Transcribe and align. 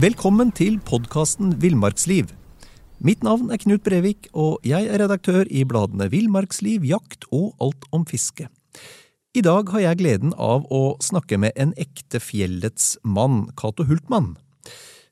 Velkommen 0.00 0.48
til 0.56 0.78
podkasten 0.88 1.50
Villmarksliv. 1.60 2.30
Mitt 3.04 3.20
navn 3.20 3.50
er 3.52 3.58
Knut 3.60 3.82
Brevik, 3.84 4.30
og 4.32 4.64
jeg 4.64 4.88
er 4.88 5.02
redaktør 5.02 5.44
i 5.52 5.66
bladene 5.68 6.06
Villmarksliv, 6.08 6.86
Jakt 6.88 7.26
og 7.28 7.50
Alt 7.60 7.84
om 7.92 8.06
fiske. 8.08 8.46
I 9.36 9.42
dag 9.44 9.68
har 9.68 9.84
jeg 9.84 9.98
gleden 10.00 10.32
av 10.40 10.64
å 10.72 10.96
snakke 11.04 11.36
med 11.36 11.52
en 11.60 11.74
ekte 11.76 12.22
fjellets 12.24 12.94
mann, 13.04 13.50
Cato 13.52 13.84
Hultmann. 13.84 14.38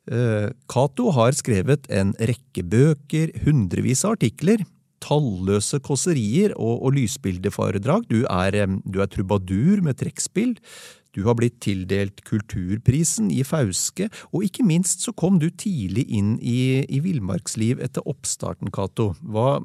Eh, 0.08 0.48
Cato 0.72 1.10
har 1.12 1.36
skrevet 1.36 1.84
en 1.92 2.14
rekke 2.16 2.64
bøker, 2.64 3.36
hundrevis 3.44 4.06
av 4.08 4.16
artikler, 4.16 4.64
talløse 5.04 5.76
kåserier 5.84 6.56
og, 6.56 6.86
og 6.86 6.96
lysbildeforedrag. 6.96 8.08
Du 8.08 8.24
er, 8.24 8.56
eh, 8.56 8.78
du 8.88 9.02
er 9.04 9.12
trubadur 9.12 9.84
med 9.84 10.00
trekkspill. 10.00 10.56
Du 11.16 11.24
har 11.26 11.34
blitt 11.38 11.58
tildelt 11.64 12.22
Kulturprisen 12.26 13.30
i 13.34 13.42
Fauske, 13.46 14.08
og 14.30 14.46
ikke 14.46 14.66
minst 14.66 15.02
så 15.06 15.14
kom 15.16 15.40
du 15.42 15.48
tidlig 15.50 16.06
inn 16.06 16.36
i, 16.38 16.86
i 16.86 17.00
villmarksliv 17.02 17.82
etter 17.82 18.06
oppstarten, 18.06 18.70
Cato. 18.74 19.12
Var, 19.22 19.64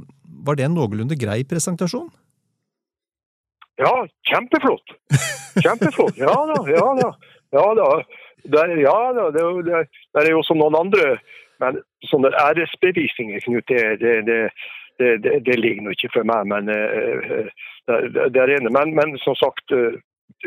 det 0.57 0.65
en 0.65 0.77
noenlunde 0.77 1.17
grei 1.21 1.43
presentasjon? 1.45 2.09
Ja, 3.77 3.93
kjempeflott. 4.29 4.95
Kjempeflott. 5.61 6.17
Ja 6.17 6.35
da, 6.49 6.61
ja 6.71 6.85
da. 7.01 7.09
Ja 7.55 7.65
da. 7.77 7.89
Der, 8.55 8.71
ja 8.77 8.98
da, 9.17 9.29
det, 9.34 9.43
det, 9.65 9.84
det 10.13 10.21
er 10.21 10.31
jo 10.35 10.43
som 10.45 10.59
noen 10.62 10.75
andre 10.77 11.15
Men 11.57 11.79
sånne 12.12 12.29
æresbevisninger, 12.35 13.39
Knut, 13.45 13.71
det, 13.71 14.12
det, 14.27 14.39
det, 14.99 15.37
det 15.48 15.55
ligger 15.55 15.85
nå 15.85 15.93
ikke 15.95 16.12
for 16.17 16.27
meg. 16.27 16.49
Men 16.51 16.67
uh, 16.67 17.48
det, 17.87 18.25
det 18.35 18.41
er. 18.43 18.67
Men, 18.67 18.91
men 18.98 19.15
som 19.23 19.37
sagt, 19.39 19.71
uh, 19.71 19.95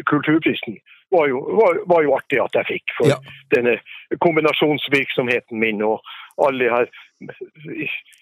Kulturprisen 0.07 0.79
var 1.11 1.29
jo, 1.29 1.41
var, 1.41 1.81
var 1.87 2.03
jo, 2.05 2.15
artig 2.17 2.41
at 2.43 2.57
jeg 2.59 2.69
fikk. 2.69 2.95
For 2.99 3.11
ja. 3.11 3.19
denne 3.55 3.79
kombinasjonsvirksomheten 4.25 5.61
min 5.61 5.83
og 5.83 6.03
alle 6.39 6.69
her 6.71 6.91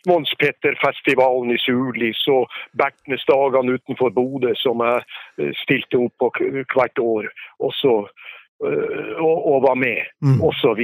Mons 0.09 0.31
Petter-festivalen 0.41 1.51
i 1.53 1.59
Sulis 1.61 2.23
og 2.33 2.47
Bertnesdagene 2.81 3.77
utenfor 3.77 4.15
Bodø 4.15 4.55
som 4.57 4.81
jeg 4.87 5.51
stilte 5.65 6.01
opp 6.07 6.15
på 6.23 6.31
hvert 6.73 7.03
år. 7.03 7.29
Og 7.61 7.75
så 7.77 7.99
og, 9.21 9.37
og, 9.53 9.63
var 9.69 9.75
med, 9.77 10.01
mm. 10.25 10.39
osv. 10.41 10.81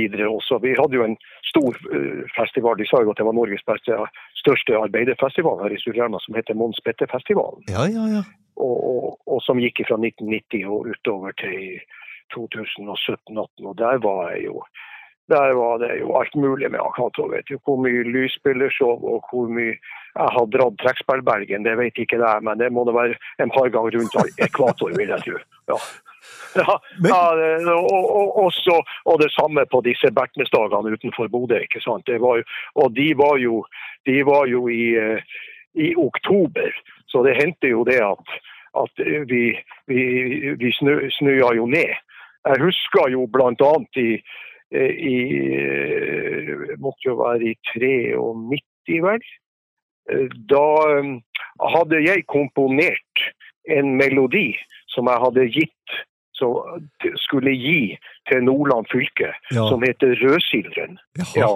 Vi 0.67 0.75
hadde 0.81 0.99
jo 0.99 1.05
en 1.07 1.17
stor 1.49 1.79
festival. 2.37 2.77
De 2.77 2.85
sa 2.89 3.01
jo 3.01 3.15
at 3.15 3.21
det 3.21 3.25
var 3.25 3.37
Norges 3.37 3.65
beste, 3.65 3.97
største 4.43 4.77
arbeiderfestival 4.77 5.63
her 5.65 5.73
i 5.73 5.81
Surrema, 5.81 6.21
som 6.21 6.37
heter 6.37 6.59
Mons 6.59 6.83
Petter-festivalen. 6.85 7.65
Ja, 7.73 7.87
ja, 7.89 8.05
ja. 8.19 8.23
Og, 8.57 8.77
og, 8.93 9.19
og, 9.27 9.43
som 9.43 9.61
gikk 9.63 9.85
fra 9.89 9.97
1990 9.99 10.67
og 10.69 10.89
utover 10.93 11.33
til 11.41 11.81
2017-2018. 12.35 13.69
Og 13.69 13.77
der 13.79 14.03
var 14.05 14.33
jeg 14.33 14.49
jo 14.51 14.63
der 15.31 15.55
var 15.55 15.79
det 15.79 16.01
jo 16.01 16.17
alt 16.19 16.35
mulig 16.35 16.71
med 16.71 16.81
Akato. 16.83 17.29
Vet 17.31 17.49
du 17.49 17.59
hvor 17.65 17.79
mye 17.81 18.03
lysspillershow 18.05 18.99
og 19.13 19.29
hvor 19.31 19.49
mye 19.49 19.77
jeg 20.13 20.31
har 20.37 20.47
dratt 20.53 20.81
trekkspillbergen, 20.83 21.65
det 21.65 21.77
vet 21.79 21.99
ikke 22.03 22.19
jeg, 22.21 22.45
men 22.45 22.59
det 22.61 22.69
må 22.73 22.85
det 22.85 22.95
være 22.95 23.15
en 23.41 23.53
par 23.55 23.71
ganger 23.73 23.97
rundt 23.97 24.41
ekvator, 24.47 24.93
vil 24.99 25.15
jeg 25.15 25.25
tro. 25.25 25.39
Ja. 25.73 25.79
Ja, 26.55 26.75
ja, 27.09 27.73
og, 27.73 28.05
og, 28.17 28.37
også, 28.45 28.77
og, 29.05 29.17
det 29.23 29.31
samme 29.33 29.65
på 29.73 29.81
disse 29.87 30.11
Bertnesdagene 30.15 30.93
utenfor 30.95 31.29
Bodø. 31.33 31.59
ikke 31.65 31.81
sant? 31.81 32.09
Jo, 32.09 32.37
og 32.75 32.93
de 32.97 33.09
var 33.19 33.41
jo, 33.43 33.65
de 34.07 34.19
var 34.29 34.47
jo 34.47 34.69
i, 34.69 34.85
i, 35.75 35.89
oktober, 35.97 36.71
så 37.13 37.23
det 37.27 37.37
hendte 37.37 37.69
jo 37.75 37.85
det 37.85 38.01
at, 38.03 38.39
at 38.81 39.05
vi, 39.29 39.45
vi, 39.87 40.03
vi 40.57 40.73
snø, 40.79 40.97
snøa 41.19 41.53
jo 41.59 41.69
ned. 41.69 41.93
Jeg 42.43 42.65
husker 42.65 43.13
jo 43.13 43.29
bl.a. 43.31 43.75
i 44.01 44.09
Eh, 44.75 44.91
i 44.91 45.17
eh, 45.53 46.79
måtte 46.81 47.11
jo 47.11 47.19
være 47.21 47.51
i 47.51 47.57
93, 47.77 49.01
vel. 49.05 49.27
Eh, 50.11 50.31
da 50.49 50.69
hadde 51.75 52.01
jeg 52.01 52.25
komponert 52.33 53.27
en 53.69 53.93
melodi 54.01 54.55
som 54.95 55.11
jeg 55.13 55.25
hadde 55.27 55.51
gitt 55.53 55.99
som 56.33 56.81
skulle 57.21 57.53
gi 57.53 57.93
til 58.31 58.41
Nordland 58.43 58.89
fylke, 58.91 59.29
ja. 59.53 59.67
som 59.69 59.85
heter 59.85 60.17
Rødsildren. 60.25 60.97
Ja. 61.37 61.51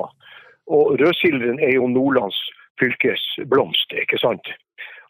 Og 0.68 1.00
Rødsildren 1.00 1.58
er 1.64 1.72
jo 1.78 1.88
Nordlands 1.88 2.36
fylkes 2.78 3.24
blomst, 3.48 3.96
ikke 3.96 4.20
sant. 4.20 4.52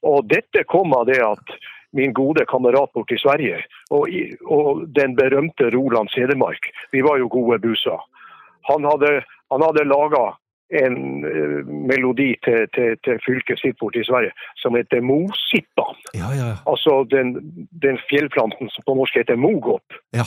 Og 0.06 0.28
dette 0.30 0.64
kom 0.70 0.94
av 0.96 1.08
det 1.10 1.18
at 1.24 1.56
min 1.96 2.12
gode 2.12 2.44
kamerat 2.50 2.92
borte 2.94 3.16
i 3.16 3.20
Sverige, 3.20 3.62
og, 3.90 4.10
og 4.52 4.82
den 4.98 5.14
berømte 5.16 5.70
Roland 5.74 6.10
Sedemark. 6.12 6.68
Vi 6.92 7.02
var 7.06 7.18
jo 7.22 7.30
gode 7.32 7.58
buser. 7.62 8.02
Han 8.70 8.84
hadde, 8.84 9.22
han 9.52 9.64
hadde 9.64 9.86
laga 9.88 10.24
en 10.74 10.96
uh, 11.22 11.62
melodi 11.90 12.32
til, 12.44 12.66
til, 12.74 12.96
til, 13.06 13.20
fylket 13.26 13.60
sitt 13.62 13.78
borte 13.78 14.02
i 14.02 14.06
Sverige 14.06 14.34
som 14.58 14.74
heter 14.74 15.00
Mosippan. 15.00 15.94
Ja, 16.18 16.32
ja. 16.34 16.48
Altså 16.66 17.04
den, 17.10 17.36
den, 17.70 18.00
fjellplanten 18.10 18.72
som 18.74 18.86
på 18.86 18.96
norsk 18.98 19.20
heter 19.22 19.38
mogopp. 19.38 20.00
Ja. 20.16 20.26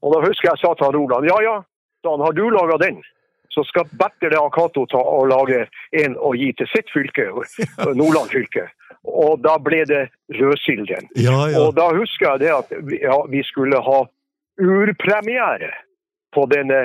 Og 0.00 0.16
da 0.16 0.24
husker 0.24 0.50
jeg 0.50 0.62
sa 0.62 0.72
til 0.72 0.88
han 0.88 0.96
Roland 0.96 1.28
ja 1.28 1.36
ja, 1.44 1.58
Dan, 2.04 2.20
har 2.20 2.32
du 2.36 2.50
laga 2.52 2.76
den? 2.80 2.98
Så 3.54 3.62
skal 3.68 3.86
Bertil 3.94 4.34
Akato 4.34 4.82
ta 4.90 4.98
og 4.98 5.28
lage 5.30 5.66
en 5.94 6.16
og 6.18 6.34
gi 6.40 6.50
til 6.58 6.66
sitt 6.72 6.90
fylke, 6.90 7.28
Nordland 8.00 8.32
fylke. 8.32 8.66
Og 9.04 9.38
da 9.44 9.58
ble 9.62 9.84
det 9.86 10.08
Rødsilden. 10.32 11.10
Ja, 11.14 11.44
ja. 11.52 11.60
Og 11.60 11.76
da 11.76 11.90
husker 11.94 12.32
jeg 12.32 12.44
det 12.46 12.52
at 12.56 12.72
vi, 12.88 12.98
ja, 13.04 13.20
vi 13.30 13.44
skulle 13.46 13.78
ha 13.84 14.00
urpremiere 14.58 15.70
på 16.34 16.46
denne, 16.50 16.80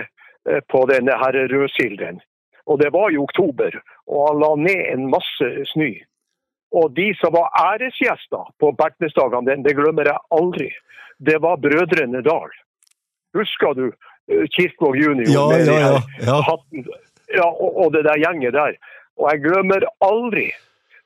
eh, 0.50 0.62
på 0.70 0.84
denne 0.92 1.16
her 1.22 1.40
Rødsilden. 1.54 2.22
Og 2.70 2.80
det 2.80 2.92
var 2.94 3.10
i 3.10 3.18
oktober, 3.18 3.80
og 4.06 4.28
han 4.28 4.42
la 4.44 4.52
ned 4.68 4.84
en 4.92 5.10
masse 5.10 5.50
snø. 5.72 5.90
Og 6.76 6.92
de 6.94 7.08
som 7.18 7.34
var 7.34 7.50
æresgjester 7.58 8.52
på 8.62 8.72
Bertnesdagene, 8.78 9.58
det 9.66 9.74
glemmer 9.78 10.12
jeg 10.12 10.22
aldri. 10.38 10.70
Det 11.18 11.40
var 11.42 11.58
Brødrene 11.58 12.22
Dal. 12.22 12.54
Husker 13.34 13.74
du 13.74 13.88
eh, 14.30 14.46
Kirkevåg 14.56 14.98
junior 14.98 15.30
ja, 15.34 15.46
med 15.52 15.68
ja, 15.68 16.02
ja. 16.26 16.40
hatten? 16.48 16.88
Ja, 17.34 17.46
og, 17.50 17.78
og 17.86 17.94
det 17.94 18.06
der 18.08 18.22
gjenget 18.22 18.54
der. 18.54 18.78
Og 19.20 19.30
jeg 19.32 19.44
glemmer 19.44 19.86
aldri 20.02 20.50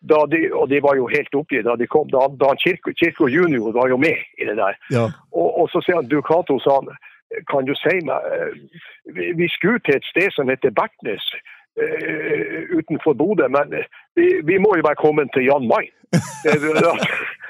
da 0.04 0.26
de, 0.28 0.52
og 0.52 0.70
de 0.70 0.82
var 0.84 0.98
jo 1.00 1.08
helt 1.08 1.36
oppgitt 1.36 1.66
da 1.66 1.76
de 1.80 1.88
kom. 1.88 2.10
Da, 2.12 2.28
da 2.40 2.52
Kirko 2.60 3.28
junior 3.32 3.72
var 3.72 3.90
jo 3.90 3.98
med 3.98 4.20
i 4.38 4.48
det 4.48 4.58
der. 4.60 4.78
Ja. 4.92 5.08
Og, 5.32 5.50
og, 5.62 5.70
så 5.72 5.82
sier 5.84 6.02
han 6.02 6.10
Ducato 6.12 6.60
sa 6.64 6.80
han, 6.82 6.92
kan 7.50 7.66
du 7.66 7.74
si 7.80 7.96
meg 8.06 8.28
eh, 8.36 8.82
vi, 9.16 9.32
vi 9.40 9.48
skulle 9.50 9.82
til 9.86 9.98
et 9.98 10.10
sted 10.12 10.36
som 10.36 10.52
heter 10.52 10.76
Bertnes. 10.76 11.34
Uh, 11.74 12.78
utenfor 12.78 13.16
Bodø, 13.18 13.48
men 13.50 13.72
vi, 14.14 14.28
vi, 14.46 14.60
må 14.62 14.76
jo 14.78 14.84
være 14.86 15.00
kommet 15.00 15.32
til 15.34 15.48
Jan 15.48 15.66
Mayen. 15.66 15.96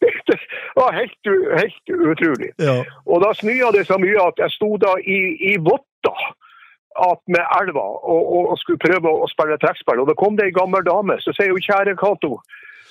Det, 0.26 0.38
var 0.74 0.92
helt, 0.92 1.28
helt 1.56 1.90
utrolig. 2.10 2.50
Ja. 2.60 2.80
Og 3.06 3.22
da 3.22 3.30
snøa 3.34 3.70
det 3.72 3.86
så 3.88 3.96
mye 4.02 4.18
at 4.26 4.40
jeg 4.42 4.52
sto 4.56 4.74
da 4.82 4.96
i, 5.00 5.20
i 5.52 5.56
votter 5.62 6.24
med 7.28 7.42
elva 7.60 7.84
og, 7.84 8.22
og, 8.36 8.58
skulle 8.60 8.80
prøve 8.82 9.10
å 9.10 9.28
spille 9.30 9.58
trekkspill. 9.62 10.02
Og 10.02 10.10
da 10.10 10.16
kom 10.18 10.36
det 10.36 10.48
ei 10.48 10.56
gammel 10.56 10.84
dame 10.86 11.18
så 11.24 11.34
sier 11.36 11.52
hun 11.54 11.64
kjære 11.64 11.96
Cato, 12.00 12.38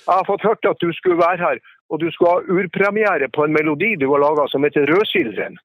jeg 0.06 0.14
har 0.14 0.26
fått 0.28 0.46
hørt 0.46 0.68
at 0.70 0.82
du 0.82 0.92
skulle 0.94 1.18
være 1.18 1.42
her, 1.42 1.62
og 1.90 2.00
du 2.02 2.06
skulle 2.14 2.36
ha 2.36 2.58
urpremiere 2.58 3.28
på 3.34 3.46
en 3.46 3.54
melodi 3.54 3.94
du 3.98 4.08
har 4.12 4.22
laga 4.22 4.46
som 4.50 4.66
heter 4.66 4.86
Rødsildren. 4.90 5.58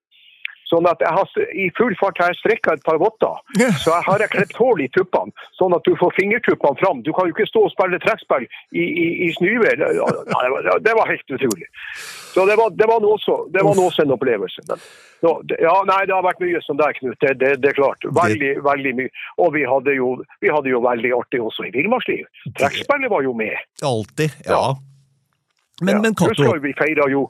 Sånn 0.71 0.87
at 0.87 1.01
jeg 1.03 1.11
har 1.11 1.27
i 1.51 1.67
full 1.75 1.93
fart 1.99 2.19
har 2.21 2.31
jeg 2.31 2.39
strekka 2.39 2.77
et 2.77 2.83
par 2.87 2.99
votter. 3.01 3.39
Yeah. 3.59 3.75
Så 3.83 3.91
jeg 3.91 4.05
har 4.07 4.23
klept 4.31 4.55
hull 4.61 4.79
i 4.79 4.87
tuppene, 4.95 5.33
sånn 5.59 5.75
at 5.75 5.83
du 5.87 5.97
får 5.99 6.13
fingertuppene 6.15 6.79
fram. 6.79 7.01
Du 7.03 7.11
kan 7.17 7.27
jo 7.27 7.35
ikke 7.35 7.49
stå 7.49 7.65
og 7.67 7.73
spille 7.73 7.99
trekkspill 7.99 8.45
i, 8.47 8.85
i, 8.85 9.07
i 9.27 9.29
snøvær. 9.35 9.81
Det, 9.81 10.77
det, 10.85 10.93
var 10.95 11.11
helt 11.11 11.35
utrolig. 11.35 11.67
Så 12.31 12.45
det 12.47 12.55
var, 12.59 12.71
det 12.79 12.87
var 12.87 13.03
også, 13.03 13.37
det 13.51 13.65
var 13.67 13.81
også 13.83 14.05
en 14.05 14.15
opplevelse. 14.15 14.63
No, 15.21 15.33
ja, 15.51 15.73
nei, 15.89 15.99
det 16.07 16.15
har 16.15 16.23
vært 16.25 16.39
mye 16.41 16.61
som 16.63 16.79
der, 16.79 16.95
Knut. 16.97 17.17
Det, 17.19 17.33
det, 17.41 17.51
det, 17.65 17.73
er 17.73 17.77
klart. 17.81 18.07
Veldig, 18.21 18.53
veldig 18.65 18.95
mye. 19.01 19.11
Og 19.43 19.51
vi 19.57 19.65
hadde 19.67 19.97
jo, 19.97 20.13
vi 20.41 20.53
hadde 20.55 20.71
jo 20.71 20.79
veldig 20.85 21.11
artig 21.19 21.43
også 21.43 21.67
i 21.67 21.73
villmarksliv. 21.75 22.23
Trekkspillet 22.55 23.11
var 23.11 23.27
jo 23.27 23.35
med. 23.37 23.59
Alltid, 23.83 24.39
ja. 24.47 24.55
ja. 24.55 24.63
Men, 25.81 25.97
ja. 25.97 26.01
men 26.05 26.15
Cato 26.15 26.31
Husker 26.31 26.63
vi 26.63 26.73
feira 26.77 27.09
jo 27.11 27.27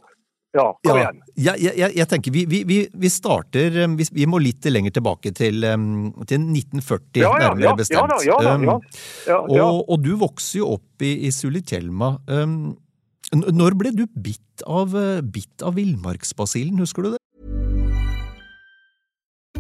ja, 0.51 0.65
kom 0.83 0.98
ja, 0.98 1.03
igjen. 1.03 1.21
Jeg, 1.36 1.63
jeg, 1.80 1.94
jeg, 1.95 2.07
tenker 2.12 2.33
vi, 2.36 2.44
vi, 2.50 2.80
vi 2.92 3.12
starter 3.12 3.77
vi, 3.95 4.07
vi, 4.12 4.27
må 4.27 4.42
litt 4.44 4.68
lenger 4.68 4.98
tilbake 4.98 5.31
til, 5.38 5.63
til 5.63 6.44
1940, 6.44 7.21
ja, 7.24 7.31
ja, 7.31 7.51
nærmere 7.51 7.80
bestemt. 7.80 8.15
Ja, 8.27 8.38
da, 8.44 8.77
ja. 9.30 9.39
og, 9.39 9.83
og, 9.88 9.98
du 10.03 10.12
vokser 10.19 10.62
jo 10.62 10.74
opp 10.75 11.06
i, 11.07 11.13
i 11.27 11.31
Sulitjelma. 11.31 12.18
Um, 12.27 12.75
når 13.31 13.80
ble 13.80 13.95
du 13.95 14.03
bitt 14.12 14.65
av, 14.68 14.92
uh, 14.92 15.24
bitt 15.24 15.63
av 15.63 15.80
villmarksbasillen, 15.80 16.83
husker 16.83 17.07
du 17.07 17.13
det? 17.15 17.21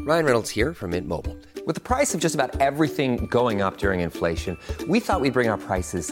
Ryan 0.01 0.25
Reynolds 0.25 0.49
here 0.49 0.73
from 0.73 0.91
Mint 0.91 1.07
Mobile. 1.07 1.37
With 1.67 1.75
the 1.75 1.81
price 1.81 2.15
of 2.15 2.19
just 2.19 2.33
about 2.33 2.59
everything 2.59 3.27
going 3.27 3.61
up 3.61 3.77
during 3.77 4.01
inflation, 4.01 4.57
we 4.89 4.99
thought 4.99 5.21
we'd 5.21 5.31
bring 5.31 5.47
our 5.47 5.59
prices 5.59 6.11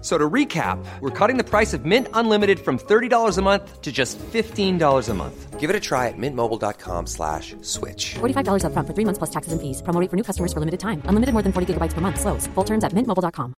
So 0.00 0.16
to 0.16 0.30
recap, 0.30 0.78
we're 1.00 1.10
cutting 1.10 1.38
the 1.38 1.44
price 1.44 1.74
of 1.74 1.84
Mint 1.84 2.06
Unlimited 2.14 2.60
from 2.60 2.78
$30 2.78 3.36
a 3.36 3.42
month 3.42 3.82
to 3.82 3.90
just 3.90 4.16
$15 4.18 5.08
a 5.08 5.14
month. 5.14 5.58
Give 5.58 5.70
it 5.70 5.74
a 5.74 5.80
try 5.80 6.06
at 6.06 6.14
mintmobile.com 6.16 7.06
slash 7.06 7.56
switch. 7.62 8.14
$45 8.20 8.62
upfront 8.62 8.86
for 8.86 8.94
three 8.94 9.04
months 9.04 9.18
plus 9.18 9.30
taxes 9.30 9.52
and 9.52 9.60
fees. 9.60 9.82
Promo 9.82 10.00
rate 10.00 10.08
for 10.08 10.16
new 10.16 10.22
customers 10.22 10.52
for 10.52 10.60
limited 10.60 10.78
time. 10.78 11.02
Unlimited 11.06 11.32
more 11.32 11.42
than 11.42 11.52
40 11.52 11.74
gigabytes 11.74 11.94
per 11.94 12.00
month. 12.00 12.20
Slows. 12.20 12.46
Full 12.54 12.64
terms 12.64 12.84
at 12.84 12.92
mintmobile.com. 12.92 13.54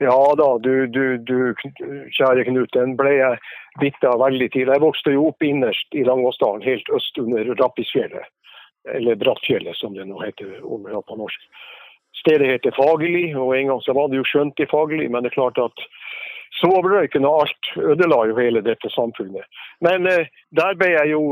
Ja 0.00 0.34
da, 0.34 0.58
du, 0.58 0.86
du, 0.86 1.18
du 1.18 1.54
kjære 2.16 2.46
Knut, 2.48 2.70
den 2.72 2.94
ble 2.96 3.18
jeg 3.18 3.40
bitt 3.82 4.04
av 4.08 4.22
veldig 4.22 4.46
tidlig. 4.48 4.72
Jeg 4.72 4.84
vokste 4.86 5.12
jo 5.12 5.26
opp 5.28 5.44
innerst 5.44 5.92
i 5.92 6.06
Langåsdalen, 6.08 6.64
helt 6.64 6.88
øst 6.96 7.18
under 7.20 7.50
Rappisfjellet. 7.58 8.30
Eller 8.96 9.18
Brattfjellet, 9.20 9.76
som 9.76 9.92
det 9.92 10.06
nå 10.08 10.22
heter 10.22 10.62
overalt 10.64 11.04
på 11.10 11.18
norsk. 11.20 11.42
Stedet 12.20 12.48
heter 12.50 12.76
Fagerli, 12.76 13.30
og 13.34 13.54
en 13.56 13.72
gang 13.72 13.82
så 13.84 13.96
var 13.96 14.10
det 14.10 14.20
jo 14.20 14.28
skjønt 14.28 14.60
i 14.60 14.68
Fagerli, 14.70 15.08
men 15.08 15.24
det 15.24 15.32
er 15.32 15.38
klart 15.40 15.60
at 15.62 15.84
soverøyken 16.60 17.24
og 17.28 17.44
alt 17.44 17.70
ødela 17.78 18.24
jo 18.28 18.38
hele 18.38 18.62
dette 18.64 18.90
samfunnet. 18.92 19.46
Men 19.80 20.08
eh, 20.10 20.28
der 20.56 20.76
ble 20.78 20.92
jeg 20.96 21.14
jo 21.14 21.22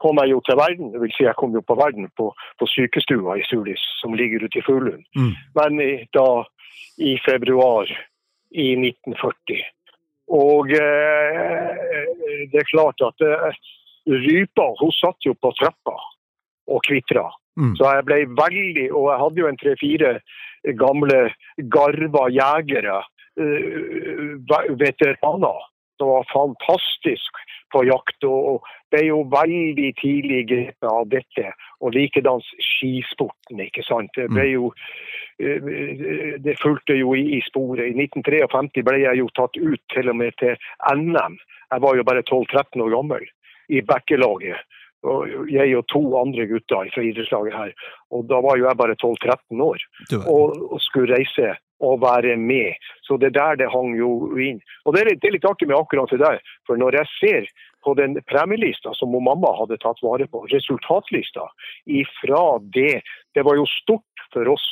kom 0.00 0.20
jeg 0.22 0.32
jo 0.32 0.40
til 0.46 0.56
verden, 0.56 0.92
det 0.92 1.00
vil 1.02 1.12
si 1.12 1.26
jeg 1.26 1.36
kom 1.36 1.52
jo 1.52 1.60
på 1.60 1.76
verden 1.76 2.08
på, 2.16 2.30
på 2.58 2.68
sykestua 2.72 3.36
i 3.36 3.44
Sulis, 3.44 3.82
som 4.00 4.16
ligger 4.16 4.46
ute 4.46 4.60
i 4.60 4.64
Fuglund. 4.64 5.04
Mm. 5.16 5.34
Men 5.58 5.82
i, 5.84 5.90
da 6.16 6.44
i 7.00 7.18
februar 7.24 7.90
i 8.50 8.70
1940. 8.76 9.60
Og 10.40 10.72
eh, 10.72 12.48
det 12.52 12.62
er 12.62 12.70
klart 12.70 13.02
at 13.04 13.26
eh, 13.26 13.60
rypa 14.08 14.70
hun 14.80 14.92
satt 14.94 15.26
jo 15.26 15.34
på 15.36 15.52
trappa 15.58 15.96
og 16.70 16.82
kvitra. 16.86 17.26
Mm. 17.60 17.74
Så 17.76 17.88
jeg 17.94 18.06
ble 18.08 18.20
veldig 18.38 18.86
Og 18.96 19.10
jeg 19.10 19.20
hadde 19.22 19.42
jo 19.42 19.50
en 19.50 19.60
tre-fire 19.60 20.14
gamle 20.76 21.20
garva 21.72 22.26
jegere, 22.28 22.98
eh, 23.40 24.34
veteraner, 24.76 25.62
som 25.96 26.10
var 26.10 26.26
fantastisk 26.32 27.40
på 27.72 27.84
jakt. 27.88 28.26
Og 28.28 28.66
ble 28.92 29.06
jo 29.06 29.22
veldig 29.32 29.92
tidlig 30.00 30.42
grepet 30.50 30.88
av 30.90 31.08
dette. 31.08 31.54
Og 31.80 31.96
likedan 31.96 32.44
skisporten, 32.60 33.62
ikke 33.64 33.84
sant. 33.86 34.12
Det 34.16 34.28
ble 34.28 34.50
jo 34.50 34.72
eh, 35.40 36.36
Det 36.44 36.58
fulgte 36.60 36.98
jo 36.98 37.14
i, 37.16 37.24
i 37.38 37.40
sporet. 37.48 37.88
I 37.88 37.96
1953 37.96 38.84
ble 38.84 38.98
jeg 39.06 39.22
jo 39.22 39.32
tatt 39.36 39.56
ut 39.56 39.82
til 39.94 40.12
og 40.12 40.20
med 40.20 40.36
til 40.42 40.56
NM. 40.92 41.40
Jeg 41.70 41.86
var 41.86 41.96
jo 41.96 42.04
bare 42.04 42.26
12-13 42.26 42.84
år 42.84 42.92
gammel 42.98 43.24
i 43.70 43.80
bakkelaget. 43.86 44.60
Og 45.02 45.48
jeg 45.48 45.76
og 45.78 45.86
to 45.88 46.02
andre 46.20 46.44
gutter 46.50 46.90
fra 46.92 47.02
idrettslaget 47.02 47.54
her. 47.56 47.72
Og 48.12 48.26
da 48.28 48.40
var 48.44 48.58
jo 48.60 48.66
jeg 48.68 48.76
bare 48.76 48.96
12-13 49.00 49.62
år 49.64 49.78
og, 50.28 50.56
og 50.74 50.80
skulle 50.84 51.14
reise 51.16 51.54
og 51.80 52.02
være 52.02 52.36
med. 52.36 52.76
Så 53.08 53.16
det 53.16 53.32
der 53.34 53.56
det 53.56 53.70
hang 53.72 53.94
jo 53.96 54.36
inn. 54.36 54.60
Og 54.84 54.92
det 54.94 55.00
er, 55.00 55.08
litt- 55.10 55.22
det 55.22 55.28
er 55.30 55.36
litt 55.38 55.48
artig 55.48 55.68
med 55.70 55.78
akkurat 55.78 56.10
det 56.12 56.20
der. 56.20 56.40
For 56.68 56.76
når 56.76 56.98
jeg 57.00 57.08
ser 57.16 57.48
på 57.84 57.94
den 57.96 58.18
premielista 58.28 58.92
som 58.92 59.08
mamma 59.16 59.54
hadde 59.56 59.78
tatt 59.80 60.02
vare 60.04 60.26
på, 60.28 60.44
resultatlista, 60.52 61.46
ifra 61.88 62.58
det 62.60 63.00
Det 63.34 63.44
var 63.46 63.56
jo 63.56 63.64
stort 63.64 64.26
for 64.34 64.48
oss 64.52 64.66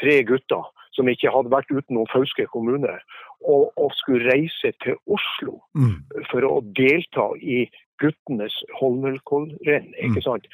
tre 0.00 0.22
gutter 0.26 0.64
som 0.92 1.08
ikke 1.08 1.30
hadde 1.32 1.50
vært 1.52 1.70
utenom 1.72 2.06
Fauske 2.12 2.46
kommune, 2.52 2.98
og, 3.42 3.72
og 3.76 3.90
skulle 3.98 4.28
reise 4.32 4.72
til 4.84 4.94
Oslo 5.06 5.58
Mm. 5.74 6.02
for 6.30 6.44
å 6.46 6.60
delta 6.76 7.30
i 7.40 7.64
guttenes 8.02 8.54
Holmenkollrenn. 8.80 9.92
ikke 10.04 10.22
sant? 10.22 10.46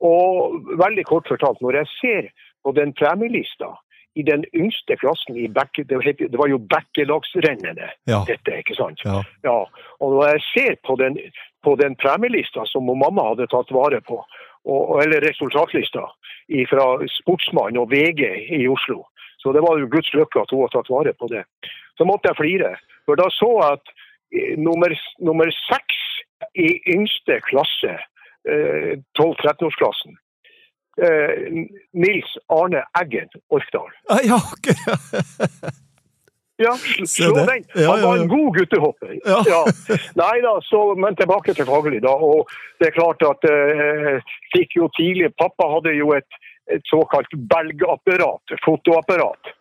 Og 0.00 0.58
veldig 0.80 1.04
kort 1.06 1.28
fortalt, 1.28 1.60
når 1.62 1.82
jeg 1.82 1.88
ser 2.00 2.28
på 2.64 2.72
den 2.74 2.92
premielista 2.98 3.72
i 4.16 4.22
den 4.22 4.44
yngste 4.54 4.96
klassen 5.00 5.36
i 5.40 5.46
Bekke, 5.48 5.84
det 5.88 6.36
var 6.38 6.48
jo 6.50 6.58
Bekkelagsrennene, 6.58 7.90
Ja. 8.06 8.24
dette, 8.26 8.58
ikke 8.60 8.74
sant? 8.76 9.00
Ja. 9.04 9.22
Ja, 9.44 9.64
og 10.00 10.12
når 10.12 10.32
jeg 10.32 10.42
ser 10.54 10.74
på 10.86 10.96
den, 10.98 11.18
på 11.62 11.76
den 11.76 11.94
premielista 11.96 12.64
som 12.66 12.84
mamma 12.86 13.28
hadde 13.30 13.46
tatt 13.48 13.70
vare 13.72 14.00
på, 14.00 14.24
og, 14.64 15.02
eller 15.02 15.20
resultatlista 15.24 16.04
fra 16.68 16.84
Sportsmann 17.08 17.78
og 17.78 17.90
VG 17.90 18.20
i 18.60 18.68
Oslo, 18.68 19.04
så 19.42 19.52
det 19.54 19.62
var 19.64 19.80
jo 19.80 19.90
Guds 19.90 20.12
lykke 20.14 20.44
at 20.44 20.54
hun 20.54 20.62
hadde 20.62 20.76
tatt 20.78 20.92
vare 20.92 21.12
på 21.18 21.28
det, 21.32 21.44
så 21.98 22.06
måtte 22.08 22.30
jeg 22.30 22.40
flire. 22.40 22.72
For 23.08 23.18
da 23.18 23.28
så 23.34 23.50
jeg 23.58 23.78
at 23.78 23.94
eh, 24.38 24.54
nummer, 24.58 24.94
nummer 25.18 25.52
seks 25.66 26.00
i 26.58 26.70
yngste 26.94 27.40
klasse, 27.50 27.98
eh, 28.48 28.92
12-13-årsklassen, 29.18 30.18
eh, 31.02 31.46
Nils 31.92 32.34
Arne 32.48 32.84
Eggen 33.02 33.30
Orkdal. 33.50 33.90
Ja, 34.30 34.38
okay. 34.54 34.78
Ja, 36.62 36.76
slå 37.06 37.34
den. 37.34 37.64
Han 37.86 38.02
var 38.02 38.16
en 38.16 38.28
god 38.28 38.56
guttehopper. 38.56 39.18
Ja. 39.24 39.64
Nei 40.14 40.36
da, 40.44 40.52
så, 40.62 40.94
men 40.94 41.16
tilbake 41.16 41.54
til 41.56 41.66
faglig, 41.66 42.02
da. 42.04 42.12
Og 42.12 42.50
det 42.78 42.90
er 42.90 42.96
klart 42.98 43.24
at 43.26 43.46
eh, 43.50 44.20
fikk 44.54 44.76
jo 44.78 44.90
tidlig 44.98 45.32
Pappa 45.40 45.66
hadde 45.72 45.96
jo 45.96 46.12
et, 46.14 46.38
et 46.70 46.84
såkalt 46.84 47.32
belgapparat, 47.32 48.54
fotoapparat, 48.64 49.52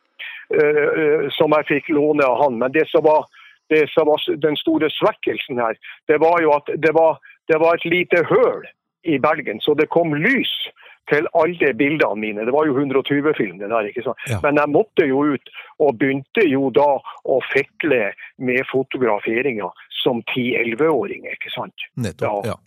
eh, 0.54 0.84
eh, 1.02 1.30
som 1.30 1.54
jeg 1.58 1.70
fikk 1.70 1.90
låne 1.96 2.26
av 2.26 2.44
han. 2.44 2.60
Men 2.62 2.72
det 2.72 2.88
som 2.90 3.04
var, 3.04 3.26
det 3.70 3.88
som 3.94 4.08
var 4.12 4.22
den 4.36 4.58
store 4.60 4.90
svekkelsen 4.94 5.60
her, 5.62 5.80
det 6.08 6.22
var 6.22 6.42
jo 6.44 6.54
at 6.58 6.70
det 6.78 6.94
var, 6.94 7.18
det 7.48 7.60
var 7.62 7.76
et 7.80 7.90
lite 7.90 8.24
høl 8.30 8.68
i 9.04 9.18
belgen, 9.20 9.62
så 9.62 9.74
det 9.74 9.90
kom 9.90 10.14
lys 10.14 10.54
til 11.10 11.28
alle 11.34 11.74
bildene 11.74 12.20
mine. 12.22 12.46
Det 12.46 12.54
var 12.54 12.68
jo 12.70 12.78
120-film, 12.78 13.58
det 13.60 13.70
der. 13.72 13.88
ikke 13.90 14.04
sant? 14.06 14.20
Ja. 14.30 14.40
Men 14.44 14.60
jeg 14.62 14.72
måtte 14.72 15.08
jo 15.10 15.24
ut, 15.34 15.54
og 15.82 15.98
begynte 16.00 16.46
jo 16.48 16.70
da 16.70 16.90
å 17.26 17.40
fikle 17.52 18.12
med 18.38 18.62
fotograferinga 18.72 19.72
som 20.04 20.22
10-11-åring, 20.32 21.26
ikke 21.34 21.52
sant. 21.54 21.90
Nettopp. 21.98 22.46
Ja. 22.46 22.54
Ja. 22.54 22.60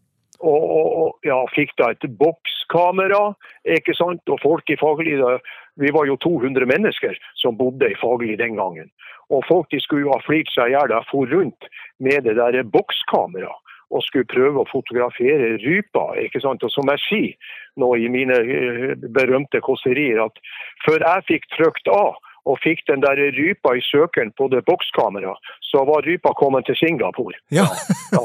Og, 0.44 0.64
og, 0.70 1.12
ja, 1.24 1.38
fikk 1.54 1.70
da 1.80 1.90
et 1.94 2.04
bokskamera, 2.20 3.32
ikke 3.76 3.94
sant. 3.96 4.20
Og 4.28 4.42
folk 4.42 4.68
i 4.68 4.76
Fagerli, 4.76 5.16
vi 5.80 5.92
var 5.94 6.08
jo 6.10 6.18
200 6.20 6.68
mennesker 6.68 7.16
som 7.40 7.56
bodde 7.56 7.88
i 7.88 7.98
Fagerli 8.00 8.36
den 8.40 8.58
gangen. 8.60 8.90
Og 9.32 9.44
folk 9.48 9.70
de 9.72 9.80
skulle 9.80 10.04
jo 10.04 10.12
ha 10.12 10.20
flirt 10.26 10.50
seg 10.52 10.68
i 10.68 10.76
hjel 10.76 10.92
jeg 10.92 11.08
for 11.08 11.30
rundt 11.32 11.70
med 12.04 12.28
det 12.28 12.36
der 12.36 12.60
bokskamera 12.76 13.54
og 13.94 14.02
skulle 14.02 14.28
prøve 14.28 14.62
å 14.62 14.68
fotografere 14.70 15.54
rypa. 15.62 16.06
ikke 16.18 16.42
sant? 16.42 16.64
Og 16.66 16.72
som 16.72 16.88
jeg 16.92 17.02
sier 17.04 17.52
nå 17.80 17.90
i 18.00 18.08
mine 18.10 18.36
eh, 18.42 18.94
berømte 19.16 19.60
kåserier, 19.64 20.24
at 20.24 20.40
før 20.86 21.04
jeg 21.04 21.28
fikk 21.30 21.50
trykt 21.54 21.90
av 21.92 22.16
og 22.44 22.58
fikk 22.60 22.82
den 22.90 23.00
der 23.00 23.16
rypa 23.36 23.74
i 23.76 23.82
søkeren 23.84 24.32
på 24.36 24.48
det 24.52 24.64
bokskamera, 24.68 25.32
så 25.64 25.84
var 25.88 26.04
rypa 26.04 26.34
kommet 26.36 26.66
til 26.68 26.76
Singapore. 26.76 27.38
Ja. 27.50 27.64
Ja. 28.12 28.24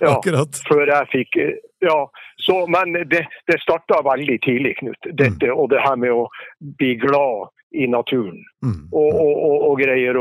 Ja, 0.00 0.10
Akkurat. 0.16 0.60
Før 0.68 0.84
jeg 0.86 1.08
fikk 1.12 1.40
Ja. 1.82 1.98
Så, 2.42 2.66
men 2.66 2.92
det, 3.06 3.22
det 3.46 3.56
starta 3.62 4.00
veldig 4.02 4.40
tidlig, 4.42 4.76
Knut. 4.80 4.98
Dette, 5.18 5.52
Og 5.54 5.68
det 5.70 5.78
her 5.84 5.96
med 5.96 6.10
å 6.10 6.24
bli 6.78 6.96
glad 6.98 7.52
i 7.72 7.86
naturen 7.86 8.42
Mm. 8.62 8.88
og, 8.92 9.14
og, 9.14 9.36
og, 9.46 9.62
og 9.70 9.78
greier. 9.80 10.18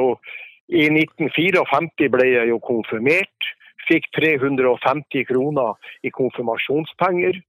I 0.72 0.86
1954 0.90 2.08
ble 2.10 2.28
jeg 2.30 2.50
jo 2.50 2.60
konfirmert. 2.64 3.50
Fikk 3.90 4.08
350 4.18 5.26
kroner 5.30 5.74
i 6.06 6.10
konfirmasjonspenger. 6.10 7.42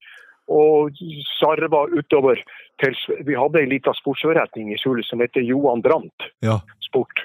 Og 0.48 0.90
sarva 1.38 1.84
utover 1.92 2.40
til 2.82 2.96
Vi 3.26 3.34
hadde 3.38 3.60
en 3.62 3.68
liten 3.70 3.94
sportsforretning 3.94 4.72
i 4.72 4.78
Sule 4.80 5.04
som 5.06 5.20
heter 5.20 5.40
Johan 5.46 5.82
Brandt 5.82 6.30
Ja. 6.42 6.60
sport. 6.80 7.20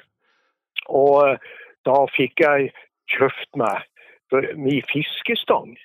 Og 0.89 1.29
eh, 1.29 1.37
da 1.85 2.05
fikk 2.15 2.39
jeg 2.39 2.71
kjøpt 3.09 3.55
meg 3.55 3.83
min 4.55 4.83
fiskestang 4.91 5.77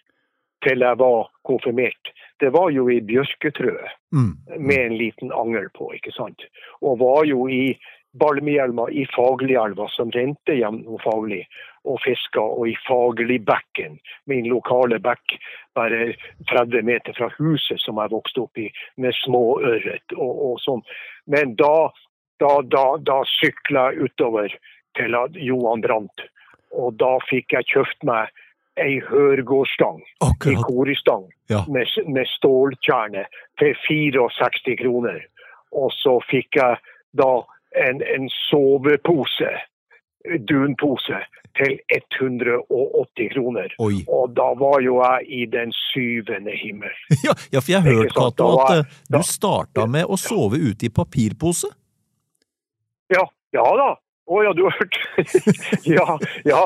til 0.62 0.82
jeg 0.82 0.98
var 0.98 1.28
konfirmert. 1.46 2.10
Det 2.40 2.52
var 2.52 2.70
jo 2.70 2.88
i 2.90 3.00
bjørketrø 3.00 3.76
Mm. 4.12 4.36
med 4.58 4.76
en 4.86 4.96
liten 4.98 5.32
angel 5.32 5.68
på, 5.74 5.88
ikke 5.94 6.12
sant. 6.12 6.42
Og 6.82 6.98
var 6.98 7.24
jo 7.24 7.46
i 7.48 7.78
Balmehjelmer 8.12 8.90
i 8.90 9.06
Faglielva 9.06 9.88
som 9.88 10.10
rente 10.12 10.56
gjennom 10.58 10.98
Fagli 11.00 11.40
og 11.88 11.98
fiska, 12.04 12.40
og 12.40 12.68
i 12.68 12.76
Faglibekken, 12.86 13.96
min 14.30 14.46
lokale 14.50 15.00
bekk 15.02 15.38
bare 15.74 16.12
30 16.50 16.84
meter 16.86 17.16
fra 17.16 17.30
huset 17.38 17.80
som 17.82 17.98
jeg 17.98 18.12
vokste 18.12 18.44
opp 18.44 18.60
i, 18.60 18.68
med 18.96 19.16
små 19.24 19.60
ørret 19.64 20.14
og, 20.14 20.44
og 20.52 20.60
sånn. 20.62 20.84
Men 21.26 21.56
da, 21.58 21.88
da, 22.42 22.52
da, 22.62 22.84
da 23.02 23.22
sykla 23.38 23.88
jeg 23.90 24.10
utover 24.12 24.54
til 24.98 25.18
Johan 25.40 25.82
Brandt, 25.82 26.26
og 26.76 26.94
da 27.00 27.16
fikk 27.30 27.56
jeg 27.56 27.70
kjøpt 27.72 28.06
meg 28.06 28.30
ei 28.80 29.00
hørgårdstang, 29.04 30.00
ei 30.24 30.54
koristang, 30.64 31.26
Ja. 31.50 31.64
med, 31.68 31.88
med 32.08 32.28
stålkjerne 32.38 33.26
til 33.60 33.74
64 33.84 34.76
kroner. 34.80 35.18
Og 35.72 35.90
så 35.92 36.14
fikk 36.30 36.56
jeg 36.56 36.78
da 37.12 37.32
en, 37.76 38.02
en 38.14 38.28
sovepose, 38.50 39.50
dunpose, 40.48 41.20
til 41.58 41.74
180 41.92 43.28
kroner. 43.34 43.74
Oi. 43.84 43.98
Og 44.08 44.30
da 44.36 44.46
var 44.56 44.78
jo 44.80 44.94
jeg 45.02 45.26
i 45.28 45.42
den 45.52 45.72
syvende 45.76 46.54
himmel. 46.56 46.94
Ja, 47.26 47.34
ja, 47.52 47.60
for 47.60 47.72
jeg 47.74 47.82
har 47.84 47.98
hørt, 47.98 48.14
Cato, 48.16 48.46
at 48.62 48.70
jeg- 48.70 48.78
eh, 48.86 49.00
du 49.10 49.16
da- 49.18 49.26
starta 49.28 49.86
med 49.86 50.04
å 50.08 50.16
sove 50.16 50.56
ute 50.62 50.86
i 50.88 50.92
papirpose. 50.94 51.68
Ja, 53.12 53.26
ja 53.52 53.66
da. 53.76 53.90
Å 54.32 54.38
ja, 54.46 54.52
du 54.56 54.62
har 54.64 54.76
hørt? 54.78 54.96
ja, 55.98 56.06
ja. 56.46 56.62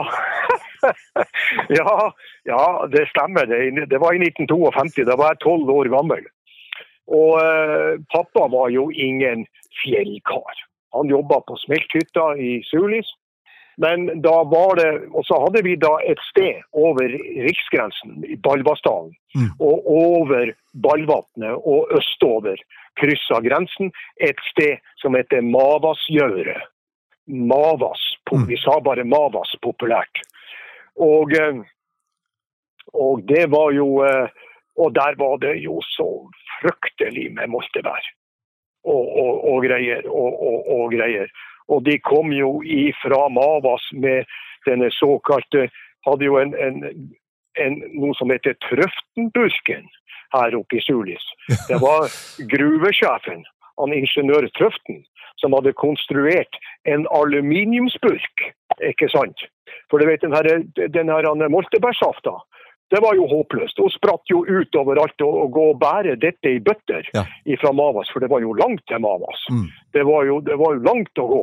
ja, 1.81 2.13
ja, 2.45 2.63
det 2.93 3.07
stemmer. 3.11 3.47
Det, 3.51 3.87
det 3.91 3.99
var 3.99 4.15
i 4.15 4.21
1952. 4.23 5.05
Da 5.09 5.17
var 5.19 5.33
jeg 5.35 5.41
tolv 5.43 5.71
år 5.73 5.91
gammel. 5.91 6.27
Og 7.11 7.39
eh, 7.41 7.97
pappa 8.13 8.47
var 8.53 8.71
jo 8.75 8.89
ingen 8.93 9.47
fjellkar. 9.83 10.63
Han 10.97 11.12
jobba 11.12 11.41
på 11.47 11.57
smelthytta 11.65 12.35
i 12.37 12.62
Sulis. 12.69 13.07
Men 13.76 14.23
da 14.25 14.43
var 14.49 14.76
det 14.79 15.09
Og 15.12 15.25
så 15.29 15.37
hadde 15.43 15.61
vi 15.62 15.75
da 15.76 15.91
et 16.09 16.21
sted 16.31 16.62
over 16.73 17.12
riksgrensen, 17.49 18.25
i 18.25 18.37
Balvasdalen, 18.37 19.12
Mm. 19.37 19.50
og 19.61 19.85
over 19.85 20.55
Ballvatnet 20.73 21.61
og 21.61 21.91
østover, 21.93 22.57
kryssa 22.97 23.41
grensen, 23.45 23.93
et 24.17 24.38
sted 24.50 24.79
som 24.97 25.15
heter 25.15 25.45
Mavasgjøret. 25.45 26.62
Mavas. 27.26 28.00
Mm. 28.33 28.47
Vi 28.49 28.57
sa 28.57 28.81
bare 28.81 29.05
Mavas 29.05 29.53
populært. 29.61 30.23
Og, 30.97 31.33
eh, 31.37 31.61
og 32.95 33.26
det 33.26 33.50
var 33.50 33.73
jo 33.73 34.03
eh, 34.05 34.29
Og 34.79 34.93
der 34.93 35.15
var 35.17 35.38
det 35.41 35.55
jo 35.65 35.81
så 35.81 36.05
fryktelig 36.61 37.31
med 37.33 37.49
moltebær 37.49 38.03
og, 38.87 39.05
og, 39.23 39.33
og 39.50 39.66
greier. 39.66 40.07
Og, 40.09 40.90
greier. 40.95 41.31
Og 41.69 41.83
de 41.87 41.99
kom 41.99 42.33
jo 42.33 42.61
ifra 42.62 43.26
Mavas 43.33 43.87
med 43.93 44.25
denne 44.69 44.90
såkalte 44.95 45.69
Hadde 46.07 46.23
jo 46.23 46.37
en, 46.38 46.52
en, 46.55 46.76
en, 47.59 47.81
noe 47.99 48.14
som 48.14 48.31
heter 48.31 48.55
Trøftenbulken 48.62 49.88
her 50.37 50.55
oppe 50.55 50.78
i 50.78 50.83
Sulis. 50.85 51.25
Det 51.71 51.81
var 51.83 52.07
gruvesjefen, 52.52 53.43
han 53.83 53.95
ingeniør 53.97 54.47
Trøften, 54.55 55.00
som 55.43 55.57
hadde 55.59 55.75
konstruert 55.75 56.61
en 56.87 57.09
aluminiumsburk. 57.11 58.45
ikke 58.87 59.11
sant? 59.11 59.49
For 59.90 59.99
du 59.99 60.07
vet, 60.07 60.23
den 60.23 60.37
her, 60.37 60.47
den 60.95 61.11
her 61.11 61.50
moltebærsafta, 61.50 62.38
det 62.90 63.00
var 63.02 63.16
jo 63.19 63.26
håpløst. 63.26 63.78
Hun 63.83 63.90
spratt 63.90 64.31
jo 64.31 64.45
ut 64.47 64.76
overalt 64.78 65.23
og, 65.26 65.38
og 65.45 65.55
gå 65.57 65.64
og 65.73 65.81
bære 65.83 66.16
dette 66.23 66.52
i 66.55 66.61
bøtter 66.62 67.09
Ja. 67.14 67.25
fra 67.61 67.73
Mavas, 67.73 68.11
for 68.12 68.21
det 68.23 68.31
var 68.31 68.40
jo 68.45 68.52
langt 68.55 68.85
til 68.87 69.00
Mavas. 69.02 69.43
Mm. 69.50 69.66
Det, 69.93 70.05
var 70.07 70.25
jo, 70.25 70.40
det 70.40 70.59
var 70.59 70.76
jo 70.76 70.85
langt 70.87 71.19
å 71.19 71.26
gå 71.33 71.43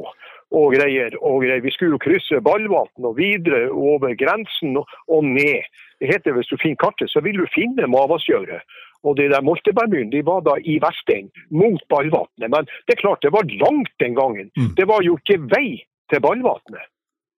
og 0.54 0.74
greier. 0.76 1.18
og 1.22 1.42
greier. 1.42 1.62
Vi 1.66 1.72
skulle 1.74 1.98
jo 1.98 2.04
krysse 2.04 2.40
Ballvatn 2.46 3.10
og 3.10 3.18
videre 3.18 3.68
over 3.72 4.14
grensen 4.16 4.78
og, 4.78 4.88
og 5.08 5.26
ned. 5.26 5.68
Det 6.00 6.12
heter 6.14 6.36
Hvis 6.38 6.52
du 6.52 6.58
finner 6.62 6.80
kartet, 6.80 7.12
så 7.12 7.22
vil 7.26 7.38
du 7.42 7.48
finne 7.54 7.88
Mavasgjøret. 7.88 8.64
Og 9.04 9.18
de 9.18 9.28
der 9.28 9.44
Moltebergmyren 9.44 10.12
de 10.14 10.22
var 10.24 10.46
da 10.46 10.56
i 10.64 10.78
Vesteng, 10.80 11.28
mot 11.52 11.82
Ballvatnet. 11.92 12.48
Men 12.50 12.70
det 12.88 12.96
er 12.96 13.02
klart, 13.02 13.22
det 13.22 13.34
var 13.36 13.44
langt 13.60 13.92
den 14.00 14.16
gangen. 14.16 14.52
Mm. 14.56 14.76
Det 14.78 14.88
var 14.88 15.04
jo 15.04 15.18
ikke 15.20 15.42
vei 15.52 15.84
til 16.12 16.24
Ballvatnet. 16.24 16.88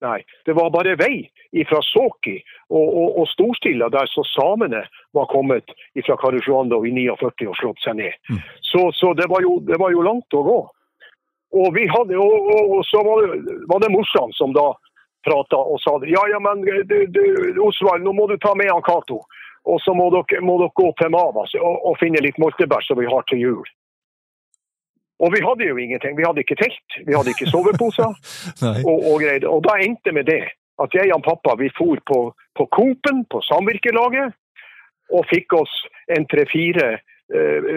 Nei, 0.02 0.20
det 0.44 0.52
var 0.52 0.72
bare 0.74 0.96
vei 1.00 1.24
fra 1.68 1.78
Soki 1.86 2.34
og, 2.68 2.82
og, 2.82 3.18
og 3.22 3.28
Storstilla, 3.30 3.88
der 3.88 4.08
så 4.10 4.24
samene 4.26 4.82
var 5.14 5.28
kommet 5.30 5.70
fra 6.06 6.16
Karesuando 6.20 6.82
i 6.84 6.90
49 6.92 7.48
og 7.48 7.58
slått 7.60 7.84
seg 7.84 8.00
ned. 8.00 8.16
Mm. 8.28 8.40
Så, 8.60 8.88
så 8.98 9.14
det, 9.14 9.28
var 9.30 9.44
jo, 9.46 9.60
det 9.64 9.78
var 9.80 9.94
jo 9.94 10.02
langt 10.04 10.34
å 10.34 10.42
gå. 10.44 10.58
Og, 11.54 11.68
vi 11.76 11.86
hadde, 11.86 12.18
og, 12.18 12.80
så 12.90 13.00
var 13.06 13.22
det, 13.22 13.56
var 13.70 13.80
det 13.84 13.92
morsan 13.94 14.34
som 14.34 14.52
da 14.56 14.72
prata 15.24 15.56
og 15.56 15.78
sa. 15.80 15.94
Ja, 16.10 16.24
ja, 16.28 16.40
men 16.42 16.66
du, 16.90 16.98
du, 17.06 17.22
Osvald, 17.62 18.02
nå 18.04 18.12
må 18.12 18.26
du 18.28 18.36
ta 18.42 18.52
med 18.58 18.72
han 18.72 18.84
Cato. 18.84 19.22
Og 19.64 19.80
så 19.80 19.94
må 19.96 20.10
dere, 20.12 20.42
må 20.44 20.58
dere 20.60 20.74
gå 20.76 20.90
til 20.98 21.12
Mavas 21.14 21.54
og, 21.56 21.78
og 21.88 21.96
finne 22.02 22.20
litt 22.20 22.36
moltebær 22.42 22.84
som 22.84 22.98
vi 23.00 23.08
har 23.08 23.24
til 23.30 23.40
jul. 23.40 23.70
Og 25.22 25.30
vi 25.34 25.40
hadde 25.44 25.68
jo 25.68 25.76
ingenting. 25.78 26.16
Vi 26.18 26.26
hadde 26.26 26.42
ikke 26.42 26.58
telt, 26.58 26.98
vi 27.06 27.14
hadde 27.14 27.34
ikke 27.34 27.50
soveposer. 27.50 28.10
Og, 28.88 28.98
og 29.12 29.20
greide. 29.22 29.48
Og 29.48 29.62
da 29.66 29.78
endte 29.82 30.12
med 30.12 30.26
det 30.30 30.42
at 30.82 30.94
jeg 30.94 31.12
og 31.14 31.22
pappa 31.22 31.54
vi 31.60 31.70
for 31.76 32.00
på, 32.10 32.20
på 32.58 32.64
Coop-en, 32.74 33.22
på 33.30 33.40
samvirkelaget, 33.46 34.34
og 35.14 35.26
fikk 35.30 35.54
oss 35.54 35.74
en 36.16 36.26
tre-fire 36.26 36.86
eh, 36.98 37.68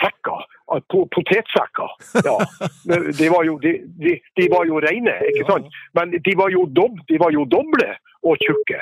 sekker, 0.00 0.46
eh, 0.74 0.82
potetsekker. 1.14 1.92
Ja. 2.26 2.36
De 3.20 3.28
var 3.30 3.44
jo, 3.46 3.58
de, 3.62 3.76
de, 4.02 4.16
de 4.40 4.48
var 4.50 4.66
jo 4.66 4.80
rene, 4.82 5.14
ikke 5.30 5.46
sant? 5.52 5.68
Men 5.94 6.16
de 6.18 6.36
var 6.36 6.50
jo, 6.50 6.64
dob, 6.66 6.98
de 7.08 7.20
var 7.22 7.34
jo 7.36 7.46
doble 7.46 7.92
og 8.26 8.42
tjukke. 8.42 8.80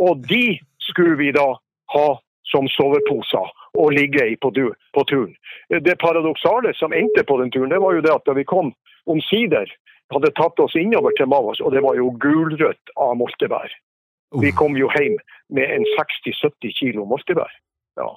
Og 0.00 0.24
de 0.30 0.56
skulle 0.80 1.18
vi 1.20 1.34
da 1.34 1.50
ha 1.94 2.06
som 2.50 2.68
soveposer 2.68 3.52
og 3.74 3.92
ligge 3.96 4.26
i 4.32 4.36
på, 4.36 4.50
du, 4.50 4.68
på 4.94 5.04
turen. 5.10 5.34
Det 5.68 5.96
paradoksale 6.00 6.74
som 6.78 6.92
endte 6.92 7.24
på 7.26 7.38
den 7.40 7.50
turen, 7.50 7.72
det 7.72 7.80
var 7.82 7.96
jo 7.96 8.04
det 8.04 8.12
at 8.14 8.26
da 8.28 8.36
vi 8.36 8.46
kom 8.48 8.72
omsider, 9.10 9.70
hadde 10.12 10.32
tatt 10.36 10.60
oss 10.60 10.76
innover 10.78 11.14
til 11.16 11.28
Mavas, 11.30 11.60
og 11.60 11.72
det 11.74 11.82
var 11.84 11.96
jo 11.98 12.12
gulrødt 12.22 12.94
av 13.00 13.16
moltebær. 13.18 13.72
Vi 14.42 14.50
kom 14.58 14.76
jo 14.76 14.90
hjem 14.94 15.16
med 15.54 15.70
en 15.70 15.86
60-70 15.96 16.74
kilo 16.78 17.06
moltebær. 17.08 17.50
Ja. 18.00 18.10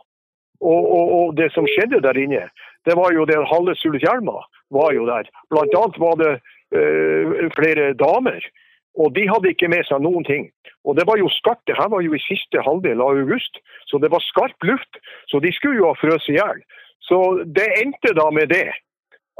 Og, 0.58 0.84
og, 0.90 1.12
og 1.18 1.36
det 1.38 1.52
som 1.54 1.68
skjedde 1.70 2.02
der 2.02 2.18
inne, 2.18 2.48
det 2.88 2.96
var 2.98 3.14
jo 3.14 3.28
at 3.28 3.50
halve 3.52 3.76
Sulitjelma 3.78 4.40
var 4.74 4.94
jo 4.96 5.06
der. 5.10 5.30
Blant 5.54 5.76
annet 5.78 6.00
var 6.02 6.16
det 6.22 6.32
øh, 6.74 7.52
flere 7.58 7.92
damer, 7.94 8.42
og 8.98 9.14
de 9.16 9.28
hadde 9.30 9.52
ikke 9.54 9.70
med 9.70 9.86
seg 9.86 10.02
noen 10.02 10.26
ting. 10.26 10.48
Og 10.88 10.98
det 10.98 11.06
var 11.08 11.20
jo 11.22 11.30
skarpt, 11.30 11.66
det 11.70 11.78
her 11.78 11.90
var 11.94 12.02
jo 12.06 12.16
i 12.18 12.24
siste 12.26 12.62
halvdel 12.66 13.02
av 13.04 13.20
august, 13.22 13.60
så 13.90 14.00
det 14.02 14.10
var 14.14 14.24
skarp 14.26 14.64
luft. 14.66 15.00
Så 15.30 15.42
de 15.44 15.52
skulle 15.54 15.78
jo 15.82 15.92
ha 15.92 15.98
frøst 16.00 16.30
i 16.32 16.38
hjel. 16.40 16.64
Så 17.06 17.20
det 17.46 17.68
endte 17.82 18.16
da 18.18 18.30
med 18.34 18.50
det 18.54 18.72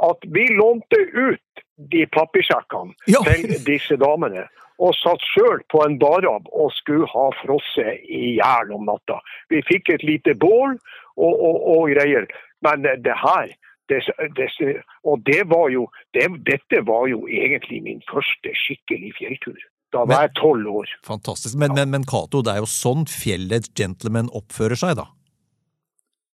at 0.04 0.28
vi 0.30 0.44
lånte 0.54 1.00
ut 1.10 1.64
de 1.90 2.04
papirsekkene 2.14 2.94
Ja. 3.10 3.22
til 3.26 3.58
disse 3.66 3.96
damene. 3.98 4.46
Og 4.78 4.94
satt 4.94 5.22
sjøl 5.34 5.58
på 5.72 5.82
en 5.82 5.96
barab 5.98 6.46
og 6.54 6.70
skulle 6.76 7.08
ha 7.10 7.24
frosset 7.40 8.04
i 8.06 8.36
hjel 8.38 8.70
om 8.76 8.86
natta. 8.86 9.18
Vi 9.50 9.58
fikk 9.66 9.90
et 9.90 10.04
lite 10.06 10.36
bål 10.38 10.76
og, 11.16 11.32
og, 11.34 11.56
og 11.74 11.88
greier. 11.90 12.28
Men 12.62 12.86
det, 12.86 13.16
her 13.18 13.50
det, 13.88 14.00
des, 14.36 14.56
Og 15.04 15.22
det 15.24 15.42
var 15.50 15.68
jo 15.72 15.86
det, 16.14 16.28
Dette 16.46 16.82
var 16.86 17.08
jo 17.10 17.24
egentlig 17.28 17.82
min 17.82 18.00
første 18.10 18.52
skikkelig 18.64 19.14
fjelltur. 19.18 19.58
Da 19.92 20.04
Men- 20.04 20.14
var 20.16 20.26
jeg 20.26 20.34
tolv 20.36 20.66
år. 20.82 20.88
Fantastisk. 21.06 21.56
Men, 21.56 21.72
men, 21.74 21.90
men 21.90 22.04
Cato, 22.04 22.42
det 22.42 22.52
er 22.52 22.58
jo 22.60 22.68
sånn 22.68 23.06
fjellets 23.08 23.70
gentlemen 23.74 24.28
oppfører 24.36 24.76
seg, 24.76 24.96
da. 25.00 25.06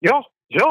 Ja, 0.04 0.20
ja. 0.54 0.68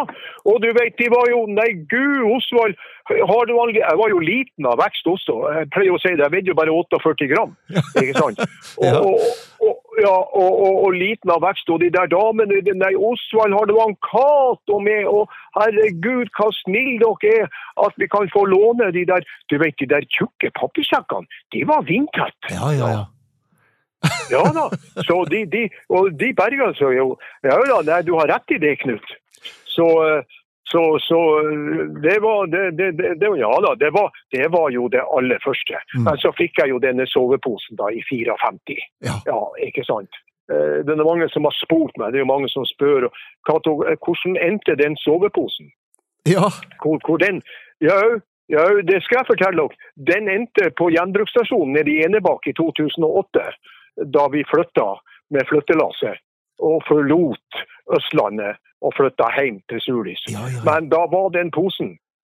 Og 0.50 0.62
du 0.63 0.69
vet, 0.74 0.96
de 0.98 1.07
var 1.13 1.27
jo 1.29 1.43
Nei, 1.53 1.69
gud, 1.91 2.24
Osvald 2.36 2.77
har 3.07 3.46
du 3.48 3.53
aldri 3.62 3.79
Jeg 3.79 3.98
var 4.01 4.10
jo 4.12 4.19
liten 4.19 4.67
av 4.67 4.79
vekst 4.81 5.07
også. 5.07 5.36
Jeg 5.55 5.69
pleier 5.75 5.96
å 5.96 6.00
si 6.01 6.12
det, 6.12 6.24
jeg 6.25 6.34
veide 6.34 6.51
jo 6.51 6.57
bare 6.60 6.74
48 6.74 7.27
gram. 7.31 7.53
Ikke 8.01 8.15
sant? 8.17 8.41
Og, 8.88 8.98
og, 9.07 9.22
og, 9.63 9.75
ja, 10.01 10.13
og, 10.13 10.57
og, 10.86 10.91
liten 10.93 11.31
av 11.34 11.41
vekst. 11.46 11.69
Og 11.74 11.81
de 11.81 11.89
der 11.93 12.10
damene 12.12 12.60
Nei, 12.67 12.93
Osvald, 13.10 13.55
har 13.57 13.69
du 13.69 13.75
han 13.79 13.96
Cato 14.05 14.79
med? 14.84 15.07
Og 15.10 15.31
herregud, 15.57 16.29
hva 16.38 16.50
snill 16.62 16.98
dere 17.01 17.36
er 17.43 17.62
at 17.86 17.98
vi 18.01 18.10
kan 18.12 18.29
få 18.34 18.46
låne 18.50 18.91
de 18.96 19.05
der 19.10 19.25
Du 19.50 19.57
vet, 19.62 19.77
de 19.79 19.89
der 19.89 20.05
tjukke 20.13 20.51
papirsekkene, 20.60 21.29
de 21.53 21.63
var 21.69 21.86
vindtette. 21.88 22.53
Ja, 22.53 22.74
ja, 22.75 22.89
ja. 22.98 23.05
Ja 24.29 24.43
da. 24.53 24.67
Så 25.07 25.24
de, 25.31 25.46
de, 25.50 25.63
og 25.89 26.12
de 26.19 26.29
berga 26.38 26.69
seg 26.77 26.98
jo. 27.00 27.07
Ja 27.46 27.57
da, 27.57 27.79
nei, 27.88 28.01
du 28.05 28.13
har 28.19 28.29
rett 28.29 28.53
i 28.53 28.60
det, 28.62 28.75
Knut. 28.84 29.15
Så, 29.65 29.88
eh, 30.08 30.38
så, 30.72 30.84
så 31.00 31.20
eh, 31.39 31.84
det 32.03 32.20
var 32.24 32.48
det, 32.48 32.72
det, 32.79 32.91
det, 33.22 33.32
Ja 33.39 33.53
da, 33.63 33.75
det 33.75 33.91
var, 33.96 34.12
det 34.32 34.48
var 34.51 34.70
jo 34.70 34.88
det 34.91 35.03
aller 35.17 35.39
første. 35.44 35.79
Mm. 35.96 36.03
Men 36.08 36.22
så 36.24 36.34
fikk 36.38 36.60
jeg 36.62 36.74
jo 36.74 36.79
denne 36.84 37.08
soveposen 37.08 37.79
da 37.79 37.91
i 37.91 38.01
54. 38.10 38.88
Ja. 39.08 39.20
Ja, 39.25 39.41
ikke 39.67 39.86
sant. 39.88 40.22
Eh, 40.51 40.79
Det 40.86 40.94
er 40.94 41.03
mange 41.03 41.29
som 41.29 41.48
har 41.48 41.56
spurt 41.56 41.96
meg, 41.98 42.12
det 42.12 42.22
er 42.22 42.25
jo 42.25 42.34
mange 42.34 42.50
som 42.51 42.65
spør 42.65 43.10
Cato, 43.48 43.82
eh, 43.88 44.00
hvordan 44.03 44.39
endte 44.50 44.75
den 44.79 44.98
soveposen? 45.03 45.72
Ja, 46.27 46.50
Hvor, 46.82 47.00
hvor 47.06 47.17
den 47.17 47.44
Ja, 47.82 48.20
Ja, 48.50 48.63
det 48.79 49.01
skal 49.03 49.17
jeg 49.20 49.27
fortelle 49.27 49.60
dere. 49.60 49.75
Den 50.08 50.29
endte 50.32 50.70
på 50.79 50.88
gjenbruksstasjonen 50.96 51.74
nede 51.75 51.91
i 51.91 52.03
Enebakk 52.06 52.48
i 52.48 52.53
2008, 52.56 53.44
da 54.15 54.27
vi 54.32 54.46
flytta 54.48 54.86
med 55.36 55.44
flyttelasset 55.50 56.15
og 56.63 56.79
forlot 56.88 57.60
Østlandet 57.98 58.56
og 58.81 58.93
flytta 58.98 59.29
hjem 59.38 59.62
til 59.72 59.81
Sulis. 59.81 60.22
Ja, 60.29 60.43
ja, 60.46 60.57
ja. 60.57 60.65
Men 60.67 60.89
da 60.93 61.05
var 61.12 61.31
den 61.36 61.51
posen 61.51 61.96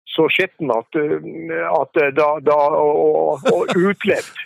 så 0.08 0.28
skitten 0.34 0.72
at, 0.74 0.98
uh, 0.98 1.18
at 1.82 2.02
uh, 2.02 2.12
da, 2.20 2.28
da 2.46 2.60
og, 2.82 3.48
og 3.54 3.74
utlevd. 3.76 4.36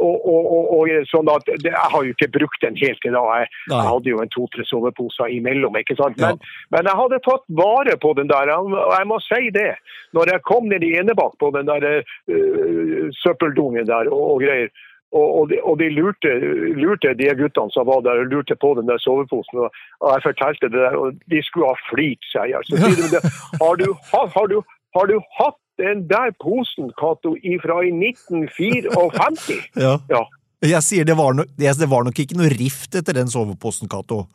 Og, 0.00 0.16
og, 0.32 0.44
og, 0.48 0.68
og 0.80 1.08
sånn 1.10 1.28
at 1.28 1.44
det, 1.44 1.74
Jeg 1.74 1.90
har 1.92 2.04
jo 2.06 2.14
ikke 2.14 2.30
brukt 2.38 2.62
den 2.64 2.76
helt 2.80 3.02
i 3.04 3.10
dag. 3.12 3.26
Jeg, 3.36 3.48
jeg 3.68 3.84
hadde 3.84 4.08
jo 4.08 4.22
en 4.22 4.30
to-tre 4.32 4.64
soveposer 4.64 5.28
imellom. 5.34 5.76
ikke 5.76 5.96
sant? 5.98 6.16
Ja. 6.16 6.30
Men, 6.30 6.40
men 6.72 6.88
jeg 6.88 6.98
hadde 7.02 7.18
tatt 7.26 7.44
vare 7.58 7.98
på 8.00 8.14
den 8.16 8.30
der. 8.30 8.48
Og 8.56 8.94
jeg 8.94 9.08
må 9.10 9.18
si 9.26 9.50
det. 9.52 9.74
Når 10.16 10.32
jeg 10.32 10.44
kom 10.48 10.70
ned 10.72 10.86
i 10.88 10.94
Enebakk 11.02 11.36
på 11.42 11.50
den 11.52 11.68
der 11.68 12.00
uh, 12.00 13.12
søppeldungen 13.20 13.90
der 13.92 14.08
og, 14.08 14.24
og 14.38 14.46
greier, 14.46 14.72
og, 15.12 15.50
de, 15.50 15.58
og 15.66 15.78
de 15.80 15.88
lurte, 15.90 16.32
lurte 16.78 17.14
de 17.18 17.30
guttene 17.34 17.74
som 17.74 17.88
var 17.88 18.02
der, 18.06 18.22
og 18.22 18.30
lurte 18.30 18.54
på 18.54 18.74
den 18.78 18.86
der 18.90 19.00
soveposen. 19.02 19.64
Og, 19.64 19.70
jeg 20.14 20.22
fortalte 20.22 20.70
det 20.70 20.78
der, 20.78 20.94
og 20.96 21.16
de 21.32 21.40
skulle 21.42 21.70
ha 21.70 21.78
flirt 21.90 22.28
sier 22.30 22.52
jeg. 22.52 22.68
Så 22.68 22.78
sier 22.78 23.00
de 23.00 23.08
det. 23.16 23.22
Har 23.62 23.80
du, 23.80 23.88
har, 24.12 24.46
du, 24.52 24.60
har 24.96 25.10
du 25.10 25.16
hatt 25.38 25.58
den 25.82 26.04
der 26.10 26.30
posen, 26.44 26.92
Cato, 27.00 27.34
ifra 27.42 27.80
i 27.88 27.90
1954? 27.90 29.58
Ja. 29.76 29.96
Ja. 30.12 30.26
Jeg 30.60 30.84
sier 30.84 31.08
det 31.08 31.16
var, 31.16 31.32
no, 31.32 31.46
det 31.56 31.88
var 31.88 32.04
nok 32.04 32.18
ikke 32.20 32.36
noe 32.36 32.52
rift 32.52 32.94
etter 32.94 33.16
den 33.16 33.30
soveposen, 33.32 33.88
Cato. 33.88 34.26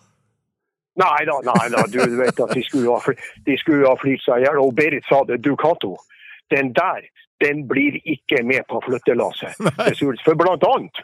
Nei 0.96 1.26
da, 1.28 1.36
nei 1.44 1.66
da, 1.74 1.84
du 1.92 2.00
vet 2.18 2.40
at 2.40 2.54
de 2.56 2.64
skulle 2.64 2.96
ha, 2.96 3.16
de 3.46 3.58
skulle 3.60 3.84
ha 3.88 3.98
flirt 4.00 4.24
seg 4.24 4.42
i 4.42 4.48
hjel. 4.48 4.62
Og 4.64 4.72
Berit 4.76 5.06
sa 5.10 5.22
det, 5.28 5.42
du 5.44 5.54
Cato, 5.60 5.96
den 6.54 6.72
der, 6.76 7.04
den 7.46 7.66
blir 7.70 7.98
ikke 8.04 8.42
med 8.44 8.66
på 8.72 8.82
flyttelasset. 8.88 9.58
For 10.26 10.40
blant 10.40 10.66
annet, 10.68 11.04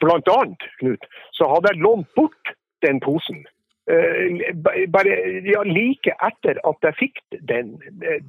blant 0.00 0.30
annet, 0.30 0.68
Knut, 0.80 1.08
så 1.34 1.50
hadde 1.50 1.72
jeg 1.72 1.82
lånt 1.84 2.10
bort 2.18 2.54
den 2.86 3.00
posen. 3.02 3.42
Eh, 3.84 4.54
bare 4.88 5.12
ja, 5.44 5.60
like 5.68 6.14
etter 6.24 6.56
at 6.64 6.86
jeg 6.88 6.94
fikk 6.96 7.18
den, 7.50 7.74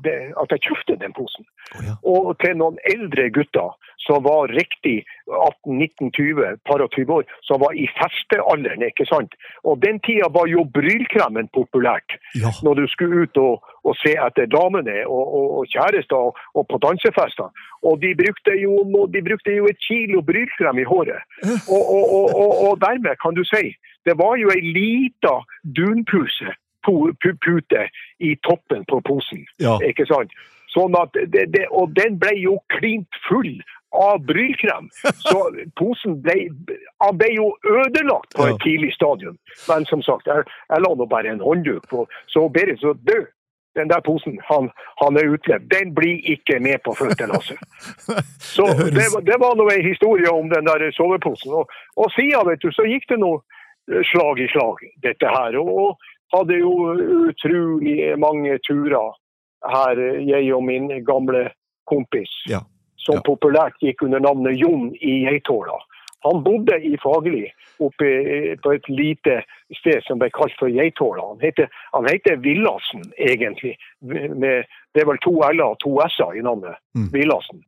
det- 0.03 0.33
at 0.41 0.51
jeg 0.51 0.59
kjøpte 0.67 0.97
den 0.99 1.13
posen. 1.15 1.45
Oh, 1.77 1.83
ja. 1.85 1.93
Og 2.03 2.37
til 2.43 2.57
noen 2.59 2.75
eldre 2.91 3.29
gutter 3.31 3.71
som 4.05 4.23
var 4.23 4.51
riktig 4.51 5.05
18-19-20, 5.31 6.59
par 6.67 6.81
og 6.83 6.91
20 6.91 7.13
år, 7.13 7.23
som 7.47 7.59
var 7.63 7.71
i 7.73 7.87
festealderen, 7.97 8.83
ikke 8.85 9.07
sant. 9.09 9.33
Og 9.63 9.79
den 9.81 9.99
tida 10.05 10.27
var 10.29 10.45
jo 10.51 10.65
brylkremen 10.75 11.47
populært. 11.55 12.17
Ja. 12.35 12.51
Når 12.63 12.73
du 12.81 12.87
skulle 12.91 13.23
ut 13.25 13.37
og, 13.41 13.63
og 13.87 13.95
se 14.03 14.13
etter 14.27 14.45
damene 14.51 15.05
og, 15.07 15.23
og, 15.39 15.47
og 15.61 15.65
kjærester 15.73 16.15
og, 16.19 16.37
og 16.53 16.67
på 16.69 16.77
dansefester. 16.83 17.49
Og 17.81 17.97
de 18.03 18.11
brukte 18.19 18.53
jo, 18.61 19.07
de 19.13 19.23
brukte 19.25 19.55
jo 19.55 19.65
et 19.71 19.79
kilo 19.87 20.21
brylkrem 20.21 20.83
i 20.83 20.87
håret. 20.91 21.23
Og 21.69 22.77
dermed 22.85 23.15
kan 23.23 23.33
du 23.39 23.43
si, 23.47 23.73
det 24.05 24.17
var 24.19 24.37
jo 24.37 24.49
ei 24.53 24.61
lita 24.61 25.39
dunpuse 25.63 26.53
pu- 26.85 27.13
pu- 27.23 27.37
pute 27.45 27.87
i 28.19 28.35
toppen 28.45 28.85
på 28.85 29.01
posen. 29.01 29.45
Ja. 29.59 29.77
Ikke 29.83 30.05
sant? 30.09 30.31
Sånn 30.75 30.95
at 30.99 31.15
det, 31.31 31.45
det, 31.55 31.65
og 31.71 31.93
den 31.95 32.17
ble 32.19 32.33
jo 32.37 32.57
klint 32.75 33.07
full 33.29 33.53
av 33.95 34.19
brylkrem. 34.27 34.89
Så 35.29 35.39
posen 35.79 36.17
ble, 36.25 36.49
han 37.01 37.17
ble 37.17 37.29
jo 37.37 37.45
ødelagt 37.63 38.33
på 38.35 38.43
et 38.51 38.59
tidlig 38.65 38.91
stadium. 38.97 39.37
Men 39.69 39.85
som 39.89 40.03
sagt, 40.03 40.27
jeg, 40.27 40.43
jeg 40.69 40.83
la 40.83 40.91
nå 40.99 41.07
bare 41.07 41.31
en 41.31 41.39
håndduk 41.45 41.87
på. 41.89 42.03
Så 42.27 42.47
Berit 42.51 42.81
så 42.83 42.93
død. 43.07 43.31
Den 43.75 43.89
der 43.91 43.99
posen, 43.99 44.37
han, 44.47 44.69
han 45.01 45.17
er 45.19 45.27
utlevd. 45.35 45.65
Den 45.71 45.89
blir 45.95 46.21
ikke 46.31 46.61
med 46.63 46.77
på 46.85 46.93
flyttelasset. 46.95 47.59
Så 48.39 48.67
Det 48.71 48.93
det, 48.95 49.07
var- 49.13 49.23
det 49.31 49.35
var 49.41 49.55
nå 49.59 49.65
en 49.73 49.83
historie 49.87 50.29
om 50.31 50.47
den 50.49 50.63
der 50.69 50.85
soveposen. 50.95 51.51
Og, 51.51 51.67
og 51.99 52.11
siden, 52.15 52.47
vet 52.47 52.61
du, 52.63 52.69
så 52.71 52.85
gikk 52.87 53.03
det 53.11 53.17
eh, 53.19 53.41
slag 54.11 54.39
i 54.39 54.47
slag, 54.47 54.81
dette 55.03 55.29
her. 55.29 55.57
Og, 55.61 55.97
hadde 56.33 56.57
jo 56.59 56.71
utrolig 57.29 58.15
mange 58.19 58.57
turer 58.65 59.13
her, 59.65 59.99
eh, 60.01 60.23
jeg 60.27 60.53
og 60.53 60.63
min 60.63 60.89
gamle 61.05 61.49
kompis, 61.87 62.31
Ja. 62.49 62.59
som 62.97 63.15
Ja. 63.15 63.21
populært 63.21 63.77
gikk 63.81 64.01
under 64.03 64.19
navnet 64.19 64.57
Jon 64.57 64.95
i 64.95 65.25
Geithåla. 65.25 65.77
Han 66.23 66.43
bodde 66.43 66.81
i 66.81 66.97
Fagerli, 66.97 67.51
oppe 67.79 68.57
på 68.57 68.73
et 68.73 68.89
lite 68.89 69.43
sted 69.77 70.01
som 70.07 70.17
ble 70.17 70.29
kalt 70.31 70.53
for 70.57 70.67
Geithåla. 70.67 71.21
Han 71.29 71.39
heter, 71.39 71.69
han 71.93 72.05
heter 72.05 72.35
Villassen, 72.37 73.03
egentlig. 73.19 73.77
Med, 74.01 74.65
det 74.93 75.01
er 75.03 75.05
vel 75.05 75.21
to 75.21 75.43
L-er 75.43 75.69
og 75.69 75.79
to 75.79 75.99
S-er 76.01 76.33
i 76.33 76.41
navnet. 76.41 76.75
Mm. 76.97 77.11
Villassen. 77.13 77.63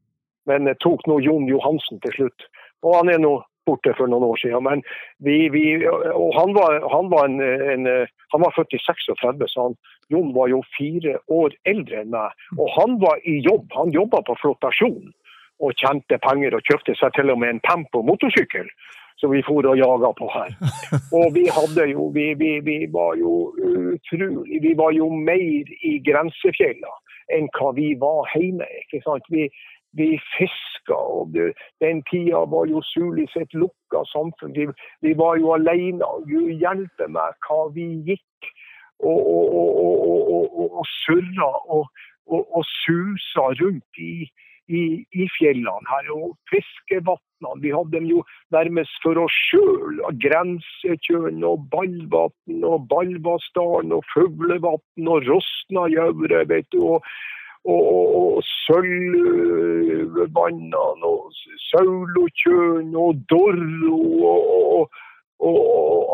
Men 0.47 0.75
tok 0.81 1.05
nå 1.07 1.19
Jon 1.21 1.47
Johansen 1.47 1.99
til 1.99 2.11
slutt. 2.11 2.41
Og 2.81 2.95
han 2.95 3.09
er 3.09 3.19
nå 3.19 3.43
borte 3.67 3.93
for 3.97 4.09
noen 4.09 4.25
år 4.29 4.39
siden. 4.41 4.63
Men 4.65 4.83
vi, 5.23 5.37
vi, 5.53 5.65
og 5.85 6.31
han 6.37 6.55
var, 6.57 6.79
han, 6.95 7.11
var 7.13 7.29
en, 7.29 7.39
en, 7.43 7.91
han 8.33 8.43
var 8.43 8.55
født 8.55 8.75
i 8.77 8.81
36, 8.85 9.45
så 9.53 9.69
han, 9.69 9.77
Jon 10.09 10.33
var 10.35 10.47
jo 10.47 10.61
fire 10.77 11.17
år 11.27 11.55
eldre 11.67 12.01
enn 12.01 12.13
meg. 12.13 12.35
Og 12.57 12.69
han 12.77 12.99
var 13.03 13.19
i 13.27 13.39
jobb. 13.43 13.67
Han 13.75 13.91
jobba 13.95 14.23
på 14.27 14.37
flottasjon 14.41 15.09
og 15.59 15.73
tjente 15.81 16.19
penger 16.21 16.55
og 16.55 16.69
kjøpte 16.69 16.95
seg 16.99 17.15
til 17.17 17.33
og 17.33 17.41
med 17.41 17.55
en 17.55 17.65
Pempo-motorsykkel, 17.65 18.69
Som 19.17 19.31
vi 19.33 19.41
for 19.41 19.65
og 19.65 19.79
jaga 19.79 20.11
på 20.13 20.27
her. 20.29 20.51
Og 21.17 21.33
vi 21.33 21.47
hadde 21.49 21.87
jo 21.89 22.11
vi, 22.13 22.35
vi, 22.37 22.59
vi 22.61 22.75
var 22.93 23.15
jo 23.17 23.49
utrolig 23.57 24.59
Vi 24.61 24.73
var 24.77 24.91
jo 24.93 25.09
mer 25.09 25.71
i 25.81 25.97
grensefjella 26.05 26.91
enn 27.33 27.49
hva 27.57 27.71
vi 27.73 27.95
var 27.97 28.29
hjemme. 28.35 28.67
ikke 28.83 29.01
sant? 29.03 29.25
Vi, 29.33 29.49
vi 29.91 30.19
fiska, 30.37 30.99
den 31.79 32.03
tida 32.03 32.45
var 32.45 32.67
jo 32.67 32.81
Sulis 32.83 33.35
et 33.35 33.53
lukka 33.53 34.03
samfunn. 34.11 34.53
Vi, 34.53 34.67
vi 35.01 35.13
var 35.17 35.37
jo 35.37 35.53
alene. 35.55 36.05
Gud 36.29 36.51
hjelpe 36.61 37.07
meg 37.09 37.37
hva 37.47 37.67
vi 37.75 37.87
gikk 38.07 38.51
og, 38.99 39.21
og, 39.21 39.69
og, 40.33 40.77
og, 40.81 40.85
surra 41.03 41.51
og, 41.77 41.87
susa 42.83 43.47
rundt 43.61 44.01
i, 44.01 44.27
i, 44.67 44.83
i 45.13 45.29
fjellene 45.37 45.89
her. 45.89 46.11
Og 46.13 46.35
fiskevatnene. 46.51 47.61
Vi 47.63 47.71
hadde 47.73 47.95
dem 47.95 48.09
jo 48.11 48.23
nærmest 48.53 48.99
for 49.05 49.19
oss 49.23 49.39
sjøl. 49.47 50.03
Grensetjøen 50.23 51.41
og 51.47 51.65
Ballvatn 51.73 52.67
og 52.67 52.85
Ballvassdalen 52.91 53.95
og 53.97 54.05
Fuglevatn 54.13 55.09
og 55.09 55.25
Rosnajaure, 55.31 56.45
vet 56.51 56.69
du. 56.75 56.83
og 56.97 57.09
og, 57.67 57.83
og, 57.97 58.07
og 58.19 58.43
Sølvvannene 58.67 61.07
og 61.07 61.31
Saulotjøen 61.67 62.95
og 62.95 63.15
Dorro 63.31 63.99
og, 64.29 64.89
og, 65.43 65.59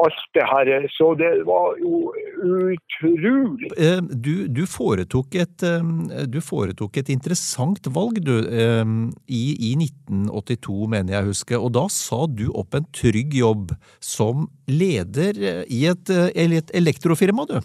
alt 0.03 0.25
det 0.35 0.43
her. 0.49 0.87
Så 0.91 1.13
det 1.19 1.45
var 1.47 1.77
jo 1.79 2.13
utrolig. 2.43 3.69
Eh, 3.77 4.01
Du, 4.25 4.47
du, 4.47 4.65
foretok 4.67 5.35
et, 5.39 5.63
eh, 5.63 5.83
du 6.27 6.41
foretok 6.43 6.97
et 6.99 7.09
interessant 7.13 7.87
valg, 7.95 8.19
du, 8.25 8.37
eh, 8.43 8.85
i, 9.27 9.55
i 9.69 9.71
1982, 9.79 10.87
mener 10.95 11.13
jeg 11.15 11.23
å 11.23 11.27
huske. 11.31 11.55
Og 11.59 11.71
da 11.77 11.85
sa 11.93 12.25
du 12.27 12.51
opp 12.51 12.75
en 12.75 12.85
trygg 12.91 13.33
jobb 13.39 13.71
som 14.03 14.47
leder 14.67 15.33
i 15.69 15.85
et, 15.91 16.09
et 16.33 16.69
elektrofirma, 16.75 17.45
du. 17.47 17.61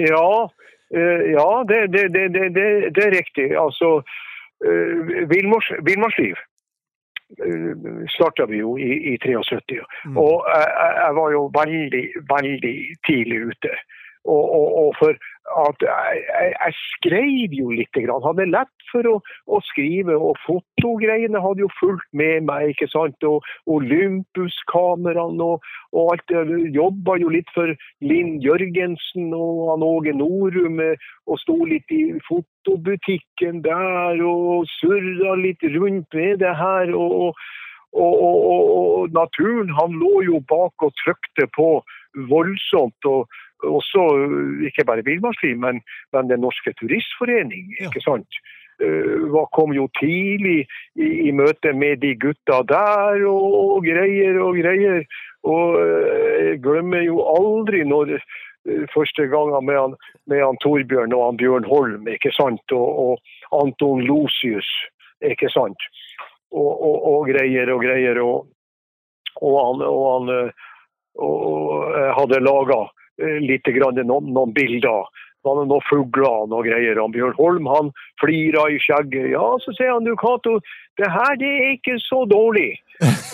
Ja, 0.00 0.48
ja 1.36 1.48
det, 1.68 1.92
det, 1.92 2.04
det, 2.14 2.24
det, 2.94 3.04
er 3.06 3.16
riktig. 3.18 3.48
Altså, 3.64 4.02
uh, 4.66 5.28
liv 6.18 6.34
uh, 7.46 8.06
starta 8.08 8.46
vi 8.50 8.58
jo 8.58 8.76
i, 8.76 8.90
i 9.12 9.16
73. 9.18 9.80
Mm. 10.04 10.16
Og 10.16 10.46
jeg- 10.54 10.96
jeg 11.04 11.14
var 11.20 11.30
jo 11.30 11.42
veldig, 11.60 12.04
veldig 12.34 12.76
tidlig 13.06 13.40
ute. 13.46 13.70
Og, 14.24 14.44
og, 14.58 14.66
og 14.82 14.94
for 14.98 15.14
at 15.58 15.82
jeg, 15.82 16.22
jeg, 16.28 16.52
jeg 16.54 16.74
skrev 16.78 17.54
jo 17.58 17.70
litt, 17.74 17.92
grann. 17.94 18.22
hadde 18.24 18.46
lett 18.50 18.86
for 18.90 19.06
å, 19.08 19.16
å 19.50 19.60
skrive. 19.70 20.16
Og 20.16 20.38
fotogreiene 20.44 21.42
hadde 21.42 21.64
jo 21.64 21.70
fulgt 21.78 22.08
med 22.16 22.46
meg. 22.48 22.72
ikke 22.72 22.90
sant? 22.92 23.26
Og 23.26 23.46
Olympus-kameraene 23.70 25.46
og, 25.46 25.66
og 25.94 26.12
alt. 26.14 26.34
Jobba 26.74 27.18
jo 27.22 27.32
litt 27.34 27.50
for 27.54 27.74
Linn 28.04 28.38
Jørgensen 28.44 29.32
og 29.36 29.72
han 29.72 29.86
Åge 29.86 30.14
Norum. 30.16 30.82
Og 31.26 31.42
sto 31.42 31.58
litt 31.68 31.90
i 31.94 32.02
fotobutikken 32.28 33.64
der 33.66 34.22
og 34.26 34.68
surra 34.78 35.36
litt 35.40 35.64
rundt 35.76 36.14
med 36.14 36.40
det 36.44 36.54
her. 36.56 36.94
og, 36.94 37.34
og, 37.90 38.20
og 38.22 39.14
naturen 39.16 39.72
han 39.74 39.96
lå 39.98 40.20
jo 40.28 40.38
bak 40.46 40.84
og 40.86 40.94
trykte 41.02 41.48
på 41.56 41.70
voldsomt. 42.30 43.06
og 43.06 43.26
også 43.66 44.06
uh, 44.20 44.64
ikke 44.68 44.86
bare 44.88 45.04
Villmarksliv, 45.06 45.58
men, 45.58 45.82
men 46.12 46.30
Den 46.30 46.40
norske 46.40 46.72
turistforening. 46.80 47.74
Ikke 47.80 48.02
sant? 48.04 48.40
Hva 48.80 49.42
kom 49.52 49.74
jo 49.76 49.90
tidlig 49.98 50.62
i, 50.96 51.08
i 51.28 51.32
møte 51.36 51.74
med 51.76 52.00
de 52.00 52.14
gutta 52.16 52.62
der 52.64 53.26
og, 53.28 53.56
og 53.76 53.84
greier 53.84 54.38
og 54.40 54.56
greier. 54.56 55.04
Og 55.44 55.76
uh, 55.76 56.20
jeg 56.44 56.60
glemmer 56.64 57.04
jo 57.04 57.20
aldri 57.24 57.82
når, 57.88 58.16
eh, 58.68 58.84
første 58.94 59.26
gangen 59.32 59.64
med 59.64 59.78
han, 59.78 59.96
med 60.28 60.44
han 60.44 60.60
Torbjørn 60.64 61.14
og 61.16 61.24
han 61.26 61.40
Bjørn 61.40 61.68
Holm, 61.68 62.08
ikke 62.08 62.32
sant? 62.36 62.64
Og, 62.76 62.88
og 63.04 63.62
Anton 63.62 64.04
Losius, 64.04 64.68
ikke 65.24 65.48
sant? 65.52 65.88
Og, 66.50 66.70
og, 66.70 66.96
og 67.12 67.28
greier 67.30 67.72
og 67.72 67.84
greier. 67.84 68.20
Og, 68.20 68.48
og 69.40 69.56
han, 69.64 69.84
han 69.86 70.34
eh, 70.36 72.08
hadde 72.18 72.44
laga 72.44 72.82
litt 73.44 73.68
grann, 73.76 74.00
noen, 74.06 74.30
noen 74.34 74.54
bilder. 74.56 75.08
Var 75.46 75.56
noen 75.56 75.84
fugler 75.88 76.52
og 76.52 76.66
greier. 76.66 77.00
Og 77.00 77.14
Bjørn 77.14 77.36
Holm 77.38 77.68
han 77.70 77.90
flira 78.20 78.66
i 78.68 78.78
skjegget. 78.82 79.32
Ja, 79.32 79.46
så 79.64 79.72
sier 79.76 79.94
han 79.94 80.04
du 80.04 80.12
Cato, 80.20 80.58
det 81.00 81.08
her 81.08 81.34
det 81.40 81.50
er 81.56 81.74
ikke 81.78 81.96
så 82.04 82.24
dårlig. 82.28 82.74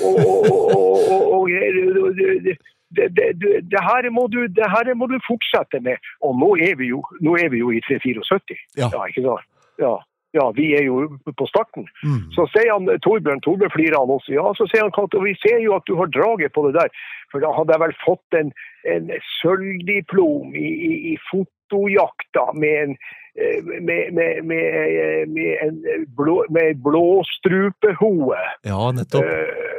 Og, 0.07 0.19
og, 0.23 0.51
og, 0.77 1.41
og 1.41 1.49
det, 1.51 3.09
det, 3.17 3.31
det, 3.41 3.55
det, 3.73 3.81
her 3.83 4.11
må 4.15 4.27
du, 4.31 4.45
det 4.47 4.69
her 4.71 4.93
må 4.95 5.09
du 5.11 5.17
fortsette 5.27 5.81
med. 5.83 5.99
Og 6.23 6.37
nå 6.39 6.53
er 6.69 6.77
vi 6.79 6.93
jo, 6.93 7.03
er 7.35 7.51
vi 7.51 7.65
jo 7.65 7.73
i 7.75 7.83
374. 7.89 8.61
Ja. 8.79 8.91
ja, 8.93 9.07
ikke 9.11 9.27
sant? 9.27 9.51
Ja. 9.83 9.97
Ja, 10.37 10.51
vi 10.57 10.71
er 10.77 10.85
jo 10.85 11.01
på 11.39 11.49
starten. 11.49 11.87
Mm. 12.05 12.23
Så 12.37 12.45
sier 12.53 12.73
han 12.75 12.89
Torbjørn, 13.05 13.43
Torbjørn 13.45 13.75
flirer 13.75 13.99
han 13.99 14.13
også. 14.13 14.35
Ja, 14.37 14.47
så 14.59 14.69
sier 14.71 14.85
han 14.85 14.95
Kato, 14.97 15.23
vi 15.25 15.37
ser 15.41 15.63
jo 15.65 15.77
at 15.79 15.87
du 15.89 15.97
har 16.01 16.11
draget 16.13 16.53
på 16.57 16.67
det 16.67 16.75
der. 16.77 16.91
For 17.33 17.43
da 17.43 17.53
hadde 17.57 17.75
jeg 17.75 17.85
vel 17.87 17.95
fått 18.05 18.41
en, 18.41 18.51
en 18.95 19.15
sølvdiplom 19.39 20.57
i, 20.57 20.67
i, 20.91 20.93
i 21.13 21.15
fotojakta 21.31 22.51
med 22.59 22.83
en 22.83 22.99
med, 23.37 24.15
med, 24.15 24.45
med, 24.45 25.29
med 25.29 25.57
en 25.61 26.07
blå, 26.17 26.45
med 26.49 26.79
blåstrupehue. 26.81 28.39
Ja, 28.65 28.93
nettopp. 28.97 29.25
Uh, 29.25 29.77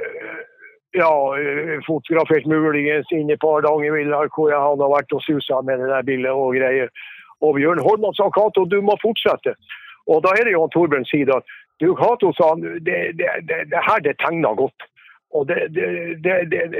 ja, 0.94 1.14
fotografert 1.88 2.46
muligens 2.46 3.12
inne 3.12 3.38
på 3.38 3.56
Hardangervidda 3.56 4.24
hvor 4.36 4.52
jeg 4.54 4.62
hadde 4.62 4.92
vært 4.94 5.14
og 5.18 5.24
susa 5.26 5.62
med 5.66 5.82
det 5.82 5.90
der 5.92 6.06
bildet 6.06 6.34
og 6.34 6.56
greier. 6.58 6.94
Og 7.42 7.58
Bjørn 7.58 7.84
Holman 7.86 8.16
sa 8.18 8.30
Cato, 8.34 8.66
du 8.66 8.80
må 8.82 8.98
fortsette. 9.02 9.54
Og 10.08 10.22
da 10.26 10.34
er 10.36 10.48
det 10.48 10.54
jo 10.56 10.66
han 10.66 10.74
Torbjørn 10.74 11.08
sier 11.10 11.32
at 11.36 11.58
du 11.82 11.92
Cato 11.98 12.32
sa 12.34 12.54
det, 12.58 12.78
det, 12.88 13.34
det, 13.50 13.66
det 13.72 13.82
her 13.86 14.00
det 14.06 14.18
tegner 14.24 14.58
godt. 14.58 14.88
Og 15.36 15.48
det, 15.48 15.68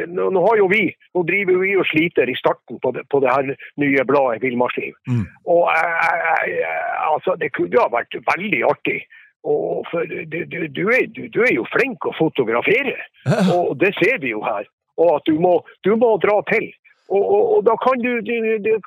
nå, 0.08 0.30
har 0.46 0.56
jo 0.58 0.70
vi, 0.72 0.86
nå 1.14 1.24
driver 1.28 1.60
vi 1.62 1.74
og 1.78 1.86
sliter 1.90 2.30
i 2.32 2.36
starten 2.40 2.80
på 2.84 2.94
det, 2.96 3.04
på 3.12 3.20
det 3.20 3.34
her 3.34 3.52
nye 3.82 4.06
bladet 4.08 4.42
Villmarksliv. 4.42 4.96
Mm. 5.12 5.26
Og 5.52 5.68
jeg, 5.76 6.64
altså, 7.12 7.36
det 7.42 7.52
kunne 7.58 7.82
ha 7.82 7.90
vært 7.92 8.16
veldig 8.32 8.64
artig. 8.70 9.02
Og 9.48 9.84
for 9.92 10.08
du, 10.08 10.24
du, 10.50 10.58
du, 10.72 10.84
er, 10.96 11.06
du, 11.12 11.42
er, 11.44 11.54
jo 11.56 11.68
flink 11.72 12.08
å 12.08 12.16
fotografere, 12.18 12.96
og 13.56 13.76
det 13.84 13.94
ser 14.00 14.20
vi 14.24 14.34
jo 14.34 14.42
her. 14.48 14.68
Og 14.98 15.20
at 15.20 15.30
du 15.30 15.38
må, 15.44 15.60
må 16.00 16.16
dra 16.24 16.40
til. 16.50 16.72
Og, 17.08 17.24
og, 17.36 17.44
og, 17.56 17.60
da 17.68 17.76
kan 17.86 18.02
du, 18.04 18.12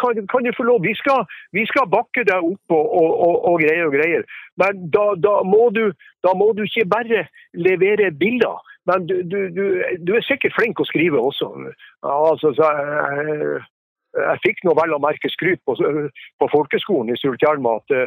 kan, 0.01 0.19
kan 0.33 0.45
du, 0.45 0.53
få 0.57 0.67
lov. 0.69 0.83
Vi 0.85 0.95
skal, 0.95 1.25
vi 1.57 1.65
skal 1.71 1.89
bakke 1.89 2.25
deg 2.29 2.45
opp 2.53 2.75
og, 2.77 3.15
og 3.49 3.57
greier 3.63 3.89
og 3.89 3.97
greier. 3.97 4.27
Men 4.61 4.87
da, 4.93 5.07
da, 5.17 5.41
må 5.47 5.71
da, 5.73 6.35
må 6.37 6.53
du, 6.57 6.65
ikke 6.69 6.89
bare 6.93 7.25
levere 7.55 8.13
bilder. 8.13 8.61
Men 8.89 9.09
du, 9.09 9.17
du 10.07 10.13
er 10.17 10.25
sikkert 10.29 10.57
flink 10.57 10.81
å 10.81 10.89
skrive 10.89 11.21
også. 11.21 11.51
Altså, 12.05 12.53
altså, 12.53 12.71
jeg, 12.71 13.61
jeg, 14.21 14.39
fikk 14.45 14.65
nå 14.65 14.77
vel 14.77 14.97
å 14.97 15.03
merke 15.03 15.33
skryt 15.33 15.63
på, 15.65 15.77
på 16.41 16.53
folkeskolen 16.53 17.13
i 17.15 17.21
Sultjelma 17.21 17.79
at, 17.81 17.99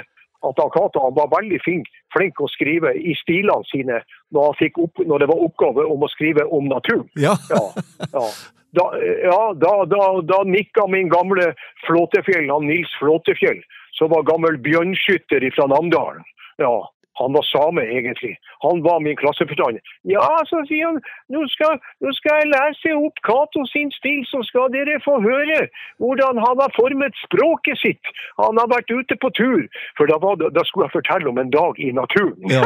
at 0.50 0.66
Akata 0.66 1.10
var 1.18 1.30
veldig 1.34 1.62
flink, 1.64 1.90
flink 2.16 2.42
å 2.42 2.50
skrive 2.52 2.94
i 2.98 3.16
stilene 3.22 3.66
sine 3.70 4.02
når, 4.36 4.66
opp, 4.78 5.06
når, 5.06 5.24
det 5.24 5.30
var 5.32 5.46
oppgave 5.48 5.86
om 5.90 6.04
å 6.04 6.12
skrive 6.12 6.46
om 6.50 6.68
naturen. 6.70 7.08
Ja. 7.18 7.38
ja, 7.50 7.64
ja. 8.12 8.28
Da, 8.74 8.88
ja, 9.24 9.54
da, 9.54 9.74
da, 9.86 10.04
da 10.26 10.40
nikka 10.50 10.88
min 10.90 11.10
gamle 11.10 11.52
Flåtefjell, 11.88 12.50
han 12.50 12.68
Nils 12.68 12.90
Flåtefjell, 13.00 13.62
som 13.98 14.10
var 14.14 14.26
gammel 14.26 14.58
bjørnskytter 14.66 15.46
fra 15.56 15.68
Namdalen. 15.70 16.26
Ja, 16.62 16.74
han 17.14 17.34
var 17.34 17.42
same, 17.42 17.82
egentlig. 17.82 18.38
Han 18.60 18.84
var 18.84 19.00
min 19.00 19.16
klasseforstander. 19.16 19.82
Ja, 20.02 20.26
så 20.50 20.64
sier 20.66 20.88
han, 20.90 20.98
nå 21.30 21.44
skal, 21.54 21.78
nå 22.02 22.14
skal 22.18 22.40
jeg 22.42 22.50
lese 22.54 22.96
opp 22.98 23.22
Cato 23.28 23.66
sin 23.70 23.94
stil, 23.94 24.24
så 24.30 24.42
skal 24.48 24.72
dere 24.74 24.98
få 25.06 25.20
høre 25.22 25.68
hvordan 26.02 26.42
han 26.42 26.64
har 26.64 26.74
formet 26.78 27.14
språket 27.22 27.78
sitt. 27.84 28.14
Han 28.42 28.58
har 28.58 28.72
vært 28.74 28.90
ute 28.90 29.18
på 29.22 29.30
tur. 29.38 29.68
For 30.00 30.10
da, 30.10 30.18
var, 30.26 30.42
da 30.42 30.66
skulle 30.66 30.90
jeg 30.90 30.98
fortelle 30.98 31.30
om 31.30 31.38
en 31.38 31.54
dag 31.54 31.78
i 31.78 31.92
naturen. 31.94 32.50
Ja. 32.50 32.66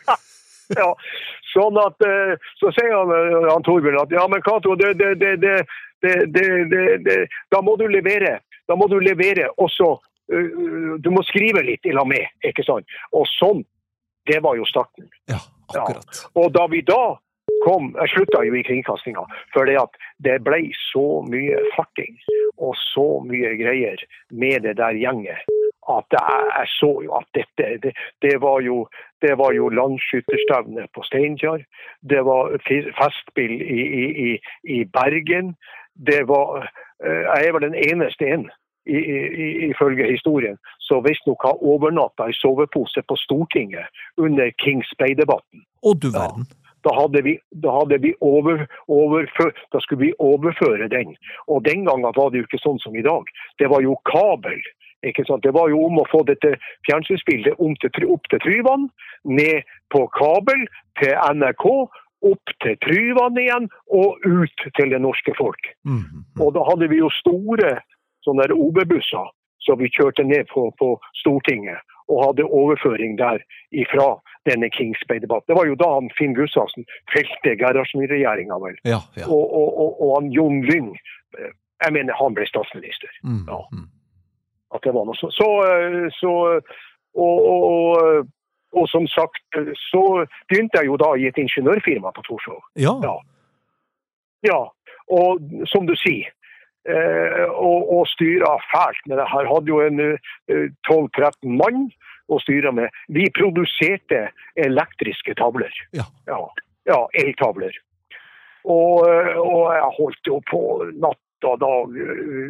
ja, 0.80 0.90
sånn 1.56 1.80
at, 1.80 2.06
Så 2.60 2.70
sier 2.76 2.92
han, 2.94 3.12
han 3.48 3.64
Torbjørn 3.66 4.02
at 4.04 4.14
ja, 4.14 4.26
men 4.30 4.44
Cato, 4.44 4.76
det, 4.76 4.94
det, 5.00 5.56
da 7.50 7.62
må 7.64 7.76
du 7.80 7.86
levere. 7.88 8.38
Da 8.68 8.76
må 8.76 8.88
du 8.90 8.98
levere 9.00 9.48
også 9.56 9.96
Du 10.26 11.10
må 11.14 11.22
skrive 11.22 11.62
litt 11.62 11.86
i 11.86 11.94
lag 11.94 12.08
med, 12.10 12.26
ikke 12.44 12.64
sant. 12.66 12.86
Og 13.12 13.26
sånn. 13.38 13.64
Det 14.26 14.40
var 14.42 14.56
jo 14.58 14.64
starten. 14.66 15.06
Ja, 15.30 15.38
akkurat. 15.70 16.02
Ja. 16.10 16.30
Og 16.42 16.50
da 16.56 16.64
vi 16.66 16.80
da 16.82 17.14
kom 17.62 17.92
Jeg 17.94 18.10
slutta 18.10 18.42
jo 18.42 18.56
i 18.58 18.64
kringkastinga, 18.66 19.22
for 19.54 19.70
det 19.70 20.34
ble 20.42 20.58
så 20.90 21.22
mye 21.30 21.60
farting 21.76 22.18
og 22.58 22.74
så 22.80 23.06
mye 23.26 23.54
greier 23.60 24.02
med 24.30 24.66
det 24.66 24.76
der 24.80 24.98
gjenget 24.98 25.55
at 25.92 26.16
jeg, 26.16 26.66
så 26.78 26.90
jo 27.04 27.14
at 27.20 27.28
dette 27.34 27.66
det, 27.82 27.92
det, 28.22 28.36
var 28.42 28.60
jo, 28.60 28.86
det 29.22 29.38
var 29.38 29.52
jo 29.52 29.68
landskytterstevne 29.68 30.86
på 30.94 31.02
Steinkjer. 31.08 31.64
Det 32.10 32.22
var 32.24 32.56
festspill 32.98 33.60
i, 33.62 33.80
i, 34.02 34.30
i, 34.76 34.84
Bergen. 34.84 35.54
Det 35.96 36.28
var 36.28 36.70
Jeg 37.00 37.46
er 37.46 37.52
vel 37.52 37.62
den 37.68 37.74
eneste 37.76 38.24
en 38.32 38.50
ifølge 38.86 40.10
historien, 40.10 40.56
som 40.80 41.04
visstnok 41.04 41.42
har 41.42 41.62
overnatta 41.62 42.28
i 42.30 42.36
sovepose 42.38 43.02
på 43.08 43.16
Stortinget 43.16 43.86
under 44.16 44.50
Kings 44.62 44.90
Bay-debatten. 44.98 45.64
Og 45.82 46.02
du 46.02 46.08
verden. 46.10 46.46
Ja. 46.46 46.62
Da, 46.86 46.92
hadde 46.94 47.22
vi, 47.22 47.38
da, 47.50 47.70
hadde 47.80 47.98
vi 47.98 48.14
over, 48.20 48.66
overfør, 48.88 49.50
da 49.72 49.80
skulle 49.80 50.04
vi 50.06 50.12
overføre 50.18 50.88
den. 50.88 51.16
Og 51.46 51.64
den 51.64 51.84
gangen 51.84 52.14
var 52.16 52.30
det 52.30 52.38
jo 52.38 52.46
ikke 52.46 52.62
sånn 52.62 52.78
som 52.78 52.94
i 52.94 53.02
dag. 53.02 53.26
Det 53.58 53.70
var 53.72 53.82
jo 53.82 53.96
kabel. 54.06 54.60
Det 55.42 55.54
var 55.54 55.68
jo 55.70 55.84
om 55.86 56.00
å 56.02 56.08
få 56.10 56.22
dette 56.26 56.56
fjernsynsbildet 56.88 57.60
opp 57.60 58.28
til 58.30 58.40
Tryvann, 58.44 58.88
ned 59.24 59.62
på 59.94 60.06
kabel 60.16 60.66
til 61.00 61.14
NRK, 61.14 61.66
opp 62.26 62.54
til 62.64 62.78
Tryvann 62.84 63.38
igjen 63.38 63.68
og 63.92 64.24
ut 64.24 64.68
til 64.78 64.90
det 64.90 65.00
norske 65.00 65.34
folk. 65.38 65.72
Mm 65.84 65.98
-hmm. 65.98 66.42
Og 66.44 66.54
da 66.54 66.64
hadde 66.70 66.88
vi 66.88 66.96
jo 66.96 67.10
store 67.10 67.80
sånne 68.24 68.52
OB-busser 68.52 69.30
som 69.58 69.78
vi 69.78 69.90
kjørte 69.90 70.24
ned 70.24 70.46
på, 70.54 70.70
på 70.78 71.00
Stortinget 71.14 71.78
og 72.08 72.22
hadde 72.24 72.46
overføring 72.60 73.18
der 73.18 73.42
ifra 73.70 74.20
denne 74.46 74.70
Kings 74.70 75.00
Bay-debatten. 75.08 75.48
Det 75.50 75.58
var 75.58 75.66
jo 75.66 75.74
da 75.74 75.88
han 75.94 76.10
Finn 76.18 76.34
Gustavsen 76.38 76.86
felte 77.14 77.56
Gerhardsen-regjeringa, 77.60 78.58
vel. 78.62 78.78
Ja, 78.84 79.00
ja. 79.18 79.26
Og, 79.26 79.44
og, 79.60 79.68
og, 79.82 80.00
og, 80.02 80.10
han 80.20 80.30
Jon 80.30 80.62
Lyng, 80.62 80.92
jeg 81.84 81.92
mener 81.92 82.14
han 82.14 82.36
ble 82.36 82.46
statsminister. 82.46 83.10
Mm, 83.24 83.42
ja. 83.50 83.58
At 84.76 84.86
det 84.86 84.94
var 84.94 85.06
noe 85.08 85.16
så, 85.18 85.30
så, 85.34 85.48
så 86.18 86.32
og, 87.16 87.36
og, 87.48 88.30
og, 88.76 88.88
som 88.92 89.06
sagt, 89.08 89.44
så 89.88 90.04
begynte 90.50 90.82
jeg 90.82 90.90
jo 90.90 90.98
da 91.00 91.14
i 91.16 91.28
et 91.30 91.38
ingeniørfirma 91.40 92.12
på 92.12 92.24
Torshov. 92.26 92.60
Ja. 92.76 92.92
ja. 93.04 93.14
ja. 94.50 94.62
Og 95.16 95.40
som 95.70 95.86
du 95.88 95.94
sier, 95.96 96.28
eh, 96.88 97.46
og, 97.48 97.86
og 97.96 98.04
styra 98.12 98.56
fælt 98.72 99.00
med 99.06 99.16
det 99.22 99.28
her. 99.32 99.48
Hadde 99.48 99.72
jo 99.72 99.80
en 99.86 100.02
eh, 100.04 100.68
12-13 100.90 101.56
mann 101.56 101.86
å 102.28 102.40
styre 102.42 102.72
med. 102.74 102.94
Vi 103.12 103.28
produserte 103.34 104.26
elektriske 104.58 105.36
tavler. 105.38 105.72
Ja. 105.96 106.06
ja, 106.28 106.40
ja 106.90 107.02
eltavler. 107.22 107.76
Og, 108.66 109.06
og, 109.06 109.62
jeg 109.70 109.90
holdt 110.00 110.32
jo 110.32 110.40
på 110.50 110.62
natt. 110.98 111.22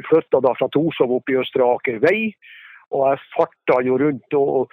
Flytta 0.09 0.41
da 0.41 0.53
fra 0.59 0.69
Torshov 0.73 1.13
opp 1.19 1.31
i 1.31 1.39
Østre 1.41 1.67
Aker 1.67 1.99
vei. 2.05 2.35
Og 2.95 3.09
jeg 3.11 3.23
farta 3.35 3.81
jo 3.85 3.99
rundt. 3.99 4.35
og 4.35 4.71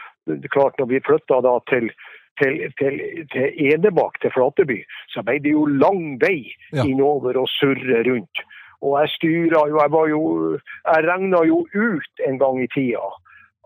klart 0.54 0.78
Når 0.80 0.86
vi 0.91 0.99
flytta 1.06 1.41
da 1.41 1.60
til 1.69 1.89
til, 2.41 2.71
til, 2.80 2.95
til 3.30 3.60
Enebakk, 3.69 4.15
til 4.21 4.32
Flateby, 4.34 4.80
så 5.13 5.21
ble 5.21 5.36
det 5.43 5.52
jo 5.54 5.67
lang 5.69 6.17
vei 6.17 6.49
Ja. 6.73 6.82
innover 6.82 7.38
og 7.38 7.45
surre 7.47 8.02
rundt. 8.08 8.41
Og 8.82 8.99
jeg 9.02 9.10
styra 9.10 9.67
jo 9.69 9.78
Jeg 9.80 9.91
var 9.91 10.08
jo 10.10 10.21
Jeg 10.58 11.06
regna 11.06 11.43
jo 11.45 11.60
ut 11.73 12.26
en 12.28 12.39
gang 12.39 12.63
i 12.63 12.67
tida 12.73 13.06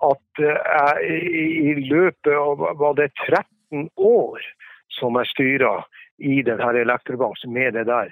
at 0.06 0.42
eh, 0.44 1.02
jeg 1.02 1.22
i, 1.64 1.74
løpet 1.90 2.34
av 2.38 2.60
var 2.78 2.94
det 3.00 3.10
13 3.26 3.90
år 3.98 4.44
som 4.94 5.18
jeg 5.18 5.32
styra 5.32 5.72
i 6.18 6.42
den 6.46 6.60
her 6.62 6.78
elektrobransjen 6.78 7.54
med 7.54 7.74
det 7.74 7.86
der, 7.90 8.12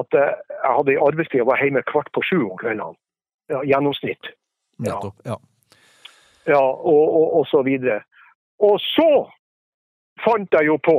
at 0.00 0.18
eh, 0.18 0.32
jeg 0.50 0.76
hadde 0.78 1.00
arbeidstid 1.08 1.42
og 1.44 1.50
var 1.52 1.62
hjemme 1.62 1.82
kvart 1.90 2.10
på 2.14 2.22
sju 2.26 2.38
om 2.46 2.56
kveldene. 2.60 2.96
Ja, 3.52 3.60
gjennomsnitt. 3.68 4.32
Nettopp. 4.82 5.16
Ja. 5.28 5.36
Ja, 6.46 6.60
og, 6.60 7.04
og, 7.18 7.26
og 7.40 7.46
så 7.48 7.62
videre. 7.64 8.02
Og 8.60 8.78
så 8.80 9.10
fant 10.24 10.52
jeg 10.52 10.68
jo 10.68 10.78
på 10.80 10.98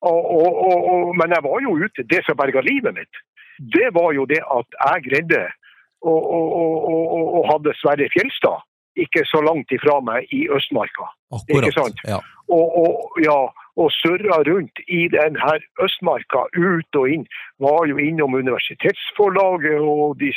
og, 0.00 1.16
Men 1.18 1.34
jeg 1.34 1.44
var 1.44 1.58
jo 1.60 1.74
ute. 1.76 2.06
Det 2.08 2.22
som 2.24 2.38
berga 2.38 2.62
livet 2.64 2.94
mitt, 2.96 3.18
det 3.74 3.90
var 3.92 4.14
jo 4.16 4.24
det 4.24 4.40
at 4.40 4.78
jeg 4.78 5.02
greide 5.10 5.42
og 6.00 7.42
hadde 7.50 7.74
Sverre 7.76 8.08
Fjelstad 8.14 8.62
ikke 8.96 9.24
så 9.28 9.42
langt 9.44 9.72
ifra 9.72 9.98
meg 10.04 10.30
i 10.34 10.46
Østmarka. 10.50 11.10
Akkurat. 11.30 11.66
Ikke 11.66 11.74
sant? 11.76 12.00
Ja. 12.08 12.18
Og, 12.48 12.78
og, 12.82 13.20
ja, 13.22 13.36
og 13.76 13.92
surra 13.94 14.40
rundt 14.48 14.80
i 14.86 15.06
den 15.12 15.36
her 15.38 15.62
Østmarka, 15.82 16.46
ut 16.56 16.98
og 16.98 17.10
inn. 17.10 17.26
Var 17.62 17.86
jo 17.90 17.98
innom 18.02 18.34
universitetsforlaget, 18.34 19.78
og 19.78 20.18
de, 20.18 20.32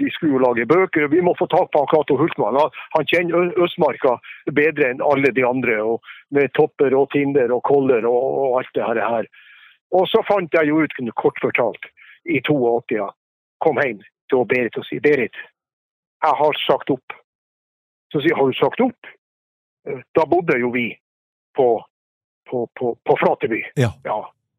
de 0.00 0.10
skulle 0.14 0.38
jo 0.38 0.44
lage 0.44 0.66
bøker. 0.66 1.08
Vi 1.12 1.20
må 1.24 1.34
få 1.38 1.46
tak 1.52 1.70
på 1.74 1.84
Cato 1.92 2.16
Hultmann. 2.16 2.60
Han, 2.96 3.10
kjenner 3.10 3.52
Østmarka 3.60 4.16
bedre 4.52 4.92
enn 4.92 5.04
alle 5.04 5.32
de 5.36 5.44
andre. 5.46 5.76
Med 6.34 6.52
topper 6.56 6.94
og 6.96 7.10
tinder 7.12 7.52
og 7.54 7.62
koller 7.68 8.04
og, 8.08 8.24
og 8.44 8.58
alt 8.60 8.74
det 8.76 8.88
her. 8.88 9.28
Og 9.96 10.08
så 10.08 10.20
fant 10.28 10.52
jeg 10.52 10.68
jo 10.68 10.82
ut, 10.84 10.98
kort 11.16 11.38
fortalt, 11.40 11.88
i 12.28 12.40
82, 12.44 12.92
ja, 12.92 13.08
kom 13.64 13.80
hjem 13.80 14.02
til 14.28 14.44
Berit 14.48 14.76
og 14.76 14.84
si 14.84 14.98
Berit, 15.00 15.36
jeg 16.24 16.34
har 16.40 16.60
sagt 16.66 16.90
opp. 16.92 17.14
Så 18.12 18.20
sier 18.20 18.32
jeg, 18.32 18.38
har 18.38 18.50
du 18.50 18.58
sagt 18.58 18.82
opp? 18.84 19.12
Eh, 19.88 20.00
Da 20.16 20.24
bodde 20.26 20.58
jo 20.58 20.70
vi 20.74 20.90
på, 21.56 21.68
på, 22.50 22.68
på, 22.80 22.94
på 23.04 23.16
Flateby. 23.20 23.62
Ja. 23.80 23.92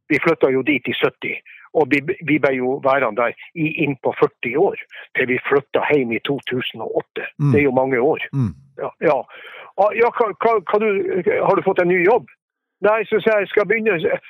Vi 0.09 0.19
flytta 0.23 0.49
jo 0.49 0.61
dit 0.65 0.87
i 0.89 0.93
70, 0.93 1.35
og 1.77 1.91
vi, 1.91 2.01
vi 2.25 2.39
ble 2.41 2.53
jo 2.57 2.79
værende 2.83 3.21
der 3.21 3.35
i 3.53 3.69
innpå 3.85 4.13
40 4.19 4.57
år. 4.57 4.81
Til 5.17 5.29
vi 5.29 5.37
flytta 5.49 5.85
hjem 5.91 6.15
i 6.17 6.21
2008. 6.25 7.27
Mm. 7.37 7.51
Det 7.51 7.59
er 7.59 7.65
jo 7.67 7.77
mange 7.81 7.99
år. 8.01 8.25
Mm. 8.33 8.53
Ja, 8.81 8.89
ja. 9.09 9.17
Ah, 9.79 9.93
ja 9.95 10.09
hva, 10.17 10.31
hva, 10.41 10.79
du, 10.81 10.89
har 11.45 11.55
du 11.55 11.63
fått 11.63 11.81
en 11.83 11.91
ny 11.93 12.01
jobb? 12.03 12.29
Nei, 12.83 13.03
så 13.09 13.19
sier 13.19 13.35
jeg 13.35 13.45
jeg 13.45 13.51
skal 13.53 13.67
begynne, 13.67 13.97
eh, 13.99 14.29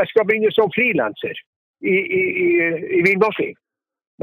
jeg 0.00 0.06
skal 0.10 0.26
begynne 0.28 0.50
som 0.56 0.72
frilanser 0.72 1.36
i, 1.84 1.94
i, 1.94 2.22
i, 2.44 2.48
i 2.98 3.02
Vindmarksliv. 3.04 3.54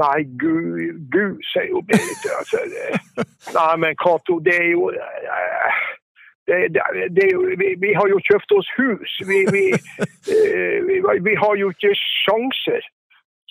Nei, 0.02 0.24
gud, 0.40 0.98
gud, 1.12 1.38
sier 1.52 1.68
jo 1.68 1.82
Berit. 1.86 2.24
Altså, 2.38 2.62
nei, 3.58 3.72
men 3.84 3.98
Cato, 4.00 4.38
det 4.42 4.56
er 4.56 4.70
jo 4.72 4.88
eh, 4.90 5.82
det, 6.46 6.80
det, 7.16 7.26
vi, 7.60 7.68
vi 7.86 7.92
har 7.94 8.08
jo 8.10 8.18
kjøpt 8.28 8.52
oss 8.58 8.68
hus. 8.78 9.12
Vi, 9.30 9.38
vi, 9.54 9.64
eh, 10.34 11.22
vi, 11.26 11.34
har 11.42 11.54
jo 11.60 11.70
ikke 11.70 11.94
sjanser. 12.24 12.82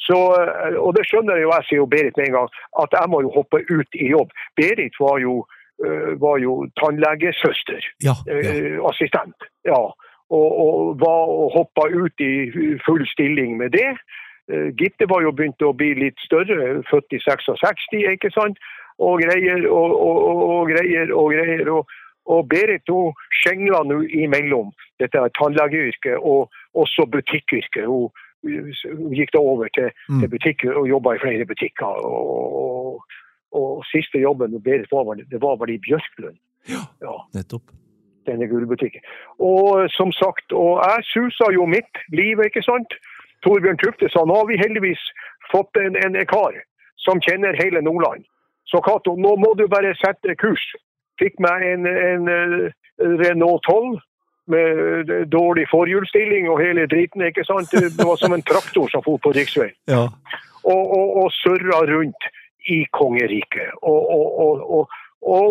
Så, 0.08 0.20
eh, 0.42 0.78
og 0.82 0.96
det 0.98 1.06
skjønner 1.08 1.40
jeg 1.40 1.48
jo, 1.48 1.56
jeg 1.56 1.68
sier 1.70 1.82
jo 1.82 1.90
Berit 1.94 2.20
med 2.20 2.30
en 2.30 2.38
gang, 2.40 2.54
at 2.84 2.96
jeg 3.00 3.12
må 3.14 3.24
jo 3.26 3.34
hoppe 3.38 3.64
ut 3.70 4.00
i 4.00 4.12
jobb. 4.12 4.34
Berit 4.60 5.00
var 5.00 5.22
jo, 5.24 5.42
eh, 5.86 6.12
var 6.26 6.42
jo 6.44 6.66
tannlegesøster 6.82 7.92
Ja, 8.04 8.16
ja. 8.28 8.56
assistent. 8.92 9.50
Ja. 9.68 9.84
Og, 10.32 10.50
og 10.64 11.00
var 11.00 11.32
og 11.32 11.56
hoppa 11.56 11.90
ut 11.92 12.24
i 12.24 12.78
full 12.86 13.04
stilling 13.12 13.58
med 13.60 13.74
det. 13.76 13.90
Gitte 14.80 15.06
var 15.08 15.24
jo 15.24 15.34
begynt 15.36 15.64
å 15.64 15.74
bli 15.76 15.90
litt 15.96 16.20
større, 16.24 16.80
født 16.88 17.16
i 17.16 17.20
66, 17.24 17.84
ikke 18.14 18.32
sant? 18.36 18.58
Og 19.00 19.20
greier 19.24 19.68
og, 19.68 19.92
og, 19.92 20.40
og 20.56 20.72
greier 20.72 21.12
og 21.16 21.36
greier. 21.36 21.68
Og, 21.72 21.92
og 22.26 22.48
Berit 22.50 22.90
hun 22.90 23.14
skjengler 23.42 23.84
nå 23.90 24.02
imellom 24.24 24.72
dette 25.00 25.18
tannlegeyrket 25.40 26.18
og 26.22 26.50
også 26.78 27.06
butikkyrket. 27.12 27.86
Hun, 27.88 28.10
hun 28.44 29.16
gikk 29.18 29.34
da 29.34 29.40
over 29.40 29.68
til, 29.74 29.90
Mm. 30.10 30.20
til 30.22 30.30
butikk 30.30 30.66
og 30.76 30.88
jobba 30.90 31.16
i 31.16 31.20
flere 31.24 31.46
butikker. 31.46 31.86
Og, 31.86 32.56
og, 32.62 33.04
og 33.52 33.84
siste 33.92 34.18
jobben 34.22 34.62
Berit 34.64 34.92
var, 34.92 35.16
det 35.16 35.42
var 35.42 35.56
vel 35.62 35.76
i 35.76 35.78
Bjørklund. 35.88 36.38
Ja 36.70 37.16
Nettopp. 37.34 37.72
denne 38.26 38.46
gullbutikken. 38.48 39.02
Og 39.40 39.90
som 39.90 40.12
sagt, 40.12 40.54
og 40.54 40.78
jeg 40.86 41.04
susa 41.10 41.48
jo 41.54 41.66
mitt 41.66 41.98
liv, 42.14 42.38
ikke 42.46 42.62
sant. 42.62 42.94
Torbjørn 43.44 43.78
Tufte 43.82 44.10
sa 44.14 44.22
nå 44.26 44.36
har 44.38 44.46
vi 44.46 44.60
heldigvis 44.62 45.02
fått 45.52 45.76
en, 45.82 45.96
en 45.98 46.14
kar 46.30 46.54
som 47.02 47.18
kjenner 47.26 47.58
hele 47.58 47.82
Nordland. 47.82 48.22
Så 48.70 48.78
Cato, 48.86 49.16
nå 49.18 49.36
må 49.42 49.56
du 49.58 49.66
bare 49.68 49.96
sette 49.98 50.36
kurs. 50.38 50.62
Fikk 51.22 51.38
meg 51.44 51.66
en, 51.74 51.86
en 51.88 52.32
eh, 52.32 52.72
Renault 53.22 53.64
12 53.70 54.00
med 54.52 55.10
eh, 55.10 55.26
dårlig 55.30 55.68
forhjulsstilling 55.72 56.50
og 56.50 56.62
hele 56.64 56.88
driten, 56.90 57.24
ikke 57.28 57.46
sant. 57.48 57.72
Det 57.72 58.08
var 58.08 58.20
som 58.20 58.34
en 58.34 58.46
traktor 58.46 58.90
som 58.92 59.04
for 59.06 59.22
på 59.22 59.34
riksveien. 59.38 59.78
Ja. 59.92 60.08
og, 60.64 60.84
og, 60.98 61.18
og 61.24 61.34
surra 61.34 61.84
rundt 61.90 62.30
i 62.70 62.84
kongeriket. 62.94 63.74
Og, 63.82 64.10
og, 64.18 64.28
og, 64.46 64.62
og, 64.78 64.90
og 65.22 65.50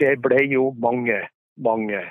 det 0.00 0.18
ble 0.24 0.44
jo 0.52 0.70
mange, 0.82 1.20
mange, 1.56 2.02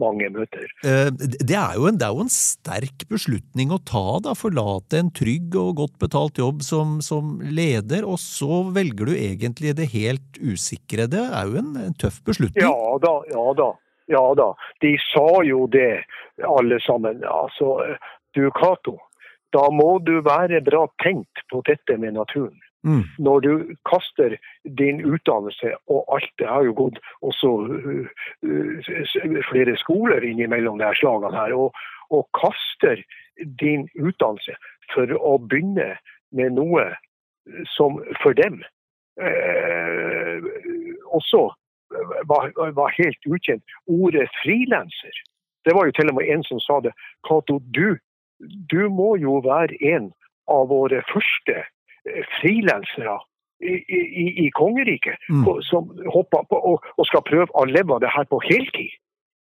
mange 0.00 0.28
møter. 0.32 0.66
Eh, 0.84 1.10
Det 1.16 1.56
er, 1.56 1.76
jo 1.78 1.86
en, 1.88 1.98
er 2.00 2.12
jo 2.14 2.24
en 2.26 2.32
sterk 2.32 3.06
beslutning 3.10 3.72
å 3.74 3.80
ta, 3.88 4.18
da. 4.24 4.34
Forlate 4.38 5.00
en 5.00 5.10
trygg 5.14 5.56
og 5.60 5.76
godt 5.80 5.96
betalt 6.02 6.40
jobb 6.40 6.62
som, 6.66 6.98
som 7.04 7.38
leder, 7.40 8.06
og 8.06 8.20
så 8.22 8.62
velger 8.76 9.10
du 9.10 9.14
egentlig 9.16 9.76
det 9.78 9.90
helt 9.94 10.40
usikre. 10.40 11.08
Det 11.12 11.24
er 11.24 11.50
jo 11.50 11.60
en, 11.62 11.74
en 11.88 11.96
tøff 11.98 12.20
beslutning. 12.26 12.64
Ja 12.64 12.98
da, 13.02 13.16
ja 13.32 13.48
da. 13.58 13.72
Ja 14.12 14.26
da. 14.38 14.52
De 14.84 14.94
sa 15.08 15.26
jo 15.46 15.66
det, 15.72 16.04
alle 16.46 16.78
sammen. 16.84 17.24
Altså, 17.26 17.72
du 18.36 18.44
Cato, 18.54 18.98
da 19.56 19.66
må 19.72 19.96
du 20.04 20.20
være 20.26 20.60
bra 20.66 20.84
tenkt 21.02 21.42
på 21.50 21.62
dette 21.66 21.96
med 21.98 22.14
naturen. 22.18 22.56
Mm. 22.86 23.02
når 23.18 23.40
du 23.42 23.52
kaster 23.88 24.36
din 24.78 25.00
utdannelse, 25.02 25.72
og 25.90 26.04
alt 26.14 26.30
det 26.38 26.46
har 26.46 26.62
jo 26.68 26.74
gått 26.78 27.00
også 27.26 27.50
uh, 27.66 28.06
uh, 28.46 29.40
flere 29.48 29.74
skoler 29.80 30.22
innimellom 30.22 30.78
de 30.78 30.92
slagene 31.00 31.34
her, 31.34 31.54
og, 31.54 31.74
og 32.14 32.28
kaster 32.38 33.02
din 33.60 33.88
utdannelse 33.98 34.54
for 34.94 35.10
å 35.18 35.34
begynne 35.42 35.96
med 36.30 36.54
noe 36.54 36.86
som 37.76 37.98
for 38.22 38.34
dem 38.38 38.62
eh, 39.20 40.42
også 41.14 41.42
var, 42.26 42.50
var 42.74 42.94
helt 42.96 43.26
ukjent. 43.26 43.62
Ordet 43.86 44.28
frilanser. 44.42 45.22
Det 45.64 45.74
var 45.74 45.86
jo 45.86 45.96
til 45.96 46.10
og 46.10 46.18
med 46.18 46.30
en 46.30 46.44
som 46.46 46.60
sa 46.62 46.80
det. 46.82 46.92
Cato, 47.28 47.58
du, 47.74 47.98
du 48.70 48.88
må 48.92 49.16
jo 49.22 49.40
være 49.44 49.78
en 49.94 50.10
av 50.50 50.68
våre 50.70 51.02
første 51.10 51.62
frilansere 52.40 53.16
i, 53.60 53.72
i, 53.88 54.26
i 54.46 54.50
kongeriket 54.50 55.16
Mm. 55.32 55.46
som 55.64 55.88
hopper 56.12 56.44
på 56.50 56.58
og, 56.72 56.84
og 56.98 57.06
skal 57.08 57.24
prøve 57.24 57.48
å 57.54 57.64
leve 57.64 57.94
av 57.94 58.00
det 58.04 58.12
her 58.12 58.24
på 58.30 58.40
heltid. 58.44 58.92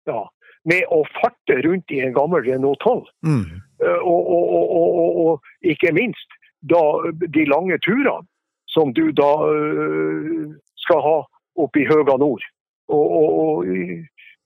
Ja, 0.07 0.23
med 0.65 0.85
å 0.89 1.03
farte 1.17 1.59
rundt 1.65 1.91
i 1.91 1.99
en 2.01 2.13
gammel 2.13 2.45
Renault 2.45 2.79
12. 2.81 3.05
Mm. 3.25 3.61
Eh, 3.83 3.99
Og, 4.01 4.29
og, 4.31 5.17
og, 5.25 5.41
ikke 5.61 5.91
minst 5.93 6.29
da 6.61 6.81
de 7.11 7.45
lange 7.45 7.77
turene 7.85 8.25
som 8.71 8.93
du 8.93 9.11
da 9.11 9.31
øh, 9.45 10.55
skal 10.81 11.01
ha 11.01 11.17
oppe 11.55 11.79
i 11.83 11.87
høga 11.87 12.17
nord. 12.17 12.43
Og, 12.87 13.65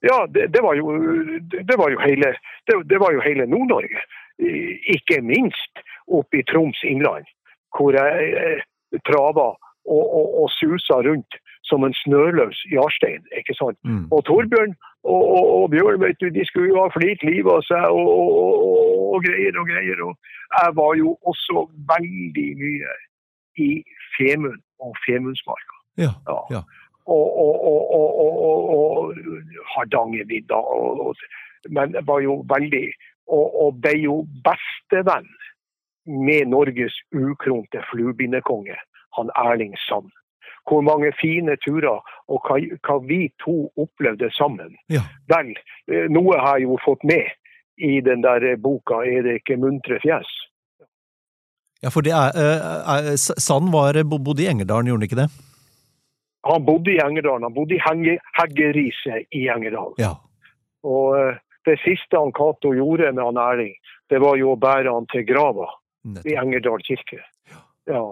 ja, 0.03 0.25
det, 0.31 0.49
det, 0.53 0.61
var 0.63 0.75
jo, 0.75 0.93
det 1.51 1.77
var 1.77 1.89
jo 1.91 1.99
hele, 1.99 2.33
det, 2.67 2.75
det 2.89 2.99
var 2.99 3.13
jo 3.13 3.23
hele 3.23 3.47
Nord-Norge. 3.49 4.03
Ikke 4.95 5.21
minst 5.21 5.81
oppe 6.07 6.39
i 6.39 6.45
Troms 6.47 6.79
innland, 6.87 7.25
hvor 7.75 7.95
jeg 7.95 8.31
eh, 8.43 8.63
trava 9.09 9.49
og, 9.89 10.03
og, 10.19 10.27
og 10.43 10.47
susa 10.57 11.01
rundt 11.07 11.39
som 11.69 11.83
en 11.85 11.95
snøløs 12.01 12.59
jarstein. 12.73 13.23
ikke 13.39 13.55
sant? 13.61 13.77
Mm. 13.83 14.05
Og 14.11 14.25
Torbjørn 14.25 14.73
og, 15.03 15.23
og, 15.37 15.45
og 15.61 15.65
Bjørn 15.73 16.01
vet 16.01 16.19
du, 16.21 16.27
de 16.37 16.45
skulle 16.47 16.71
jo 16.73 16.81
ha 16.83 16.89
flirt 16.95 17.23
livet 17.29 17.51
av 17.53 17.63
seg 17.67 17.85
og, 17.99 18.09
og, 19.13 19.17
greier 19.25 19.59
og 19.61 19.69
greier. 19.69 20.01
Og 20.07 20.13
jeg 20.57 20.75
var 20.81 20.97
jo 20.99 21.15
også 21.31 21.65
veldig 21.93 22.49
mye 22.63 22.95
i 23.67 23.71
Femund 24.17 24.61
og 24.83 24.95
Femundsmarka. 25.05 25.75
Ja. 26.05 26.13
Ja. 26.27 26.39
Ja. 26.57 26.61
Og, 27.09 27.27
Hardangervidda. 29.73 30.59
Men 31.75 31.95
jeg 31.97 32.07
var 32.07 32.19
jo 32.23 32.41
veldig 32.49 32.87
Og, 33.29 33.47
og 33.61 33.75
ble 33.83 33.91
jo 34.01 34.13
bestevenn 34.45 35.27
med 36.09 36.47
Norges 36.47 36.93
ukronte 37.15 37.83
fluebindekonge, 37.91 38.75
han 39.17 39.29
Erling 39.37 39.75
Sand. 39.77 40.11
Hvor 40.69 40.81
mange 40.81 41.11
fine 41.21 41.55
turer 41.65 42.01
og 42.29 42.45
hva, 42.45 42.59
hva 42.85 42.97
vi 43.05 43.29
to 43.43 43.69
opplevde 43.79 44.29
sammen. 44.35 44.75
Ja. 44.89 45.05
Vel, 45.31 45.55
eh, 45.89 46.09
noe 46.11 46.37
har 46.37 46.59
jeg 46.59 46.69
jo 46.69 46.77
fått 46.85 47.05
med 47.07 47.31
i 47.79 48.01
den 48.05 48.21
der 48.21 48.43
eh, 48.51 48.57
boka 48.57 49.01
'Er 49.01 49.23
det 49.23 49.33
ikke 49.41 49.57
muntre 49.57 49.99
fjes'. 50.03 50.35
ja, 51.83 51.89
for 51.89 52.01
det 52.01 52.11
er, 52.11 52.31
eh, 52.35 52.59
er 52.95 53.15
Sand 53.17 53.71
var, 53.71 54.03
bodde 54.03 54.43
i 54.43 54.51
Engerdalen, 54.51 54.85
gjorde 54.85 54.99
han 54.99 55.09
ikke 55.09 55.21
det? 55.23 55.29
Han 56.45 56.65
bodde 56.65 56.91
i 56.91 56.99
Engerdalen. 56.99 57.43
Han 57.43 57.53
bodde 57.53 57.75
i 57.75 57.83
Henge, 57.87 58.19
Heggeriset 58.37 59.27
i 59.31 59.47
Engerdalen. 59.47 59.95
Ja. 59.97 60.13
Og 60.83 61.35
det 61.65 61.79
siste 61.83 62.17
han 62.17 62.31
Cato 62.31 62.73
gjorde 62.73 63.11
med 63.11 63.23
han 63.23 63.37
Erling, 63.37 63.75
det 64.09 64.21
var 64.21 64.37
jo 64.39 64.53
å 64.53 64.59
bære 64.59 64.93
han 64.93 65.07
til 65.11 65.25
grava 65.27 65.67
i 66.25 66.35
Engerdal 66.39 66.83
kirke. 66.87 67.21
Ja, 67.89 68.03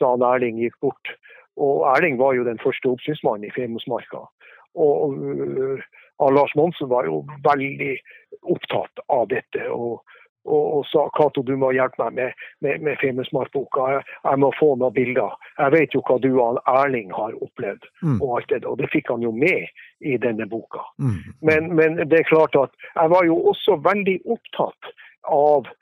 da 0.00 0.12
Erling 0.34 0.60
gikk 0.62 0.78
bort. 0.80 1.14
Og 1.56 1.86
Erling 1.96 2.18
var 2.20 2.34
jo 2.36 2.44
den 2.44 2.60
første 2.62 2.88
oppsynsmannen 2.92 3.48
i 3.48 3.54
Femundsmarka. 3.54 4.26
Og 4.76 5.16
øh, 5.16 5.80
Lars 6.20 6.52
Monsen 6.56 6.90
var 6.90 7.08
jo 7.08 7.24
veldig 7.44 7.94
opptatt 8.42 9.00
av 9.08 9.28
dette. 9.32 9.62
Og, 9.72 10.02
og 10.44 10.84
sa 10.90 11.06
Cato, 11.16 11.42
du 11.42 11.54
må 11.56 11.72
hjelpe 11.74 12.04
meg 12.04 12.18
med, 12.18 12.44
med, 12.60 12.84
med 12.84 13.00
Femundsmarkboka. 13.00 13.88
Jeg, 13.94 14.04
jeg 14.28 14.42
må 14.44 14.52
få 14.58 14.74
noen 14.76 14.94
bilder. 14.96 15.32
Jeg 15.56 15.74
vet 15.78 15.96
jo 15.96 16.04
hva 16.04 16.18
du 16.20 16.28
og 16.34 16.60
Erling 16.76 17.10
har 17.16 17.36
opplevd. 17.40 17.88
Mm. 18.04 18.20
Og 18.20 18.36
alt 18.36 18.52
det, 18.52 18.62
og 18.68 18.78
det 18.82 18.92
fikk 18.92 19.10
han 19.14 19.24
jo 19.24 19.32
med 19.32 19.64
i 20.04 20.20
denne 20.20 20.48
boka. 20.50 20.84
Mm. 21.00 21.18
Men, 21.40 21.72
men 21.80 22.00
det 22.04 22.20
er 22.20 22.30
klart 22.30 22.56
at 22.60 22.76
jeg 22.92 23.16
var 23.16 23.24
jo 23.28 23.40
også 23.52 23.80
veldig 23.88 24.20
opptatt 24.36 24.94
av 25.32 25.72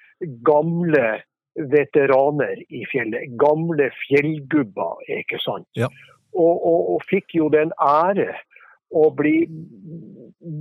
gamle 0.46 1.18
veteraner 1.54 2.58
i 2.68 2.84
fjellet. 2.90 3.36
Gamle 3.38 3.90
fjellgubber, 4.04 5.02
ikke 5.20 5.38
sant. 5.42 5.68
Ja. 5.78 5.88
Og, 6.34 6.54
og, 6.66 6.80
og 6.94 7.04
fikk 7.10 7.36
jo 7.38 7.48
den 7.52 7.70
ære 7.78 8.32
å 8.94 9.08
bli 9.14 9.44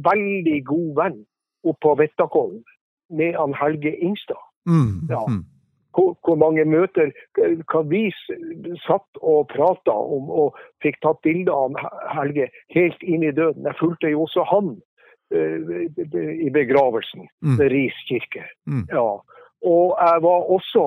veldig 0.05 0.59
god 0.69 0.91
venn 0.99 1.17
oppe 1.63 1.79
på 1.85 1.95
Vettakollen 2.01 2.61
med 3.13 3.35
han 3.37 3.55
Helge 3.57 3.93
Ingstad. 3.97 4.39
Mm. 4.69 5.09
Ja. 5.09 5.23
Mm. 5.29 5.43
Hvor, 5.93 6.15
hvor 6.25 6.37
mange 6.41 6.63
møter 6.65 7.11
hva 7.37 7.83
vi 7.85 8.07
satt 8.81 9.19
og 9.21 9.51
prata 9.51 9.93
om 9.93 10.31
og 10.33 10.57
fikk 10.81 10.97
tatt 11.05 11.19
bilde 11.25 11.53
av 11.53 11.77
Helge 12.15 12.47
helt 12.73 13.03
inn 13.05 13.25
i 13.25 13.33
døden. 13.35 13.67
Jeg 13.69 13.77
fulgte 13.77 14.09
jo 14.09 14.23
også 14.25 14.45
han 14.49 14.71
uh, 15.33 15.75
i 16.47 16.49
begravelsen 16.53 17.27
Mm. 17.43 17.57
ved 17.59 17.69
Ris 17.75 17.99
kirke. 18.09 18.45
Mm. 18.65 18.87
Ja. 18.89 19.21
Og 19.63 19.95
jeg 19.99 20.23
var 20.23 20.49
også 20.55 20.85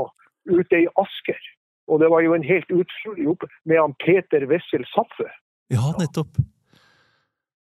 ute 0.51 0.83
i 0.83 0.89
Asker. 1.01 1.41
Og 1.89 2.01
det 2.01 2.11
var 2.11 2.21
jo 2.21 2.35
en 2.35 2.45
helt 2.45 2.71
utrolig 2.71 3.25
jobb 3.25 3.47
med 3.65 3.81
han 3.81 3.95
Peter 4.05 4.47
Wessel 4.51 4.85
Saffe. 4.95 5.29
Ja, 5.71 5.93
nettopp. 5.99 6.39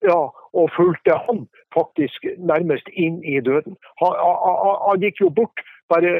Ja, 0.06 0.22
og 0.54 0.72
fulgte 0.76 1.18
han 1.28 1.46
faktisk 1.74 2.26
nærmest 2.38 2.90
inn 2.94 3.24
i 3.24 3.40
døden. 3.42 3.78
Han, 4.02 4.18
han, 4.20 4.76
han- 4.88 5.02
gikk 5.04 5.22
jo 5.22 5.30
bort 5.30 5.64
bare, 5.90 6.12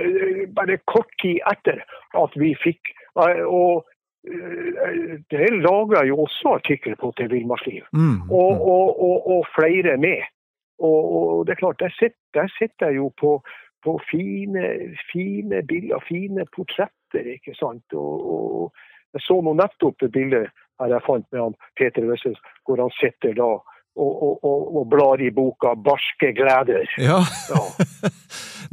bare 0.56 0.78
kort 0.92 1.12
tid 1.22 1.40
etter 1.52 1.84
at 2.14 2.40
vi 2.40 2.54
fikk 2.64 2.94
eh, 3.18 3.44
Og 3.46 3.86
eh, 4.28 5.20
det 5.32 5.50
laga 5.62 6.04
jo 6.08 6.24
også 6.26 6.58
artikkel 6.60 6.96
på 7.00 7.14
til 7.18 7.32
Villmarksliv. 7.32 7.84
Mm. 7.94 8.32
Og, 8.32 8.52
mm. 8.54 8.62
og, 8.62 9.04
og, 9.08 9.28
og 9.36 9.48
flere 9.56 9.98
med. 9.98 10.24
Og, 10.80 11.02
og 11.16 11.46
det 11.48 11.56
er 11.56 11.62
klart, 11.64 11.80
der 11.80 11.94
sitter, 12.00 12.20
der 12.34 12.48
sitter 12.58 12.92
jeg 12.92 12.96
jo 12.98 13.12
på, 13.20 13.38
på 13.86 13.96
fine, 14.10 14.66
fine 15.12 15.62
bilder, 15.70 16.02
fine 16.08 16.46
portretter, 16.56 17.32
ikke 17.38 17.56
sant. 17.60 17.86
Og, 17.94 18.26
og 18.34 19.16
jeg 19.16 19.24
så 19.28 19.40
nå 19.46 19.54
nettopp 19.56 20.02
det 20.04 20.12
bildet 20.16 20.50
her 20.82 20.92
jeg 20.92 21.06
fant 21.06 21.28
med 21.32 21.42
han 21.42 21.58
Peter 21.80 22.08
Wessels, 22.10 22.42
hvor 22.66 22.82
han 22.82 22.94
sitter 23.00 23.36
da 23.38 23.50
og, 23.96 24.12
og, 24.28 24.40
og, 24.44 24.64
og 24.82 24.88
blar 24.92 25.22
i 25.24 25.32
boka 25.32 25.76
'Barske 25.76 26.34
gleder'. 26.38 26.90
Ja. 27.00 27.22
Ja. 27.50 27.64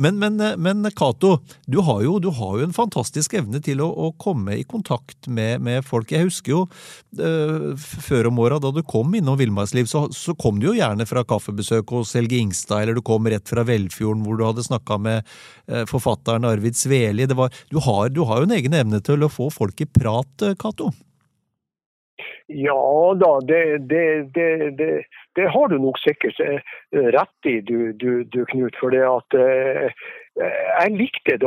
Men, 0.00 0.16
men, 0.18 0.38
men 0.56 0.86
Kato, 0.96 1.34
du, 1.68 1.80
har 1.84 1.98
jo- 2.02 2.18
du 2.18 2.30
har 2.32 2.54
jo 2.58 2.64
en 2.64 2.72
fantastisk 2.72 3.34
evne 3.36 3.60
til 3.62 3.82
å, 3.84 3.90
å 3.92 4.06
komme 4.16 4.54
i 4.56 4.62
kontakt 4.64 5.28
med, 5.28 5.60
med 5.60 5.84
folk. 5.84 6.10
Jeg 6.10 6.30
husker 6.30 6.54
jo 6.54 6.62
eh, 7.20 7.76
før 7.76 8.30
om 8.30 8.40
åra, 8.40 8.56
da 8.58 8.70
du 8.72 8.80
kom 8.88 9.12
innom 9.14 9.36
Villmarksliv, 9.36 9.84
så, 9.92 10.06
så 10.16 10.32
kom 10.34 10.58
du 10.62 10.70
jo 10.70 10.74
gjerne 10.78 11.04
fra 11.06 11.22
kaffebesøk 11.28 11.92
hos 11.92 12.14
Helge 12.16 12.40
Ingstad, 12.40 12.82
eller 12.86 12.96
du 12.96 13.02
kom 13.04 13.28
rett 13.28 13.46
fra 13.52 13.66
Velfjorden, 13.68 14.24
hvor 14.24 14.40
du 14.40 14.46
hadde 14.48 14.64
snakka 14.64 14.96
med 14.98 15.28
eh, 15.68 15.84
forfatteren 15.84 16.48
Arvid 16.48 16.80
Sveli. 16.80 17.28
Det 17.28 17.36
var, 17.36 17.52
du, 17.70 17.76
har, 17.84 18.08
du 18.16 18.24
har 18.24 18.40
jo 18.40 18.48
en 18.48 18.56
egen 18.56 18.72
evne 18.80 19.02
til 19.04 19.22
å 19.22 19.30
få 19.30 19.50
folk 19.52 19.84
i 19.84 19.90
prat, 19.92 20.32
Kato. 20.56 20.88
Cato. 20.88 20.92
Ja 22.48 23.14
da, 23.18 23.30
det, 23.48 23.88
det, 23.90 24.34
det, 24.34 25.04
det, 25.36 25.46
har 25.50 25.66
du 25.68 25.78
nok 25.78 25.98
sikkert 25.98 26.40
eh, 26.40 26.60
rett 26.92 27.48
i, 27.48 27.60
du, 27.60 27.92
du, 27.92 28.24
du 28.24 28.44
Knut. 28.52 28.76
For 28.80 28.94
det 28.94 29.02
at 29.08 29.38
eh, 29.38 30.04
jeg 30.36 30.96
likte 30.96 31.38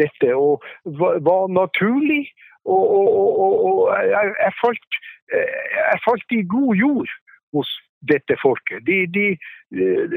dette 0.00 0.32
og 0.34 0.64
var, 0.84 1.48
naturlig. 1.52 2.26
Og, 2.66 2.84
og, 2.98 3.40
og, 3.40 3.52
og, 3.66 3.80
jeg, 4.02 4.32
jeg, 4.42 4.52
falt, 4.58 5.00
eh, 5.30 5.66
jeg 5.76 6.00
falt 6.08 6.34
i 6.34 6.42
god 6.50 6.74
jord 6.74 7.12
hos 7.54 7.70
dette 8.00 8.36
folket. 8.42 8.84
De, 8.86 9.04
de, 9.12 9.26
eh, 9.76 10.16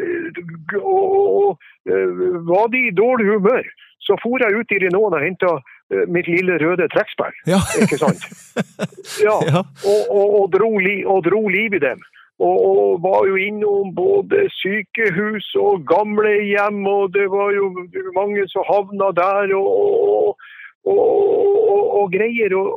og, 0.81 1.03
og, 1.15 1.57
og 1.89 2.47
var 2.49 2.71
de 2.73 2.87
i 2.87 2.95
dårlig 2.95 3.29
humør, 3.33 3.67
så 4.03 4.17
for 4.21 4.41
jeg 4.41 4.55
ut 4.55 4.73
i 4.73 4.81
Renault 4.85 5.15
og 5.15 5.23
henta 5.23 5.57
mitt 6.05 6.27
lille 6.29 6.57
røde 6.61 6.85
trekkspill. 6.93 7.33
Ja. 7.49 7.61
Ikke 7.81 7.97
sant? 7.97 8.21
Ja, 9.25 9.35
og, 9.65 10.01
og, 10.13 10.27
og, 10.39 10.45
dro, 10.53 10.69
li, 10.77 11.01
og 11.05 11.23
dro 11.25 11.47
liv 11.49 11.73
i 11.75 11.81
dem. 11.81 12.01
Og, 12.39 12.57
og 12.71 13.01
var 13.03 13.25
jo 13.27 13.35
innom 13.35 13.89
både 13.95 14.45
sykehus 14.61 15.49
og 15.59 15.83
gamlehjem, 15.89 16.85
og 16.87 17.11
det 17.17 17.25
var 17.33 17.51
jo 17.57 17.67
mange 18.15 18.45
som 18.53 18.63
havna 18.69 19.09
der. 19.17 19.55
og, 19.57 20.37
og 20.85 21.49
og, 21.69 21.83
og, 21.99 22.11
greier 22.13 22.53
og, 22.57 22.69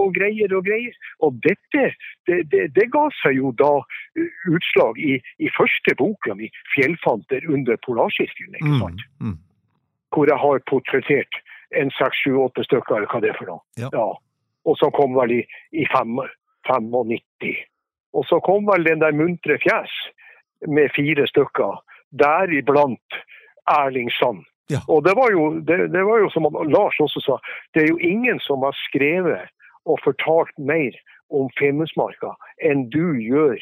og, 0.00 0.14
greier 0.16 0.52
og 0.56 0.64
greier. 0.66 0.94
Og 1.24 1.36
dette 1.44 1.90
det, 2.28 2.38
det, 2.52 2.68
det 2.76 2.86
ga 2.94 3.06
seg 3.22 3.38
jo 3.38 3.52
da 3.58 3.72
utslag 4.50 5.00
i, 5.00 5.18
i 5.38 5.50
første 5.56 5.94
boka 5.98 6.36
mi, 6.38 6.50
'Fjellfanter 6.74 7.48
under 7.48 7.78
Polarsirkelen'. 7.86 8.58
ikke 8.60 8.80
sant? 8.82 9.04
Mm. 9.20 9.28
Mm. 9.28 9.38
hvor 10.14 10.26
jeg 10.26 10.40
har 10.40 10.62
portrettert 10.70 11.34
en 11.76 11.90
seks, 11.92 12.22
sju, 12.24 12.38
åtte 12.40 12.64
stykker, 12.64 12.96
eller 12.96 13.10
hva 13.12 13.20
det 13.20 13.28
er 13.28 13.36
for 13.36 13.50
noe. 13.50 13.60
Ja. 13.76 14.06
Og 14.64 14.78
som 14.80 14.92
kom 14.96 15.12
vel 15.18 15.34
i, 15.36 15.42
i 15.76 15.84
fem, 15.92 16.16
95. 16.64 17.58
Og 18.16 18.24
så 18.24 18.38
kom 18.40 18.64
vel 18.70 18.86
den 18.88 19.02
der 19.04 19.12
muntre 19.12 19.58
fjes 19.60 19.92
med 20.64 20.88
fire 20.96 21.26
stykker, 21.28 21.76
deriblant 22.16 23.20
Erling 23.68 24.08
Sand. 24.16 24.46
Ja. 24.68 24.82
Og 24.92 25.04
det 25.06 25.14
var, 25.16 25.32
jo, 25.32 25.60
det, 25.64 25.78
det 25.94 26.04
var 26.04 26.20
jo 26.20 26.30
som 26.34 26.48
Lars 26.68 26.98
også 27.00 27.22
sa, 27.24 27.38
det 27.74 27.84
er 27.84 27.92
jo 27.92 28.00
ingen 28.04 28.40
som 28.44 28.66
har 28.66 28.76
skrevet 28.88 29.48
og 29.88 30.00
fortalt 30.04 30.52
mer 30.60 30.96
om 31.32 31.48
Femundsmarka 31.58 32.34
enn 32.64 32.88
du 32.92 33.16
gjør 33.20 33.56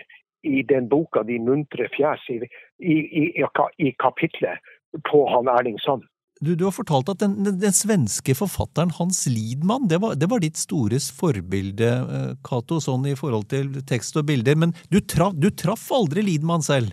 i 0.46 0.62
den 0.66 0.88
boka 0.90 1.22
'De 1.26 1.38
muntre 1.42 1.88
fjes' 1.94 2.26
i, 2.30 2.38
i, 2.78 2.96
i, 3.22 3.46
i 3.86 3.94
kapitlet 4.02 4.62
på 5.10 5.24
han 5.30 5.50
Erling 5.50 5.78
Sand. 5.82 6.06
Du, 6.40 6.52
du 6.54 6.66
har 6.66 6.74
fortalt 6.76 7.08
at 7.08 7.22
den, 7.22 7.38
den, 7.46 7.56
den 7.62 7.72
svenske 7.72 8.34
forfatteren 8.36 8.92
Hans 8.98 9.22
Lidman, 9.24 9.88
det 9.88 10.02
var, 10.02 10.18
det 10.20 10.28
var 10.28 10.42
ditt 10.44 10.58
store 10.60 10.98
forbilde, 11.00 11.88
eh, 11.88 12.32
Cato, 12.44 12.76
sånn 12.82 13.08
i 13.08 13.16
forhold 13.16 13.48
til 13.48 13.70
tekst 13.88 14.18
og 14.20 14.26
bilder. 14.28 14.58
Men 14.60 14.74
du, 14.92 15.00
traf, 15.00 15.32
du 15.32 15.48
traff 15.48 15.88
aldri 15.96 16.26
Lidman 16.26 16.64
selv? 16.66 16.92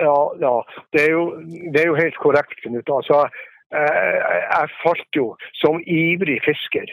Ja, 0.00 0.18
ja. 0.40 0.54
Det, 0.92 1.04
er 1.06 1.10
jo, 1.10 1.24
det 1.72 1.82
er 1.82 1.86
jo 1.86 2.00
helt 2.00 2.18
korrekt, 2.22 2.58
Knut. 2.64 2.88
Altså, 2.88 3.28
eh, 3.74 4.18
jeg 4.40 4.74
falt 4.82 5.16
jo 5.16 5.32
som 5.60 5.80
ivrig 5.86 6.40
fisker. 6.44 6.88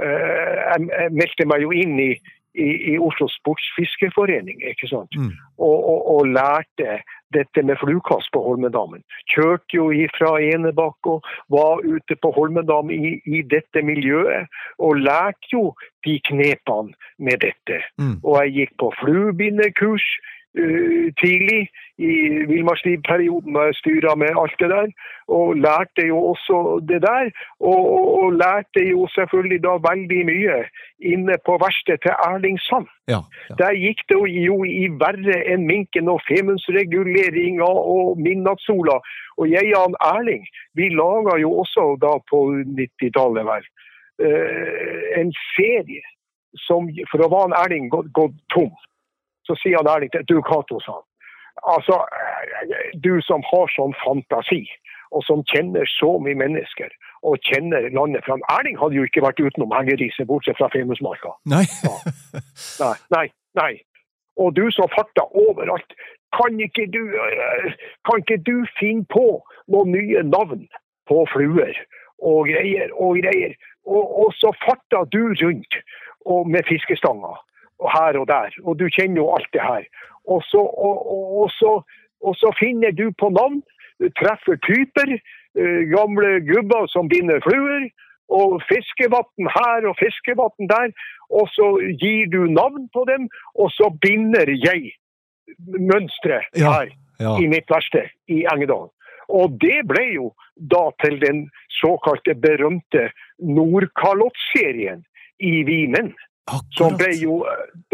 Eh, 0.00 0.60
Jeg, 0.72 1.10
meldte 1.12 1.46
meg 1.46 1.62
jo 1.62 1.72
inn 1.76 1.98
i, 2.00 2.12
i, 2.54 2.68
i 2.92 2.98
Oslo 2.98 3.28
Sportsfiskerforening, 3.28 4.62
ikke 4.72 4.88
sant. 4.90 5.14
Mm. 5.16 5.32
Og, 5.58 5.76
og, 5.76 6.00
og 6.16 6.30
lærte 6.32 7.02
dette 7.32 7.62
med 7.62 7.78
flukast 7.80 8.28
på 8.32 8.42
Holmedammen. 8.44 9.04
Kjørte 9.32 9.78
jo 9.78 9.88
fra 10.16 10.34
Enebakk 10.42 11.08
og 11.08 11.28
var 11.52 11.80
ute 11.84 12.16
på 12.16 12.32
Holmendam 12.36 12.90
i, 12.92 13.18
i 13.24 13.42
dette 13.42 13.82
miljøet. 13.82 14.50
Og 14.78 15.00
lærte 15.00 15.52
jo 15.52 15.72
de 16.04 16.18
knepene 16.28 16.92
med 17.18 17.40
dette. 17.46 17.80
Mm. 17.98 18.18
Og 18.24 18.36
jeg 18.42 18.54
gikk 18.58 18.76
på 18.82 18.92
fluebindekurs 19.00 20.04
eh, 20.58 21.08
tidlig 21.22 21.62
i 21.98 22.12
villmarkslivperioden 22.50 23.54
da 23.56 23.66
jeg 23.68 23.78
styra 23.80 24.14
med 24.22 24.38
alt 24.42 24.56
det 24.62 24.70
der. 24.70 24.88
Og 25.28 25.56
lærte 25.56 26.06
jo 26.06 26.18
også 26.32 26.56
det 26.88 27.00
der. 27.02 27.30
Og, 27.60 27.82
og, 28.22 28.32
lærte 28.32 28.82
jo 28.90 29.06
selvfølgelig 29.14 29.60
da 29.66 29.72
veldig 29.90 30.22
mye 30.32 30.58
inne 31.12 31.36
på 31.46 31.52
verkstedet 31.64 32.02
til 32.02 32.14
Erling 32.28 32.60
Sand. 32.60 32.88
Ja. 33.08 33.20
ja. 33.50 33.54
Der 33.62 33.72
gikk 33.84 34.04
det 34.08 34.20
jo 34.46 34.56
i 34.64 34.86
verre 35.04 35.38
enn 35.52 35.66
minken 35.66 36.08
og 36.08 36.20
femundsreguleringa 36.28 37.70
og 37.96 38.18
midnattssola. 38.26 38.98
Og 39.38 39.50
jeg 39.50 39.76
og 39.76 39.96
Erling, 40.14 40.46
vi 40.74 40.88
laga 40.88 41.38
jo 41.40 41.52
også 41.62 41.96
da 42.02 42.16
på 42.30 42.44
90-tallet 42.80 43.48
vel, 43.48 43.68
uh, 44.24 45.02
en 45.20 45.32
serie 45.56 46.02
som 46.68 46.88
For 47.08 47.22
å 47.24 47.30
være 47.32 47.48
en 47.48 47.54
Erling 47.56 47.86
gått 47.90 48.34
tom, 48.52 48.68
så 49.48 49.56
sier 49.60 49.88
ærlig 49.94 50.12
til 50.12 50.26
du 50.28 50.40
Cato, 50.46 50.80
sa 50.80 50.98
han. 50.98 51.08
Altså, 51.74 51.98
du 53.04 53.20
som 53.26 53.44
har 53.50 53.70
sånn 53.76 53.94
fantasi, 54.02 54.64
og 55.12 55.24
som 55.26 55.44
kjenner 55.52 55.88
så 55.98 56.14
mye 56.24 56.38
mennesker, 56.38 56.90
og 57.22 57.38
kjenner 57.46 57.90
landet 57.94 58.24
fram 58.26 58.42
Erling 58.50 58.78
hadde 58.80 58.98
jo 58.98 59.06
ikke 59.06 59.22
vært 59.22 59.42
utenom 59.42 59.74
Hengeriset, 59.76 60.26
bortsett 60.26 60.58
fra 60.58 60.70
Femundsmarka. 60.72 61.36
Nei. 61.52 61.64
Nei, 62.80 62.94
nei, 63.14 63.26
nei. 63.58 63.72
Og 64.40 64.54
du 64.56 64.64
som 64.72 64.88
farter 64.94 65.28
overalt, 65.36 65.92
kan 66.32 66.56
ikke 66.64 66.86
du, 66.88 67.02
eh, 67.12 67.74
kan 68.08 68.22
ikke 68.24 68.40
du 68.40 68.64
finne 68.78 69.04
på 69.12 69.26
noen 69.68 69.92
nye 69.92 70.22
navn 70.24 70.64
på 71.10 71.26
fluer 71.34 71.76
og 72.18 72.48
greier 72.48 72.94
og 72.96 73.20
greier? 73.20 73.54
Og, 73.84 74.02
og 74.24 74.34
så 74.40 74.54
farter 74.64 75.04
du 75.12 75.34
rundt 75.42 75.76
og 76.24 76.48
med 76.48 76.64
fiskestanger 76.70 77.36
og 77.82 77.90
her 77.96 78.18
og 78.20 78.26
der, 78.30 78.54
og 78.62 78.78
du 78.80 78.86
kjenner 78.96 79.22
jo 79.22 79.32
alt 79.34 79.50
det 79.56 79.64
her. 79.64 79.84
Og 80.30 80.42
så, 80.50 80.62
og, 80.86 80.96
og, 81.42 81.50
så, 81.58 81.72
og 82.22 82.36
så 82.38 82.52
finner 82.60 82.94
du 82.94 83.10
på 83.18 83.30
navn, 83.34 83.62
treffer 84.20 84.58
typer 84.66 85.16
eh, 85.16 85.82
gamle 85.90 86.38
gubber 86.46 86.86
som 86.94 87.10
binder 87.12 87.42
fluer. 87.46 87.90
Og 88.32 88.62
fiskevann 88.64 89.48
her 89.56 89.86
og 89.90 89.98
fiskevann 89.98 90.70
der. 90.70 90.94
Og 91.28 91.48
så 91.52 91.66
gir 92.00 92.30
du 92.32 92.46
navn 92.48 92.88
på 92.94 93.04
dem, 93.10 93.28
og 93.60 93.70
så 93.74 93.90
binder 94.00 94.48
jeg 94.48 94.94
mønsteret 95.68 96.48
Ja, 96.56 96.72
her 96.72 96.92
ja. 97.20 97.36
i 97.40 97.48
mitt 97.50 97.70
verksted 97.70 98.08
i 98.28 98.44
Engedal. 98.52 98.88
Og 99.32 99.56
det 99.60 99.82
ble 99.88 100.04
jo 100.14 100.32
da 100.56 100.90
til 101.04 101.18
den 101.22 101.46
såkalte 101.80 102.34
berømte 102.34 103.08
Nordkalottserien 103.38 105.04
i 105.40 105.62
Vimen. 105.68 106.12
Som 106.76 106.96
ble 106.98 107.12
jo, 107.16 107.42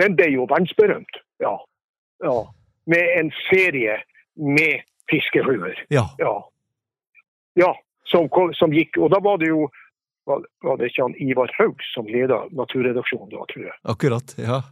den 0.00 0.16
ble 0.16 0.30
jo 0.32 0.46
verdensberømt. 0.48 1.20
Ja. 1.42 1.54
ja. 2.24 2.36
Med 2.88 3.10
en 3.18 3.32
serie 3.48 3.98
med 4.34 4.86
fiskefluer. 5.10 5.84
Ja. 5.92 6.06
Ja. 6.18 6.32
ja 7.54 7.74
som, 8.08 8.28
som 8.54 8.72
gikk. 8.72 8.96
Og 8.98 9.12
da 9.12 9.20
var 9.24 9.38
det 9.42 9.52
jo 9.52 9.68
var, 10.28 10.44
var 10.64 10.76
det 10.76 10.90
ikke 10.90 11.06
han 11.06 11.16
Ivar 11.24 11.52
Haug 11.56 11.84
som 11.94 12.08
leda 12.08 12.42
naturredaksjonen 12.56 13.30
da, 13.32 13.44
tror 13.52 13.64
jeg. 13.64 13.76
Akkurat. 13.88 14.34
Ja. 14.40 14.62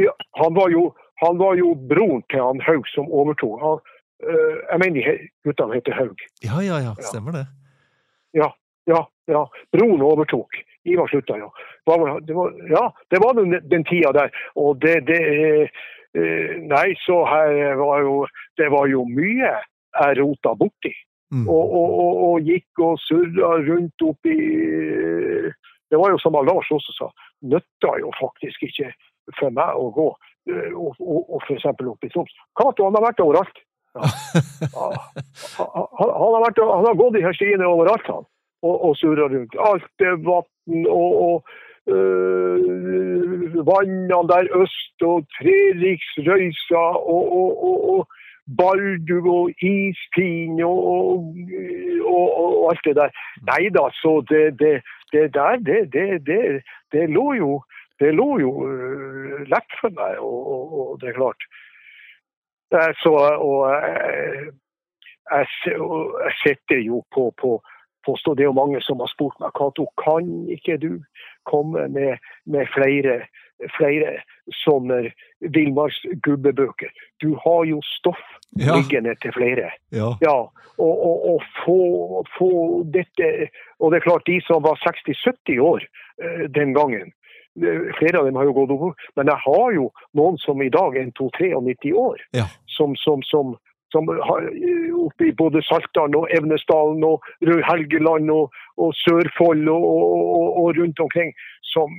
Ja, 0.00 0.12
han, 0.38 0.54
var 0.54 0.68
jo, 0.72 0.90
han 1.20 1.38
var 1.40 1.56
jo 1.56 1.74
broren 1.74 2.22
til 2.32 2.42
han 2.44 2.60
Haug 2.64 2.88
som 2.92 3.08
overtok. 3.08 3.56
Han, 3.64 3.80
øh, 4.28 4.58
jeg 4.70 4.82
mener 4.84 5.22
guttene 5.44 5.78
heter 5.78 5.96
Haug. 5.96 6.26
ja, 6.44 6.60
ja, 6.64 6.80
ja. 6.86 6.94
Stemmer 7.00 7.40
det. 7.40 7.46
Ja, 8.36 8.52
ja, 8.86 9.00
ja. 9.32 9.46
Broren 9.72 10.04
overtok. 10.04 10.60
Ivar 10.88 11.08
slutta, 11.12 11.36
jo. 11.38 11.50
Det 11.86 11.98
var- 12.00 12.20
Det 12.20 12.34
var, 12.36 12.52
ja, 12.70 12.84
det 13.10 13.18
var 13.24 13.34
den, 13.34 13.56
den 13.68 13.84
tida 13.84 14.12
der. 14.12 14.30
Og 14.56 14.80
det, 14.80 15.06
det 15.06 15.20
eh, 16.14 16.56
Nei, 16.66 16.94
så 17.06 17.24
her 17.28 17.74
var 17.78 18.00
jo 18.02 18.26
Det 18.58 18.70
var 18.70 18.86
jo 18.88 19.04
mye 19.04 19.52
jeg 20.00 20.18
rota 20.18 20.54
borti. 20.54 20.92
Mm. 21.32 21.48
Og, 21.48 21.72
og, 21.74 21.90
og, 22.02 22.14
og 22.30 22.40
gikk 22.46 22.78
og 22.82 22.98
surra 22.98 23.50
rundt 23.62 24.02
oppi 24.02 24.34
Det 25.90 25.98
var 25.98 26.10
jo 26.10 26.18
som 26.18 26.32
Lars 26.32 26.70
også 26.70 26.92
sa, 26.96 27.08
nytta 27.42 27.92
jo 28.00 28.10
faktisk 28.18 28.62
ikke 28.66 28.92
for 29.38 29.50
meg 29.54 29.78
å 29.78 29.90
gå 29.94 30.08
eh, 30.50 30.70
og, 30.74 30.94
og, 30.98 31.20
og 31.36 31.42
f.eks. 31.46 31.66
opp 31.66 32.04
i 32.06 32.10
Troms. 32.10 32.32
Cato 32.58 32.86
han 32.88 32.96
har 32.98 33.04
vært 33.10 33.22
overalt. 33.22 33.58
Ja. 33.94 34.06
Han, 34.74 34.94
han, 35.98 36.10
han, 36.10 36.34
har 36.34 36.44
vært, 36.46 36.60
han 36.62 36.86
har 36.88 36.98
gått 36.98 37.18
i 37.18 37.24
her 37.26 37.36
stiene 37.38 37.66
overalt, 37.68 38.06
han. 38.10 38.26
Og, 38.66 38.74
og 38.90 38.96
surra 39.00 39.26
rundt. 39.32 39.54
Alt 39.56 40.04
er 40.04 40.18
vann 40.70 40.86
og, 40.86 41.12
og 41.26 41.44
øh, 41.94 43.66
vannene 43.66 44.28
der 44.28 44.62
øst 44.62 45.02
og 45.02 45.26
Treriksrøysa 45.38 46.84
og, 47.16 47.32
og, 47.32 47.94
og, 47.94 48.08
Baldu 48.58 49.30
og 49.30 49.50
Ispin 49.62 50.60
og, 50.60 50.86
og, 50.86 51.36
og, 52.04 52.62
og 52.62 52.70
alt 52.70 52.80
det 52.84 52.96
der. 52.96 53.10
Nei 53.46 53.68
da, 53.70 53.84
så 53.94 54.24
det, 54.30 54.58
det, 54.58 54.82
det 55.12 55.34
der, 55.34 55.56
det, 55.56 56.62
det, 56.92 57.10
lå 57.10 57.32
jo 57.32 57.62
det 58.00 58.14
lå 58.14 58.38
jo 58.40 58.50
øh, 58.66 59.46
lett 59.46 59.70
for 59.80 59.90
meg, 59.94 60.18
og, 60.18 60.98
det 61.00 61.08
er 61.08 61.18
klart. 61.20 61.42
Så, 63.02 63.12
og 63.38 63.70
jeg, 63.70 65.46
og 65.78 66.20
jeg 66.24 66.34
sitter 66.42 66.80
jo 66.86 67.04
på, 67.14 67.30
på, 67.42 67.60
på 68.06 68.16
stå- 68.16 68.34
Det 68.36 68.42
er 68.44 68.50
jo 68.50 68.56
mange 68.56 68.80
som 68.82 68.98
har 69.00 69.06
spurt 69.12 69.38
meg 69.40 69.52
Cato, 69.58 69.86
kan 70.02 70.48
ikke 70.48 70.78
du 70.80 71.02
komme 71.44 71.88
med, 71.88 72.18
med 72.46 72.66
flere, 72.74 73.22
flere 73.76 74.22
sånne 74.64 75.12
villmarksgubbebøker? 75.40 76.90
Du 77.20 77.34
har 77.44 77.64
jo 77.64 77.80
stoff 77.98 78.20
Ja. 78.58 78.74
liggende 78.74 79.14
til 79.22 79.30
flere. 79.32 79.70
Ja. 79.94 80.08
Ja, 80.20 80.32
og, 80.78 80.94
og, 81.06 81.16
og 81.34 81.42
få, 81.64 82.24
få 82.38 82.48
dette 82.90 83.48
Og 83.78 83.92
det 83.92 84.00
er 84.00 84.08
klart, 84.08 84.26
de 84.26 84.40
som 84.42 84.62
var 84.62 84.74
60-70 84.82 85.60
år 85.62 85.84
eh, 86.22 86.48
den 86.50 86.74
gangen, 86.74 87.12
eh, 87.62 87.92
flere 87.98 88.18
av 88.18 88.24
dem 88.26 88.34
har 88.36 88.44
jo 88.44 88.52
gått 88.52 88.70
over, 88.74 88.92
men 89.16 89.26
jeg 89.30 89.38
har 89.46 89.72
jo 89.72 89.90
noen 90.14 90.36
som 90.38 90.60
i 90.62 90.68
dag 90.68 90.96
er 90.96 91.02
en 91.06 91.12
2-93 91.12 91.92
år, 91.94 92.18
Ja. 92.34 92.44
som, 92.66 92.96
som, 92.96 93.22
som, 93.22 93.54
som 93.92 94.08
har 94.08 94.42
eh, 94.50 94.94
oppe 95.06 95.28
i 95.30 95.36
både 95.42 95.62
Saltdalen 95.66 96.16
og 96.20 96.30
Evnesdalen 96.36 97.04
og 97.04 97.24
Rød-Helgeland 97.46 98.30
og, 98.30 98.54
og 98.76 98.94
Sørfold 99.02 99.68
og, 99.68 99.84
og, 99.94 100.48
og, 100.62 100.68
rundt 100.78 101.00
omkring, 101.00 101.34
som 101.74 101.90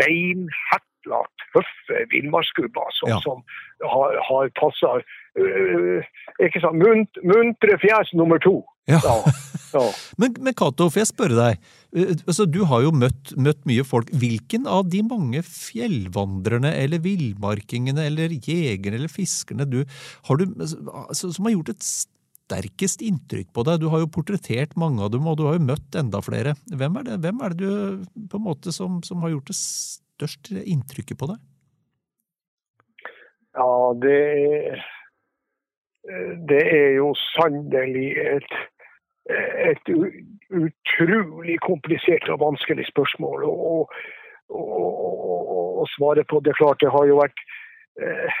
reinhetla, 0.00 1.20
tøffe 1.52 2.06
villmarksgubber 2.12 2.90
som, 2.98 3.08
Ja. 3.10 3.18
som 3.26 3.42
har, 3.82 4.18
har 4.28 4.50
passa 4.60 4.98
ikke 6.40 6.60
sant, 6.62 6.80
muntre 7.22 7.78
fjes 7.82 8.14
nummer 8.14 8.38
to. 8.38 8.62
Ja. 8.86 9.00
Ja, 9.02 9.16
ja. 9.74 9.84
Men, 10.20 10.36
men 10.40 10.54
Cato, 10.56 10.86
får 10.88 11.02
jeg 11.02 11.08
spørre 11.10 11.36
deg, 11.36 11.64
eh, 11.98 12.12
altså, 12.22 12.46
du 12.48 12.62
har 12.70 12.84
jo 12.84 12.92
møtt, 12.96 13.34
møtt 13.36 13.64
mye 13.68 13.84
folk. 13.84 14.08
Hvilken 14.16 14.64
av 14.70 14.86
de 14.88 15.02
mange 15.04 15.42
fjellvandrerne 15.44 16.70
eller 16.84 17.02
villmarkingene 17.04 18.06
eller 18.08 18.32
jegerne 18.38 18.96
eller 18.96 19.12
fiskerne 19.12 19.66
du, 19.68 19.82
har 20.30 20.40
du, 20.40 20.46
altså, 20.62 21.32
som 21.34 21.48
har 21.48 21.56
gjort 21.58 21.74
et 21.74 21.84
sterkest 21.84 23.04
inntrykk 23.04 23.50
på 23.52 23.66
deg? 23.68 23.82
Du 23.82 23.90
har 23.92 24.00
jo 24.00 24.12
portrettert 24.14 24.78
mange 24.80 25.02
av 25.04 25.12
dem, 25.12 25.26
og 25.28 25.36
du 25.36 25.44
har 25.50 25.58
jo 25.58 25.66
møtt 25.66 25.98
enda 25.98 26.22
flere. 26.24 26.54
Hvem 26.72 27.02
er 27.02 27.10
det, 27.10 27.20
hvem 27.26 27.44
er 27.44 27.58
det 27.58 27.60
du 27.66 28.24
på 28.30 28.40
en 28.40 28.46
måte 28.46 28.72
som, 28.72 29.02
som 29.04 29.26
har 29.26 29.34
gjort 29.34 29.52
det 29.52 29.58
største 29.60 30.62
inntrykket 30.62 31.20
på 31.20 31.34
deg? 31.34 31.42
ja 33.56 33.92
det, 34.02 34.20
det 36.50 36.62
er 36.62 36.90
jo 36.98 37.12
sannelig 37.32 38.08
et, 38.20 38.56
et 39.30 39.88
utrolig 40.50 41.58
komplisert 41.66 42.28
og 42.30 42.40
vanskelig 42.40 42.86
spørsmål 42.90 43.46
å, 43.48 43.86
svare 45.96 46.24
på. 46.30 46.40
Det 46.40 46.52
er 46.52 46.60
klart 46.60 46.80
det 46.80 46.92
har 46.94 47.06
jo 47.08 47.18
vært 47.18 47.40
eh, 48.02 48.36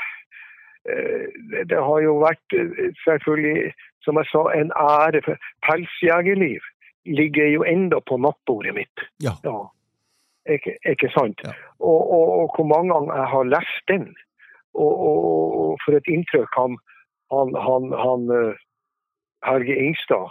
eh, 0.90 1.26
det- 1.66 1.82
har 1.88 2.00
jo 2.02 2.18
vært 2.22 2.54
eh, 2.54 2.92
selvfølgelig, 3.04 3.72
som 4.02 4.16
jeg 4.16 4.26
sa, 4.30 4.42
en 4.54 4.70
ære. 4.76 5.22
for 5.24 5.36
Pelsjegerliv 5.66 6.60
ligger 7.06 7.46
jo 7.46 7.64
enda 7.64 8.00
på 8.00 8.16
nattbordet 8.16 8.74
mitt. 8.74 9.06
Ja. 9.22 9.34
Ikke, 10.46 10.76
ikke 10.86 11.10
sant? 11.10 11.40
Ja. 11.44 11.52
Og, 11.80 12.10
og, 12.10 12.26
og 12.38 12.56
hvor 12.56 12.66
mange 12.66 12.94
ganger 12.94 13.14
jeg 13.16 13.28
har 13.34 13.44
lest 13.44 13.82
den. 13.88 14.16
Og, 14.74 14.94
og, 15.08 15.60
og 15.60 15.78
for 15.84 15.96
et 15.96 16.06
inntrykk 16.06 16.52
han, 16.54 16.78
han, 17.32 17.54
han, 17.66 17.92
han 17.96 18.30
eh, 18.30 18.58
Helge 19.46 19.76
Ingstad 19.76 20.30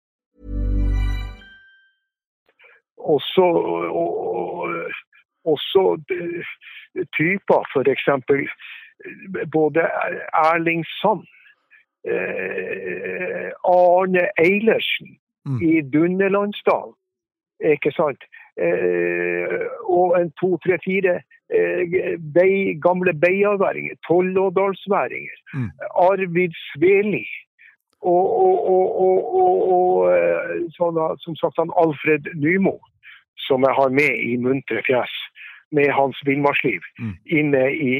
også, 3.15 3.45
og, 4.01 4.69
også 5.45 5.83
typer, 7.17 7.59
f.eks. 7.73 8.07
både 9.51 9.81
Erling 10.33 10.85
Sand, 10.99 11.25
eh, 12.05 13.49
Arne 13.63 14.27
Eilertsen 14.37 15.17
Mm. 15.45 15.61
i 15.61 15.81
Dunderlandsdalen. 15.81 16.93
Ikke 17.73 17.91
sant? 17.91 18.23
Eh, 18.57 19.59
og 19.97 20.21
en 20.21 20.31
to, 20.41 20.57
tre, 20.57 20.77
fire 20.85 21.21
eh, 21.49 22.17
bei, 22.35 22.73
gamle 22.81 23.13
beiaværinger, 23.13 23.95
tollådalsværinger. 24.07 25.37
Mm. 25.53 25.69
Arvid 26.09 26.53
Sveli. 26.67 27.25
Og, 28.01 28.25
og, 28.45 28.69
og, 28.69 28.87
og, 29.41 29.57
og, 29.73 30.69
sånn, 30.73 30.97
som 31.21 31.35
sagt 31.37 31.59
han 31.61 31.73
Alfred 31.77 32.31
Nymo, 32.33 32.79
som 33.37 33.63
jeg 33.63 33.73
har 33.75 33.89
med 33.89 34.15
i 34.23 34.37
Muntre 34.37 34.83
fjes, 34.87 35.11
med 35.71 35.91
hans 35.91 36.17
villmarksliv, 36.25 36.81
Mm. 36.99 37.15
inne 37.25 37.71
i, 37.71 37.93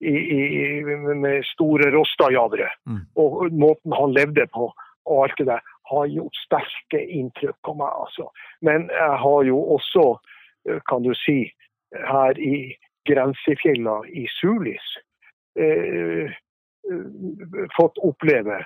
i, 0.00 0.10
i, 0.10 0.84
med 1.14 1.44
store 1.44 1.90
Rostadjadere. 1.90 2.68
Mm. 2.86 3.00
Og 3.16 3.52
måten 3.52 3.92
han 3.92 4.12
levde 4.12 4.46
på 4.54 4.72
og 5.08 5.22
alt 5.24 5.38
det 5.38 5.46
der, 5.46 5.60
har 5.88 6.06
gjort 6.06 6.36
sterke 6.44 7.00
inntrykk 7.00 7.56
på 7.64 7.72
meg. 7.74 7.88
altså. 8.02 8.28
Men 8.60 8.90
jeg 8.92 9.14
har 9.24 9.44
jo 9.48 9.58
også, 9.76 10.18
eh, 10.68 10.80
kan 10.88 11.02
du 11.02 11.14
si, 11.14 11.52
her 11.96 12.36
i 12.38 12.76
grensefjella 13.08 14.02
i 14.12 14.26
Sulis 14.28 14.84
eh, 15.56 16.28
eh, 16.28 17.68
fått 17.76 17.96
oppleve 18.04 18.58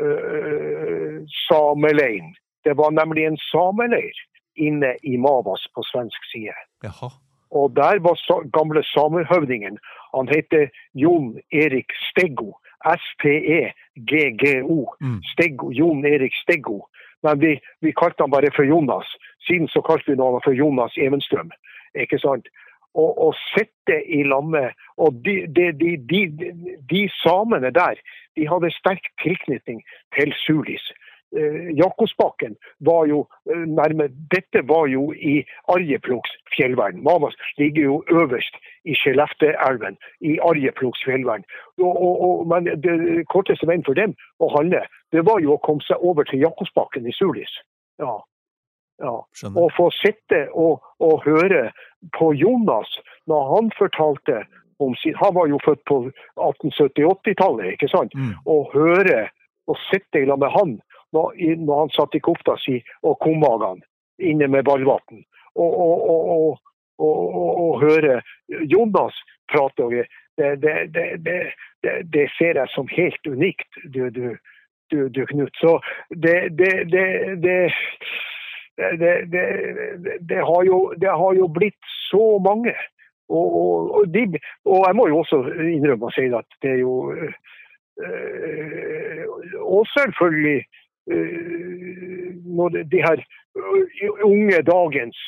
eh, 0.00 1.20
sameleiren. 1.48 2.32
Det 2.64 2.76
var 2.78 2.90
nemlig 2.96 3.26
en 3.28 3.36
sameleir 3.50 4.16
inne 4.56 4.96
i 5.02 5.16
Mavas 5.16 5.66
på 5.74 5.82
svensk 5.92 6.30
side. 6.32 6.56
Jaha. 6.84 7.10
Og 7.52 7.76
der 7.76 7.98
var 8.00 8.16
gamle 8.58 8.82
samerhøvdingen. 8.82 9.78
Han 10.16 10.28
heter 10.28 10.68
Jon 10.94 11.38
Erik 11.52 11.92
Steggo. 12.10 12.52
S-T-E-G-G-O. 12.84 14.78
Mm. 15.00 15.22
Steggo, 15.32 15.70
Jon 15.70 16.06
Erik 16.06 16.34
Steggo. 16.34 16.80
Men 17.22 17.40
vi, 17.40 17.60
vi 17.80 17.92
kalte 17.92 18.22
han 18.22 18.30
bare 18.30 18.50
for 18.56 18.64
Jonas. 18.64 19.06
Siden 19.46 19.68
så 19.68 19.80
kalte 19.80 20.10
vi 20.10 20.16
han 20.22 20.40
for 20.44 20.52
Jonas 20.52 20.96
Evenstrøm. 20.96 21.50
Ikke 21.94 22.18
sant? 22.18 22.48
Og, 22.94 23.18
og 23.26 23.34
sitte 23.54 23.96
i 24.04 24.22
landet 24.22 24.74
Og 24.96 25.14
de, 25.24 25.46
de, 25.56 25.72
de, 25.72 25.96
de, 26.10 26.20
de 26.90 27.08
samene 27.22 27.70
der, 27.72 27.94
de 28.36 28.48
hadde 28.48 28.70
sterk 28.70 29.08
tilknytning 29.22 29.80
til 30.16 30.34
Sulis. 30.44 30.92
Eh, 31.36 31.70
Jakobsbakken 31.78 32.56
var 32.78 33.06
jo 33.06 33.26
eh, 33.50 33.64
nærme 33.78 34.08
Dette 34.34 34.60
var 34.68 34.86
jo 34.86 35.12
i 35.12 35.44
Arjeplogs 35.68 36.30
fjellvern. 36.56 37.02
Mamas 37.02 37.34
ligger 37.58 37.82
jo 37.82 38.04
øverst 38.08 38.56
i 38.84 38.94
Skellefteelven, 38.94 39.96
i 40.20 40.38
Arjeplogs 40.38 41.04
fjellvern. 41.04 41.44
Og, 41.80 42.02
og, 42.02 42.14
og, 42.24 42.46
men 42.48 42.68
det 42.84 43.24
korteste 43.32 43.66
veien 43.66 43.84
for 43.86 43.96
dem 43.96 44.12
å 44.44 44.50
handle, 44.56 44.84
det 45.12 45.24
var 45.24 45.40
jo 45.40 45.56
å 45.56 45.62
komme 45.64 45.84
seg 45.88 46.04
over 46.04 46.28
til 46.28 46.44
Jakobsbakken 46.44 47.08
i 47.08 47.16
Sulis. 47.16 47.56
Ja. 48.02 48.18
ja. 49.00 49.16
Og 49.54 49.72
få 49.76 49.88
sitte 50.02 50.44
og, 50.52 50.84
og 51.00 51.24
høre 51.24 51.70
på 52.18 52.34
Jonas 52.36 52.92
når 53.30 53.48
han 53.54 53.72
fortalte 53.78 54.44
om 54.82 54.96
sin 54.98 55.14
Han 55.14 55.34
var 55.36 55.46
jo 55.46 55.58
født 55.64 55.84
på 55.86 55.96
1870-80-tallet, 56.36 57.76
ikke 57.76 57.88
sant? 57.88 58.14
Mm. 58.18 58.32
Og 58.50 58.72
høre 58.74 59.28
og 59.70 59.78
sitte 59.88 60.24
lag 60.26 60.40
med 60.42 60.50
han 60.50 60.80
når, 61.12 61.80
han 61.80 61.94
satt 61.96 62.16
i 62.16 62.24
kofta 62.24 62.56
si 62.60 62.78
og 63.02 63.18
kommagene 63.24 63.84
inne 64.22 64.48
med 64.48 64.64
Ballvatn. 64.64 65.24
Og, 65.54 65.72
og, 65.84 65.96
og, 66.98 66.98
og, 66.98 67.80
høre 67.82 68.22
Jonas 68.72 69.16
prate. 69.52 69.84
over 69.84 70.04
det, 70.36 70.62
det, 70.62 70.74
det, 71.24 71.52
det, 72.12 72.30
ser 72.38 72.54
jeg 72.56 72.68
som 72.72 72.88
helt 72.88 73.26
unikt, 73.26 73.68
du, 73.84 74.10
du, 74.10 74.36
du, 74.90 75.08
du 75.08 75.26
Knut. 75.26 75.56
Så 75.60 75.80
det, 76.08 76.58
det, 76.58 76.88
har 80.40 80.64
jo, 80.64 80.94
det 80.96 81.10
har 81.10 81.34
jo 81.36 81.48
blitt 81.48 81.84
så 82.08 82.38
mange. 82.38 82.74
Og, 83.28 83.56
og, 83.56 83.94
og, 83.94 84.14
de, 84.14 84.38
og 84.64 84.84
jeg 84.86 84.96
må 84.96 85.08
jo 85.08 85.18
også 85.22 85.42
innrømme 85.64 86.06
å 86.08 86.12
si 86.12 86.26
at 86.36 86.46
det 86.64 86.70
er 86.74 86.80
jo 86.82 87.12
øh, 87.12 87.32
Og 89.62 89.86
selvfølgelig 89.92 90.58
øh, 90.58 90.64
når 92.56 92.68
de 92.68 92.98
her 93.06 93.16
øh, 93.56 94.10
unge 94.22 94.62
dagens 94.62 95.18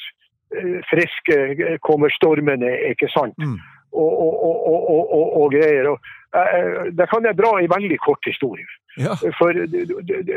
øh, 0.57 0.83
friske 0.91 1.79
kommer 1.89 2.09
stormende, 2.09 2.71
ikke 2.91 3.09
sant? 3.09 3.39
Mm. 3.39 3.59
Og, 3.93 4.13
og, 4.19 4.67
og, 4.67 5.43
og, 5.43 5.51
greier. 5.51 5.91
Øh, 5.91 7.09
kan 7.11 7.25
jeg 7.27 7.39
dra 7.39 7.61
en 7.61 7.71
veldig 7.77 7.99
kort 7.99 8.23
historie 8.27 8.67
Ja. 8.99 9.15
for, 9.39 9.51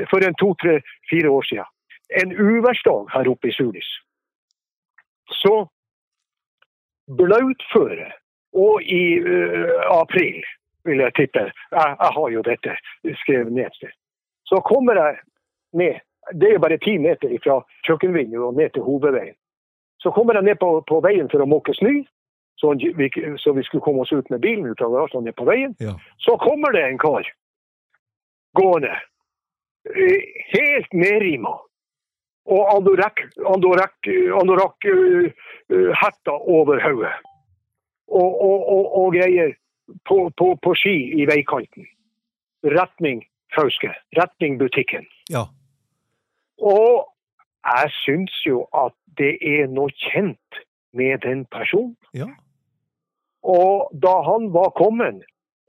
for 0.09 0.17
en 0.27 0.35
to, 0.41 0.53
tre, 0.61 0.81
fire 1.09 1.29
år 1.29 1.41
siden. 1.41 1.69
En 2.21 2.29
uværsdag 2.41 3.07
her 3.13 3.29
oppe 3.29 3.47
i 3.47 3.51
Sulis. 3.51 3.89
Så 5.29 5.67
blautføre, 7.17 8.11
og 8.53 8.83
i 8.83 9.19
uh, 9.19 10.01
april, 10.01 10.43
vil 10.85 10.97
jeg 10.97 11.13
tippe, 11.15 11.39
jeg, 11.39 11.95
jeg 12.03 12.11
har 12.17 12.29
jo 12.35 12.41
dette 12.41 12.71
skrevet 13.21 13.53
ned 13.53 13.71
sted, 13.73 13.93
så 14.47 14.61
kommer 14.65 14.95
jeg 14.95 15.17
ned, 15.77 15.99
det 16.33 16.49
er 16.49 16.55
jo 16.57 16.63
bare 16.63 16.79
ti 16.83 16.97
meter 17.01 17.33
fra 17.43 17.59
kjøkkenvinduet 17.87 18.45
og 18.49 18.59
ned 18.59 18.73
til 18.75 18.85
hovedveien. 18.85 19.35
Så 20.03 20.11
kommer 20.15 20.37
jeg 20.37 20.47
ned 20.47 20.59
på, 20.61 20.69
på 20.87 21.01
veien 21.03 21.29
for 21.31 21.43
å 21.43 21.49
måke 21.49 21.75
snø, 21.75 21.99
så 22.57 22.73
så 23.37 23.53
vi 23.53 23.63
skulle 23.63 23.83
komme 23.85 24.01
oss 24.01 24.13
ut 24.13 24.29
med 24.33 24.41
bilen 24.41 24.65
ut 24.65 24.81
av 24.81 24.93
garasjen 24.93 25.27
ned 25.27 25.35
på 25.37 25.45
veien. 25.45 25.75
Ja. 25.83 25.93
Så 26.17 26.37
kommer 26.41 26.73
det 26.73 26.85
en 26.87 26.97
kar 27.01 27.27
gående, 28.57 28.95
eh, 29.85 30.23
helt 30.53 30.93
nedrima. 30.93 31.53
Og 32.47 32.69
anorakk, 32.71 33.25
anorakk, 33.43 34.07
anorakk 34.41 34.85
uh, 34.87 35.25
uh, 35.73 35.89
hetta 35.99 36.31
over 36.31 36.79
hodet. 36.79 37.11
Og, 38.07 38.41
og, 38.41 38.61
og, 38.71 38.85
og 39.01 39.09
greier 39.17 39.51
på, 40.07 40.29
på, 40.39 40.53
på 40.63 40.75
ski 40.79 40.95
i 41.19 41.25
veikanten. 41.27 41.89
Retning 42.63 43.25
Fauske. 43.55 43.93
Retning 44.17 44.59
butikken. 44.59 45.07
Ja. 45.29 45.47
Og 46.57 47.07
jeg 47.65 47.91
syns 48.03 48.35
jo 48.45 48.65
at 48.75 48.95
det 49.17 49.37
er 49.41 49.67
noe 49.71 49.91
kjent 50.09 50.61
med 50.93 51.21
den 51.25 51.45
personen. 51.51 51.95
Ja. 52.13 52.29
Og 53.43 53.89
da 54.03 54.13
han 54.27 54.51
var 54.53 54.73
kommet 54.77 55.23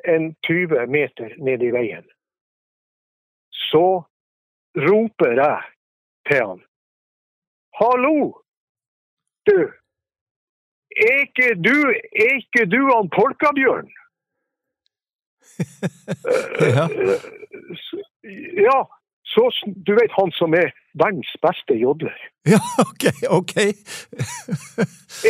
en 0.09 0.35
20 0.47 0.87
meter 0.87 1.35
ned 1.39 1.63
i 1.63 1.73
veien, 1.75 2.07
så 3.71 4.03
roper 4.79 5.35
jeg 5.43 5.61
til 6.31 6.45
han. 6.47 6.63
Hallo! 7.81 8.43
Du! 9.47 9.59
Er 10.99 11.21
ikke 11.23 11.55
du, 11.63 11.77
er 11.95 12.33
ikke 12.41 12.67
du 12.67 12.81
han 12.91 13.11
Polkabjørn? 13.15 13.91
ja. 16.77 16.87
Ja, 18.69 18.79
så 19.29 19.43
du 19.87 19.93
vet 19.95 20.13
han 20.17 20.31
som 20.39 20.55
er 20.55 20.71
verdens 20.99 21.31
beste 21.45 21.75
jodler. 21.81 22.17
Ja, 22.49 22.61
OK. 22.91 23.05
ok. 23.41 23.55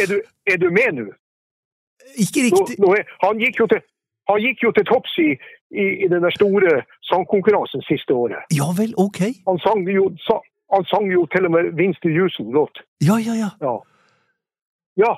Er 0.01 0.07
du, 0.13 0.17
er 0.53 0.57
du 0.63 0.69
med 0.71 0.93
nå? 0.99 1.07
Ikke 2.25 2.41
riktig. 2.49 2.79
nå 2.83 2.93
er, 2.99 3.05
han, 3.25 3.39
gikk 3.43 3.61
jo 3.61 3.67
til, 3.71 3.81
han 4.31 4.41
gikk 4.45 4.63
jo 4.65 4.71
til 4.77 4.87
topps 4.89 5.15
i, 5.23 5.31
i, 5.83 5.85
i 6.05 6.09
den 6.09 6.25
store 6.37 6.79
sangkonkurransen 7.11 7.83
siste 7.89 8.15
året. 8.17 8.47
Ja 8.55 8.69
vel, 8.79 8.95
OK. 8.97 9.21
Han 9.49 9.59
sang 9.65 9.85
jo, 9.93 10.09
sa, 10.25 10.39
han 10.75 10.87
sang 10.93 11.11
jo 11.13 11.27
til 11.35 11.49
og 11.51 11.55
med 11.57 11.73
Winston 11.79 12.17
Houston-låt. 12.17 12.81
Ja, 13.05 13.19
ja, 13.29 13.35
ja. 13.45 13.51
Ja. 13.67 13.75
ja. 15.05 15.13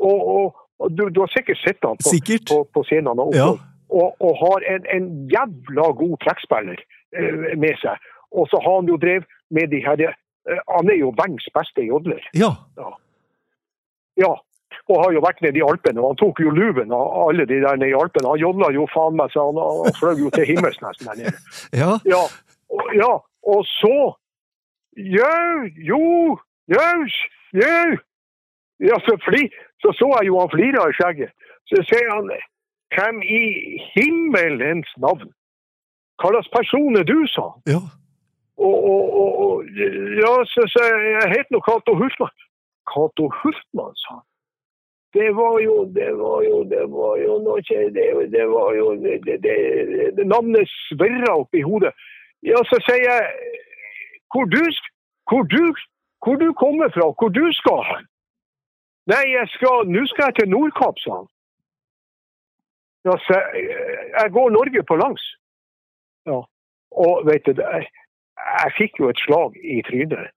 Og, 0.00 0.18
og, 0.36 0.56
og 0.80 0.90
du, 0.96 1.06
du 1.14 1.20
har 1.22 1.30
sikkert 1.36 1.60
sett 1.66 1.78
han 1.86 2.00
på, 2.00 2.10
Sikkert. 2.16 2.48
på, 2.50 2.62
på 2.74 2.82
scenene. 2.88 3.22
Og, 3.28 3.34
Ja. 3.36 3.50
og, 3.94 4.08
og 4.26 4.32
har 4.42 4.64
en, 4.74 4.86
en 4.96 5.04
jævla 5.30 5.90
god 6.00 6.16
trekkspiller 6.24 6.80
med 7.56 7.78
seg. 7.82 8.00
Og 8.34 8.48
så 8.50 8.60
har 8.64 8.80
han 8.80 8.90
jo 8.90 8.98
drevet 9.00 9.28
med 9.54 9.70
de 9.70 9.80
her 9.84 10.00
eh, 10.08 10.62
Han 10.76 10.90
er 10.90 10.98
jo 10.98 11.12
verdens 11.14 11.46
beste 11.54 11.86
jodler. 11.86 12.22
Ja. 12.34 12.50
Ja. 14.20 14.32
Og 14.90 14.98
har 15.00 15.14
jo 15.14 15.22
vært 15.24 15.40
nede 15.44 15.60
i 15.60 15.64
Alpene. 15.64 16.02
Og 16.02 16.12
han 16.12 16.20
tok 16.20 16.42
jo 16.42 16.52
luven 16.54 16.92
av 16.92 17.28
alle 17.28 17.46
de 17.48 17.60
der 17.62 17.78
nede 17.78 17.94
i 17.94 17.98
Alpene. 17.98 18.32
Han 18.34 18.42
jodla 18.42 18.72
jo 18.74 18.88
faen 18.92 19.16
meg 19.20 19.32
så 19.32 19.46
han, 19.48 19.60
han 19.60 19.96
fløy 20.00 20.26
jo 20.26 20.32
til 20.34 20.48
himmels 20.50 20.80
nesten 20.82 21.10
der 21.12 21.22
nede. 21.22 21.38
Ja. 21.82 21.94
Ja, 22.08 22.24
og, 22.74 22.84
ja, 22.98 23.14
og 23.54 23.64
så 23.78 23.96
Jau, 24.94 25.66
jo, 25.74 26.38
jau, 26.70 27.06
jau. 27.58 27.96
Ja, 28.78 28.98
så, 29.02 29.16
fli, 29.26 29.48
så 29.82 29.90
så 29.98 30.06
jeg 30.20 30.28
jo 30.28 30.38
han 30.38 30.52
flira 30.52 30.84
i 30.86 30.94
skjegget. 30.94 31.32
Så 31.66 31.82
sier 31.88 32.10
han 32.12 32.30
Hvem 32.94 33.22
i 33.26 33.42
himmelens 33.96 34.90
navn? 35.02 35.32
Hva 36.20 36.30
slags 36.30 36.50
person 36.54 36.96
er 37.00 37.06
du, 37.08 37.18
sa 37.30 37.48
han. 37.50 37.60
Ja. 37.74 37.82
Og, 38.56 38.76
og, 38.90 39.30
og, 39.44 39.64
ja, 40.22 40.32
så, 40.46 40.62
så 40.70 40.84
jeg 40.86 41.32
heter 41.34 41.54
nå 41.56 41.62
Cato 41.66 41.96
Hurtmann.» 41.98 42.34
Cato 42.92 43.30
Hultmann, 43.38 43.94
sa 43.94 44.14
han. 44.14 44.26
Det 45.14 45.30
var 45.40 45.60
jo 45.60 45.84
Det 45.84 46.12
var 46.18 46.42
jo, 46.42 46.64
det 46.64 46.86
var 46.90 47.16
jo 47.16 47.38
noe 47.46 47.60
Det, 47.96 48.30
det 48.36 48.46
var 48.50 48.74
jo 48.74 48.86
det, 49.04 49.20
det, 49.26 49.38
det, 50.16 50.26
Navnet 50.26 50.70
sverra 50.88 51.36
opp 51.42 51.54
i 51.54 51.62
hodet. 51.62 51.92
Ja, 52.42 52.58
så 52.70 52.80
sier 52.86 53.04
jeg 53.10 53.22
hvor 54.34 54.44
du, 54.50 54.64
hvor 55.30 55.42
du, 55.54 55.64
hvor 56.24 56.36
du 56.36 56.48
kommer 56.58 56.88
fra, 56.90 57.06
hvor 57.18 57.30
du 57.30 57.44
skal 57.54 57.84
hen. 57.90 58.06
Nei, 59.06 59.22
jeg 59.30 59.46
skal, 59.52 59.86
nå 59.86 60.02
skal 60.10 60.26
jeg 60.28 60.34
til 60.38 60.50
Nordkapp, 60.50 60.98
sa 60.98 61.20
han. 61.20 61.28
Ja, 63.06 63.14
så 63.26 63.38
jeg, 63.38 63.78
jeg 64.18 64.32
går 64.36 64.50
Norge 64.50 64.82
på 64.88 64.96
langs. 64.98 65.24
Ja. 66.28 66.40
Og 67.04 67.24
vet 67.26 67.46
du, 67.46 67.60
jeg, 67.60 67.88
jeg 68.38 68.74
fikk 68.78 69.00
jo 69.00 69.10
et 69.10 69.22
slag 69.24 69.56
i 69.58 69.80
trynet. 69.86 70.30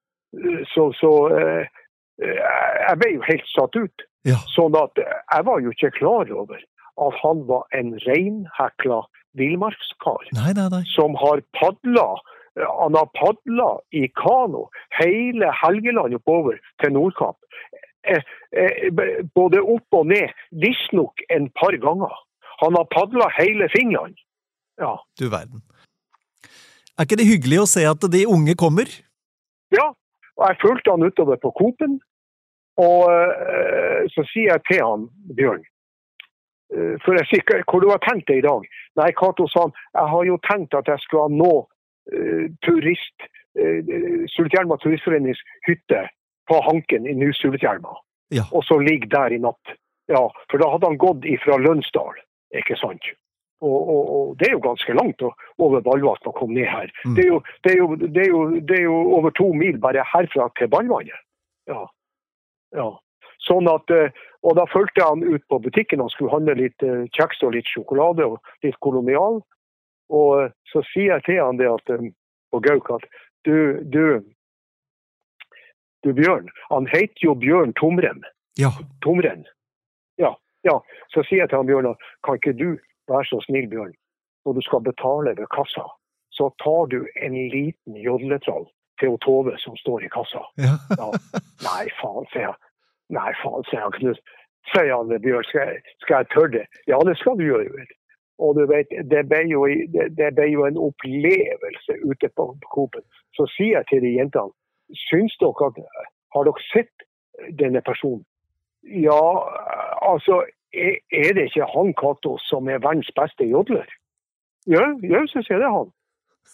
Så, 0.74 0.90
så 1.00 1.12
eh, 1.38 1.84
jeg 2.20 2.96
ble 3.02 3.12
jo 3.16 3.28
helt 3.28 3.52
satt 3.54 3.78
ut. 3.78 4.08
Ja. 4.28 4.40
Sånn 4.52 4.76
at 4.76 4.98
jeg 5.00 5.46
var 5.48 5.62
jo 5.64 5.72
ikke 5.72 5.94
klar 5.96 6.32
over 6.34 6.60
at 6.98 7.20
han 7.22 7.44
var 7.48 7.68
en 7.78 7.94
reinhekla 8.08 9.04
villmarkskar 9.38 10.32
som 10.96 11.16
har 11.22 11.44
padla 11.60 12.08
han 12.58 12.96
har 12.96 13.06
padla 13.06 13.80
i 13.94 14.08
kano 14.08 14.64
hele 14.98 15.52
Helgeland 15.62 16.16
oppover 16.18 16.58
til 16.82 16.94
Nordkapp. 16.96 17.38
Eh, 18.08 18.24
eh, 18.52 18.90
både 19.36 19.62
opp 19.62 20.00
og 20.00 20.08
ned, 20.10 20.34
visstnok 20.64 21.22
en 21.30 21.50
par 21.60 21.78
ganger. 21.84 22.14
Han 22.64 22.78
har 22.80 22.88
padla 22.90 23.30
hele 23.38 23.70
Finland. 23.76 24.18
Ja. 24.82 24.96
Du 25.20 25.30
verden. 25.30 25.62
Er 26.98 27.06
ikke 27.06 27.20
det 27.20 27.30
hyggelig 27.30 27.62
å 27.62 27.70
se 27.70 27.86
at 27.86 28.10
de 28.12 28.26
unge 28.26 28.58
kommer? 28.58 28.90
ja. 29.76 29.94
Og 30.38 30.46
jeg 30.52 30.62
fulgte 30.62 30.94
han 30.94 31.06
utover 31.06 31.40
på 31.42 31.50
Coop-en. 31.58 31.98
Og 32.78 33.10
eh, 33.10 34.04
så 34.14 34.26
sier 34.30 34.52
jeg 34.54 34.64
til 34.70 34.84
han, 34.86 35.08
Bjørn 35.38 35.64
eh, 35.64 36.94
For 37.02 37.18
jeg 37.18 37.26
sier 37.32 37.64
hvor 37.66 37.82
du 37.82 37.90
har 37.90 38.04
tenkt 38.06 38.30
det 38.30 38.38
i 38.38 38.46
dag? 38.46 38.68
Nei, 39.02 39.10
Cato 39.18 39.48
sa 39.50 39.66
han, 39.66 39.74
jeg 39.98 40.12
har 40.14 40.28
jo 40.30 40.38
tenkt 40.46 40.78
at 40.78 40.92
jeg 40.92 41.02
skulle 41.04 41.34
nå 41.34 41.54
uh, 41.66 42.46
turist 42.66 43.26
uh, 43.58 43.82
Sulitjelma 44.34 44.78
turistforenings 44.82 45.42
hytte 45.66 46.04
på 46.50 46.62
Hanken 46.66 47.10
i 47.10 47.14
New 47.18 47.34
Sulitjelma. 47.38 47.98
Ja. 48.34 48.46
Og 48.54 48.66
så 48.70 48.78
ligge 48.82 49.10
der 49.14 49.34
i 49.34 49.42
natt. 49.42 49.74
Ja, 50.10 50.24
for 50.50 50.62
da 50.62 50.70
hadde 50.74 50.90
han 50.90 51.02
gått 51.02 51.26
ifra 51.30 51.58
Lønsdal, 51.62 52.22
ikke 52.58 52.78
sant? 52.80 53.10
Og, 53.62 53.90
og, 53.90 54.02
og 54.16 54.26
det 54.38 54.52
er 54.52 54.54
jo 54.54 54.62
ganske 54.62 54.94
langt 54.94 55.24
over 55.26 55.82
Ballvatn 55.82 56.30
å 56.30 56.36
komme 56.38 56.60
ned 56.60 56.70
her. 56.70 56.92
Mm. 57.06 57.16
Det, 57.18 57.24
er 57.24 57.32
jo, 57.32 57.40
det, 57.66 57.72
er 57.72 57.80
jo, 57.80 57.88
det, 58.04 58.22
er 58.22 58.30
jo, 58.30 58.42
det 58.70 58.78
er 58.78 58.86
jo 58.86 58.98
over 59.18 59.34
to 59.34 59.50
mil 59.58 59.80
bare 59.82 60.06
herfra 60.06 60.50
til 60.60 60.70
Ballvannet. 60.70 61.26
Ja. 61.70 61.88
ja. 62.78 62.88
Sånn 63.48 63.70
at, 63.72 63.90
eh, 63.94 64.14
og 64.46 64.58
da 64.60 64.68
fulgte 64.70 65.02
jeg 65.02 65.10
han 65.10 65.26
ut 65.26 65.44
på 65.50 65.60
butikken. 65.66 66.02
og 66.02 66.14
skulle 66.14 66.34
handle 66.36 66.58
litt 66.60 66.86
eh, 66.86 67.10
kjeks 67.18 67.42
og 67.44 67.56
litt 67.58 67.70
sjokolade 67.72 68.26
og 68.30 68.38
litt 68.66 68.78
kolonial. 68.86 69.42
Og 70.14 70.32
eh, 70.44 70.56
så 70.72 70.86
sier 70.94 71.18
jeg 71.18 71.26
til 71.26 71.42
han 71.42 71.58
det 71.58 71.70
at, 71.72 71.94
på 72.54 72.62
Gauk 72.64 72.92
at 72.94 73.10
du, 73.48 73.82
du, 73.90 74.22
du 76.06 76.14
Bjørn, 76.14 76.50
han 76.70 76.90
heter 76.94 77.26
jo 77.26 77.34
Bjørn 77.36 77.74
Tomren. 77.80 78.22
Ja. 78.60 78.72
Tomren. 79.02 79.46
Ja, 80.22 80.36
ja. 80.68 80.78
Så 81.14 81.24
sier 81.26 81.46
jeg 81.46 81.50
til 81.50 81.62
han 81.62 81.70
Bjørn 81.70 81.94
at 81.94 82.12
kan 82.26 82.38
ikke 82.40 82.58
du 82.58 82.70
være 83.12 83.26
så 83.30 83.40
snill, 83.46 83.70
Bjørn, 83.72 83.94
når 84.46 84.54
du 84.58 84.62
skal 84.68 84.82
betale 84.90 85.36
ved 85.40 85.48
kassa, 85.56 85.86
så 86.38 86.50
tar 86.64 86.90
du 86.94 87.00
en 87.26 87.36
liten 87.56 87.96
jodletroll 88.08 88.68
til 89.00 89.14
å 89.14 89.22
Tove 89.26 89.54
som 89.62 89.78
står 89.78 90.08
i 90.08 90.14
kassa. 90.14 90.44
ja. 90.66 90.74
Ja. 91.00 91.12
Nei, 91.68 91.86
faen, 92.02 92.26
sier 92.34 92.50
jeg. 92.50 92.58
Nei, 93.18 93.32
faen, 93.44 93.66
sier 93.70 93.86
han 93.86 93.96
Knut. 93.96 94.20
Sier 94.74 94.94
han 94.94 95.14
Bjørn, 95.24 95.48
skal 95.50 95.72
jeg, 95.72 95.96
skal 96.04 96.22
jeg 96.22 96.32
tørre 96.34 96.54
det? 96.58 96.66
Ja, 96.92 97.00
det 97.08 97.18
skal 97.22 97.38
du 97.40 97.46
gjøre. 97.48 97.70
vel. 97.78 97.94
Og 98.40 98.56
du 98.58 98.66
vet, 98.70 98.92
det 99.12 99.24
ble 99.32 99.42
jo, 99.50 99.66
det, 99.94 100.08
det 100.18 100.34
ble 100.38 100.48
jo 100.52 100.66
en 100.68 100.78
opplevelse 100.78 101.98
ute 102.06 102.30
på, 102.38 102.52
på 102.62 102.74
Coop-en. 102.74 103.06
Så 103.38 103.48
sier 103.56 103.80
jeg 103.80 103.90
til 103.92 104.04
de 104.06 104.14
jentene, 104.18 104.54
syns 105.08 105.34
dere 105.42 105.72
at 105.72 105.80
Har 106.36 106.46
dere 106.46 106.66
sett 106.70 107.08
denne 107.60 107.82
personen? 107.82 108.26
Ja, 108.84 109.24
altså, 110.12 110.44
er, 110.74 111.34
det 111.34 111.48
ikke 111.50 111.70
han 111.74 111.94
Cato 112.00 112.38
som 112.44 112.68
er 112.68 112.84
verdens 112.84 113.12
beste 113.16 113.48
jodler? 113.48 113.88
Ja, 114.68 114.86
ja, 115.04 115.24
så 115.32 115.44
sier 115.46 115.64
det 115.64 115.72
han. 115.72 115.92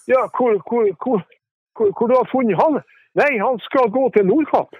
Ja, 0.07 0.25
hvor, 0.37 0.57
hvor, 0.69 0.89
hvor, 1.01 1.19
hvor, 1.97 2.07
du 2.07 2.15
har 2.17 2.29
funnet 2.31 2.59
han? 2.59 2.81
Nei, 3.17 3.31
han 3.41 3.59
skal 3.65 3.91
gå 3.93 4.09
til 4.13 4.25
Nordkapp 4.25 4.73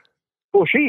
på 0.54 0.66
ski. 0.70 0.88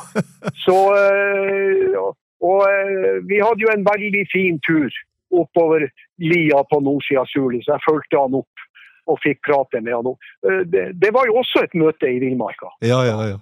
Så 0.64 0.76
øh, 0.98 1.94
og, 2.02 2.12
og 2.42 2.58
øh, 2.70 3.28
vi 3.28 3.42
hadde 3.42 3.62
jo 3.64 3.72
en 3.74 3.86
veldig 3.86 4.24
fin 4.34 4.60
tur 4.66 4.90
oppover 5.30 5.88
lia 6.18 6.62
på 6.70 6.80
nordsida 6.80 7.20
av 7.20 7.30
Suli, 7.30 7.58
så 7.64 7.74
jeg 7.74 7.84
fulgte 7.88 8.20
han 8.20 8.36
opp 8.38 8.66
og 9.10 9.18
fikk 9.22 9.42
prate 9.46 9.82
med 9.82 9.94
han. 9.94 10.12
Eh, 10.46 10.62
Det, 10.72 10.84
det 11.02 11.10
var 11.14 11.26
jo 11.26 11.40
også 11.42 11.64
et 11.66 11.74
møte 11.74 12.10
i 12.10 12.20
villmarka. 12.22 12.70
Ja, 12.82 13.02
ja, 13.06 13.18
ja. 13.32 13.38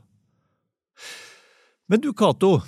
Men 1.89 2.01
du, 2.01 2.13
Cato. 2.13 2.59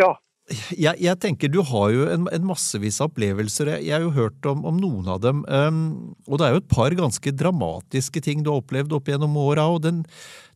Ja. 0.00 0.14
Jeg, 0.50 0.98
jeg 0.98 1.18
tenker 1.22 1.50
Du 1.52 1.60
har 1.66 1.90
jo 1.94 2.06
en, 2.10 2.26
en 2.32 2.46
massevis 2.48 2.98
av 3.00 3.10
opplevelser. 3.10 3.70
Jeg, 3.76 3.86
jeg 3.86 3.94
har 3.96 4.04
jo 4.06 4.14
hørt 4.16 4.46
om, 4.50 4.64
om 4.66 4.78
noen 4.82 5.10
av 5.12 5.20
dem. 5.22 5.44
Um, 5.46 5.82
og 6.26 6.40
det 6.40 6.46
er 6.46 6.54
jo 6.54 6.62
et 6.62 6.72
par 6.72 6.96
ganske 6.98 7.32
dramatiske 7.42 8.22
ting 8.24 8.42
du 8.42 8.50
har 8.52 8.62
opplevd 8.62 8.94
opp 8.96 9.10
gjennom 9.10 9.36
åra. 9.40 9.68
Og 9.70 9.82
den, 9.86 10.02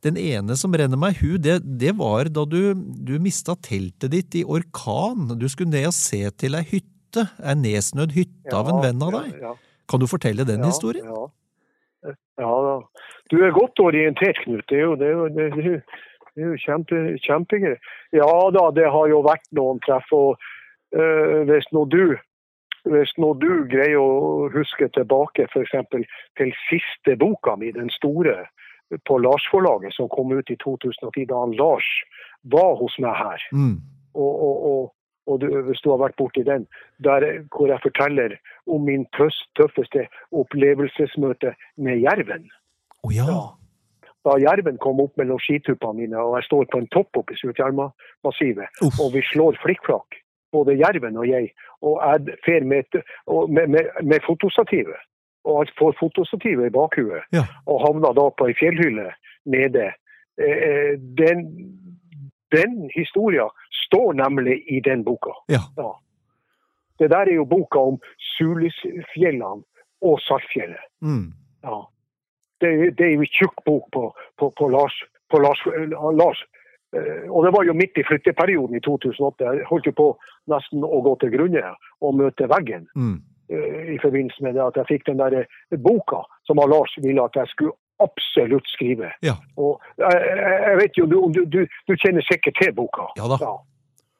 den 0.07 0.19
ene 0.21 0.59
som 0.59 0.75
renner 0.75 0.99
meg 1.01 1.15
i 1.15 1.21
hu, 1.23 1.37
det, 1.43 1.61
det 1.81 1.95
var 2.01 2.31
da 2.35 2.47
du, 2.49 2.75
du 2.75 3.15
mista 3.23 3.55
teltet 3.55 4.11
ditt 4.15 4.41
i 4.41 4.45
orkan. 4.45 5.31
Du 5.39 5.47
skulle 5.53 5.75
ned 5.75 5.93
og 5.93 5.97
se 5.97 6.25
til 6.43 6.59
ei 6.59 6.65
hytte. 6.73 7.29
Ei 7.39 7.55
nedsnødd 7.61 8.17
hytte 8.17 8.59
av 8.59 8.73
en 8.73 8.83
venn 8.83 9.07
av 9.07 9.15
deg. 9.21 9.31
Ja, 9.39 9.53
ja. 9.53 9.57
Kan 9.91 10.03
du 10.03 10.09
fortelle 10.11 10.47
den 10.49 10.65
Ja, 10.65 10.73
historien? 10.73 11.07
Ja. 11.07 12.15
ja. 12.41 12.81
Du 13.31 13.39
er 13.41 13.55
godt 13.55 13.79
orientert, 13.81 14.43
Knut. 14.43 14.67
Det 14.69 14.81
er 14.81 14.85
jo, 14.89 14.97
det 14.99 15.07
er 15.07 15.15
jo, 15.15 15.29
det 15.37 15.47
er 15.47 15.79
det 16.35 16.43
er 16.43 16.53
jo 16.53 16.61
kjempe, 16.61 17.01
kjempegøy. 17.23 17.77
Ja 18.17 18.31
da, 18.55 18.69
det 18.75 18.87
har 18.91 19.11
jo 19.11 19.23
vært 19.27 19.47
noen 19.57 19.81
treff. 19.87 20.11
og 20.13 20.41
øh, 20.97 21.43
Hvis 21.51 21.71
nå 21.73 21.85
du 21.91 22.17
hvis 22.85 23.15
nå 23.17 23.31
du 23.41 23.65
greier 23.71 23.97
å 23.97 24.51
huske 24.53 24.91
tilbake 24.93 25.47
f.eks. 25.49 25.73
til 26.37 26.51
siste 26.67 27.15
boka 27.17 27.55
mi, 27.57 27.71
den 27.73 27.89
store 27.89 28.43
på 29.09 29.17
Lars-forlaget, 29.25 29.95
som 29.97 30.11
kom 30.13 30.35
ut 30.37 30.51
i 30.53 30.59
2010, 30.61 31.25
da 31.31 31.39
han 31.47 31.57
Lars 31.57 31.89
var 32.53 32.77
hos 32.77 32.99
meg 33.01 33.17
her. 33.17 33.47
Mm. 33.57 33.79
og, 34.13 34.35
og, 34.49 34.67
og, 34.69 34.93
og 35.27 35.41
du, 35.41 35.49
hvis 35.65 35.81
du 35.81 35.91
har 35.95 36.03
vært 36.05 36.19
borti 36.21 36.45
den, 36.45 36.67
der 37.01 37.25
hvor 37.49 37.73
jeg 37.73 37.81
forteller 37.87 38.37
om 38.69 38.85
min 38.85 39.09
tøffeste 39.17 40.05
opplevelsesmøte 40.37 41.55
med 41.81 42.05
jerven. 42.05 42.51
Å 43.01 43.17
ja. 43.17 43.29
Ja. 43.33 43.45
Da 44.25 44.39
jerven 44.41 44.79
kom 44.81 45.01
opp 45.05 45.17
mellom 45.21 45.39
skituppene 45.39 45.95
mine, 46.01 46.17
og 46.17 46.39
jeg 46.39 46.47
står 46.49 46.65
på 46.73 46.79
en 46.81 46.87
topp 46.95 47.17
oppe 47.21 47.35
i 47.35 47.37
Surtjelma-massivet, 47.43 48.69
og 49.03 49.13
vi 49.13 49.21
slår 49.33 49.59
flikkflakk, 49.63 50.17
både 50.53 50.79
jerven 50.81 51.17
og 51.21 51.27
jeg, 51.29 51.51
og 51.83 51.99
jeg 52.01 52.39
fer 52.47 52.65
med, 52.65 52.89
med, 53.49 53.69
med, 53.69 53.91
med 54.03 54.21
fotostativet. 54.27 54.97
Og 55.45 55.67
jeg 55.67 55.75
får 55.79 55.93
fotostativet 56.01 56.67
i 56.71 56.73
bakhuet, 56.73 57.27
Ja. 57.37 57.45
og 57.67 57.83
havna 57.85 58.15
da 58.17 58.31
på 58.33 58.47
ei 58.49 58.55
fjellhylle 58.57 59.11
nede. 59.45 59.91
Eh, 60.41 60.95
Den, 61.21 61.45
den 62.55 62.89
historia 62.95 63.45
står 63.87 64.13
nemlig 64.23 64.63
i 64.73 64.81
den 64.81 65.05
boka. 65.05 65.35
Ja. 65.53 65.61
Ja. 65.77 65.91
Det 66.99 67.11
der 67.11 67.29
er 67.29 67.35
jo 67.35 67.45
boka 67.45 67.79
om 67.79 68.01
Sulisfjellene 68.39 69.63
og 70.03 70.21
Saltfjellet. 70.25 70.81
Mm. 71.03 71.33
Ja. 71.65 71.81
Det, 72.65 72.73
det 72.99 73.07
er 73.11 73.15
jo 73.19 73.29
tjukk 73.39 73.61
bok 73.69 73.87
på, 73.93 74.09
på, 74.41 74.51
på 74.59 74.69
Lars. 74.73 74.97
På 75.31 75.41
Lars, 75.43 75.61
Lars. 76.17 76.41
Eh, 76.97 77.29
Og 77.31 77.45
det 77.45 77.53
var 77.57 77.65
jo 77.69 77.75
midt 77.77 77.99
i 78.01 78.05
flytteperioden 78.09 78.77
i 78.79 78.83
2008. 78.85 79.45
Jeg 79.59 79.69
holdt 79.71 79.89
jo 79.91 79.95
på 80.01 80.09
nesten 80.53 80.85
å 80.87 81.01
gå 81.05 81.15
til 81.23 81.33
grunne 81.37 81.75
og 82.01 82.19
møte 82.21 82.49
veggen 82.51 82.87
Mm. 82.97 83.17
eh, 83.51 83.95
i 83.95 83.99
forbindelse 84.03 84.43
med 84.47 84.61
at 84.63 84.77
jeg 84.81 84.87
fikk 84.93 85.07
den 85.11 85.19
der 85.23 85.41
eh, 85.43 85.79
boka 85.89 86.23
som 86.47 86.61
Lars 86.63 86.95
ville 87.03 87.25
at 87.25 87.37
jeg 87.37 87.51
skulle 87.53 87.75
absolutt 88.03 88.67
skrive. 88.73 89.11
Ja. 89.23 89.37
Og 89.57 89.81
jeg, 89.99 90.23
jeg 90.69 90.77
vet 90.81 90.97
jo, 90.99 91.07
du, 91.07 91.19
du, 91.35 91.45
du, 91.47 91.61
du 91.89 91.93
kjenner 92.03 92.25
sikkert 92.27 92.59
til 92.63 92.73
boka. 92.75 93.07
Ja 93.19 93.29
da. 93.31 93.39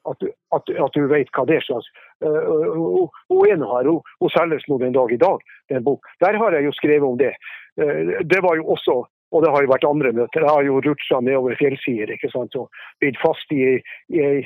At, 0.05 0.19
du, 0.21 0.29
at, 0.53 0.69
at 0.69 0.93
du 0.93 1.07
vet 1.09 1.31
hva 1.33 1.43
det 1.49 1.57
er 1.57 1.63
slags. 1.65 1.87
Uh, 2.21 2.71
og, 3.01 3.15
og 3.33 3.47
en 3.49 3.63
her, 3.65 3.87
hun, 3.89 4.03
hun 4.21 4.29
selges 4.31 4.63
nå 4.69 4.77
den 4.83 4.93
dag 4.93 5.11
i 5.11 5.17
dag, 5.17 5.41
den 5.73 5.83
bok. 5.83 6.05
Der 6.21 6.37
har 6.37 6.53
jeg 6.53 6.67
jo 6.67 6.73
skrevet 6.77 7.07
om 7.07 7.17
det. 7.17 7.31
Eh, 7.81 8.23
det 8.23 8.41
var 8.43 8.55
jo 8.59 8.67
også, 8.75 8.95
og 9.31 9.43
det 9.43 9.51
har 9.51 9.65
jo 9.65 9.71
vært 9.71 9.87
andre 9.89 10.11
møter, 10.15 10.45
jeg 10.45 10.53
har 10.57 10.63
jo 10.67 10.81
rutsja 10.85 11.19
nedover 11.21 11.57
fjellsider 11.59 12.13
ikke 12.15 12.31
sant, 12.31 12.55
og 12.55 12.69
blitt 13.03 13.19
fast 13.19 13.51
i 13.51 13.61
ei 14.15 14.45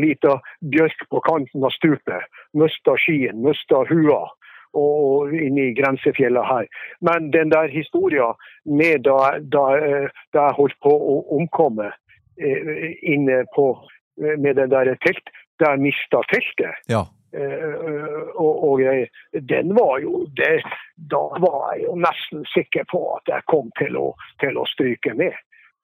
lita 0.00 0.38
bjørk 0.60 1.06
på 1.10 1.20
kanten 1.26 1.66
av 1.66 1.74
stupet. 1.76 2.26
Mista 2.56 2.96
skien, 3.04 3.42
mista 3.44 3.84
hua. 3.90 4.26
og 4.76 5.32
inne 5.32 5.70
i 5.70 5.74
grensefjella 5.76 6.42
her. 6.44 6.66
Men 7.00 7.30
den 7.32 7.48
der 7.48 7.70
historien 7.72 8.34
med 8.68 9.06
da, 9.06 9.38
da, 9.40 9.62
da 10.36 10.42
jeg 10.50 10.56
holdt 10.58 10.76
på 10.84 10.92
å 10.92 11.14
omkomme 11.38 11.86
eh, 12.36 12.92
inne 13.00 13.46
på 13.54 13.70
med 14.20 14.58
den 14.58 14.74
der 14.74 14.92
telt, 15.00 15.32
der 15.64 15.80
mista 15.80 16.20
teltet 16.28 16.76
Ja. 16.92 17.06
Eh, 17.32 18.30
og, 18.36 18.80
den 19.50 19.74
var 19.74 19.98
jo 20.02 20.26
det, 20.36 20.62
Da 20.96 21.22
var 21.42 21.74
jeg 21.74 21.84
jo 21.86 21.96
nesten 22.00 22.44
sikker 22.54 22.86
på 22.90 23.02
at 23.16 23.28
jeg 23.28 23.46
kom 23.50 23.70
til 23.78 23.96
å, 23.96 24.06
til 24.40 24.58
å 24.58 24.66
stryke 24.70 25.14
med. 25.14 25.34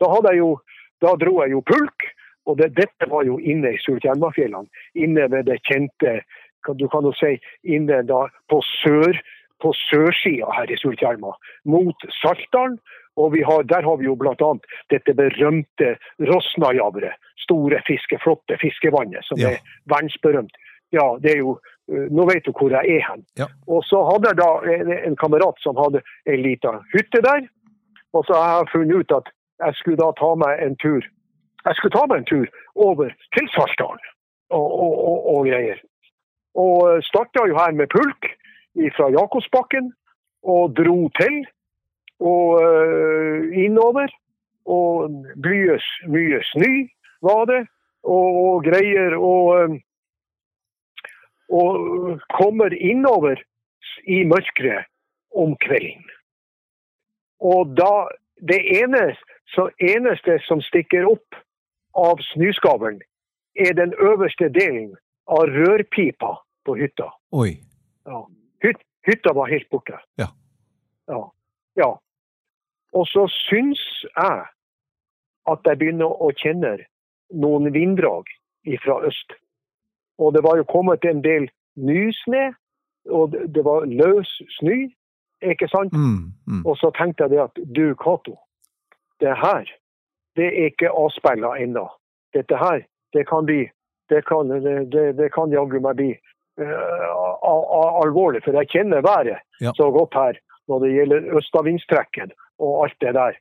Da, 0.00 0.08
jo, 0.34 0.56
da 1.02 1.14
dro 1.20 1.42
jeg 1.42 1.52
jo 1.54 1.62
pulk, 1.66 2.08
og 2.46 2.58
det, 2.58 2.72
dette 2.78 3.06
var 3.10 3.26
jo 3.26 3.38
inne 3.38 3.74
i 3.74 3.82
Sultjelmafjellene. 3.84 4.66
Inne 4.98 5.28
ved 5.30 5.46
det 5.46 5.60
kjente 5.68 6.22
Du 6.78 6.88
kan 6.88 7.02
jo 7.02 7.12
si 7.18 7.36
inne 7.66 8.02
da 8.06 8.26
på 8.50 8.60
sør 8.82 9.18
på 9.62 9.70
sørsida 9.78 10.50
her 10.56 10.70
i 10.70 10.78
Sultjelma, 10.80 11.36
mot 11.70 12.06
Saltdalen. 12.20 12.80
Og 13.20 13.34
vi 13.34 13.42
har, 13.44 13.66
der 13.68 13.84
har 13.84 13.98
vi 14.00 14.06
jo 14.08 14.14
bl.a. 14.16 14.50
dette 14.88 15.12
berømte 15.14 15.90
Rosnajavret. 16.30 17.18
Store 17.44 17.82
fiske, 17.84 18.16
flotte 18.22 18.56
fiskevannet 18.62 19.26
som 19.26 19.38
Ja. 19.38 19.50
er 19.50 19.58
verdensberømt. 19.92 20.54
Ja, 20.92 21.06
det 21.22 21.30
er 21.32 21.40
jo 21.40 21.56
eh, 21.88 22.08
Nå 22.12 22.26
vet 22.28 22.44
du 22.46 22.52
hvor 22.52 22.72
jeg 22.72 22.98
er 22.98 23.02
hen. 23.08 23.24
Ja. 23.40 23.48
Og 23.66 23.84
så 23.88 24.02
hadde 24.10 24.32
jeg 24.32 24.40
da 24.42 24.50
en, 24.76 24.92
en 25.10 25.16
kamerat 25.16 25.58
som 25.64 25.78
hadde 25.80 26.04
ei 26.28 26.38
lita 26.40 26.78
hytte 26.92 27.22
der. 27.24 27.48
Og 28.12 28.26
så 28.28 28.36
har 28.36 28.60
jeg 28.60 28.72
funnet 28.74 29.02
ut 29.02 29.18
at 29.22 29.32
jeg 29.62 29.78
skulle 29.78 30.00
da 30.00 30.10
ta 30.18 30.34
meg 30.36 30.60
en 30.62 30.76
tur 30.82 31.02
jeg 31.66 31.78
skulle 31.78 31.94
ta 31.94 32.06
meg 32.10 32.22
en 32.22 32.30
tur 32.30 32.46
over 32.74 33.10
til 33.36 33.48
Saltdalen 33.54 34.06
og, 34.50 34.68
og, 34.84 34.94
og, 35.08 35.18
og 35.34 35.48
greier. 35.48 35.78
Og 36.58 37.04
starta 37.06 37.46
jo 37.48 37.56
her 37.56 37.74
med 37.76 37.90
pulk 37.92 38.28
fra 38.96 39.08
Jakobsbakken 39.14 39.92
og 40.42 40.74
dro 40.76 40.98
til 41.20 41.38
og 42.22 42.62
øh, 42.62 43.46
innover. 43.64 44.10
Og 44.66 45.10
mye, 45.42 45.78
mye 46.06 46.38
snø 46.52 46.74
var 47.26 47.48
det, 47.50 47.62
og, 48.06 48.62
greier. 48.62 49.16
Og, 49.18 49.46
øh, 49.58 49.78
og 51.52 52.20
kommer 52.32 52.74
innover 52.74 53.40
i 54.08 54.22
mørket 54.24 54.88
om 55.36 55.54
kvelden. 55.60 56.04
Og 57.42 57.74
da 57.76 58.08
det 58.48 58.60
eneste, 58.80 59.38
så 59.54 59.68
eneste 59.78 60.38
som 60.46 60.62
stikker 60.64 61.06
opp 61.10 61.36
av 61.98 62.22
snøskavlen, 62.32 63.02
er 63.54 63.74
den 63.76 63.92
øverste 64.00 64.48
delen 64.48 64.94
av 65.28 65.50
rørpipa 65.52 66.38
på 66.64 66.76
hytta. 66.78 67.10
Oi. 67.36 67.58
Ja. 68.08 68.22
Hyt, 68.64 68.80
hytta 69.06 69.34
var 69.36 69.50
helt 69.52 69.68
borte. 69.70 69.98
Ja. 70.16 70.30
ja. 71.10 71.20
Ja. 71.76 71.90
Og 72.92 73.06
så 73.08 73.26
syns 73.32 73.82
jeg 74.04 74.40
at 75.52 75.68
jeg 75.68 75.78
begynner 75.78 76.12
å 76.22 76.30
kjenne 76.38 76.76
noen 77.32 77.72
vinddrag 77.74 78.28
fra 78.84 79.00
øst. 79.08 79.36
Og 80.18 80.34
det 80.34 80.42
var 80.44 80.56
jo 80.56 80.64
kommet 80.68 81.04
en 81.04 81.22
del 81.24 81.50
nysnø, 81.76 82.52
og 83.10 83.32
det 83.54 83.64
var 83.64 83.84
løs 83.86 84.30
snø, 84.58 84.88
ikke 85.42 85.68
sant? 85.68 85.92
Mm, 85.92 86.32
mm. 86.46 86.66
Og 86.66 86.76
så 86.76 86.90
tenkte 86.98 87.24
jeg 87.24 87.30
det 87.30 87.40
at 87.42 87.62
du, 87.76 87.94
Cato, 87.94 88.36
det 89.20 89.36
her, 89.38 89.64
det 90.36 90.46
er 90.46 90.66
ikke 90.70 90.90
avspeila 90.90 91.56
ennå. 91.58 91.88
Dette 92.34 92.56
her, 92.56 92.84
det 93.12 93.26
kan 93.28 93.46
bli 93.46 93.70
Det 94.10 94.26
kan, 94.26 94.48
det, 94.48 95.16
det, 95.16 95.32
kan 95.32 95.48
jaggu 95.52 95.78
meg 95.80 95.96
bli 95.96 96.10
a- 96.60 97.94
alvorlig, 98.02 98.42
for 98.44 98.52
jeg 98.52 98.68
kjenner 98.68 99.00
været 99.00 99.38
Ja. 99.60 99.72
så 99.76 99.90
godt 99.90 100.14
her 100.14 100.36
når 100.68 100.78
det 100.84 100.90
gjelder 100.92 101.36
østavindstrekken 101.38 102.32
og 102.58 102.84
alt 102.84 102.96
det 103.00 103.14
der. 103.14 103.32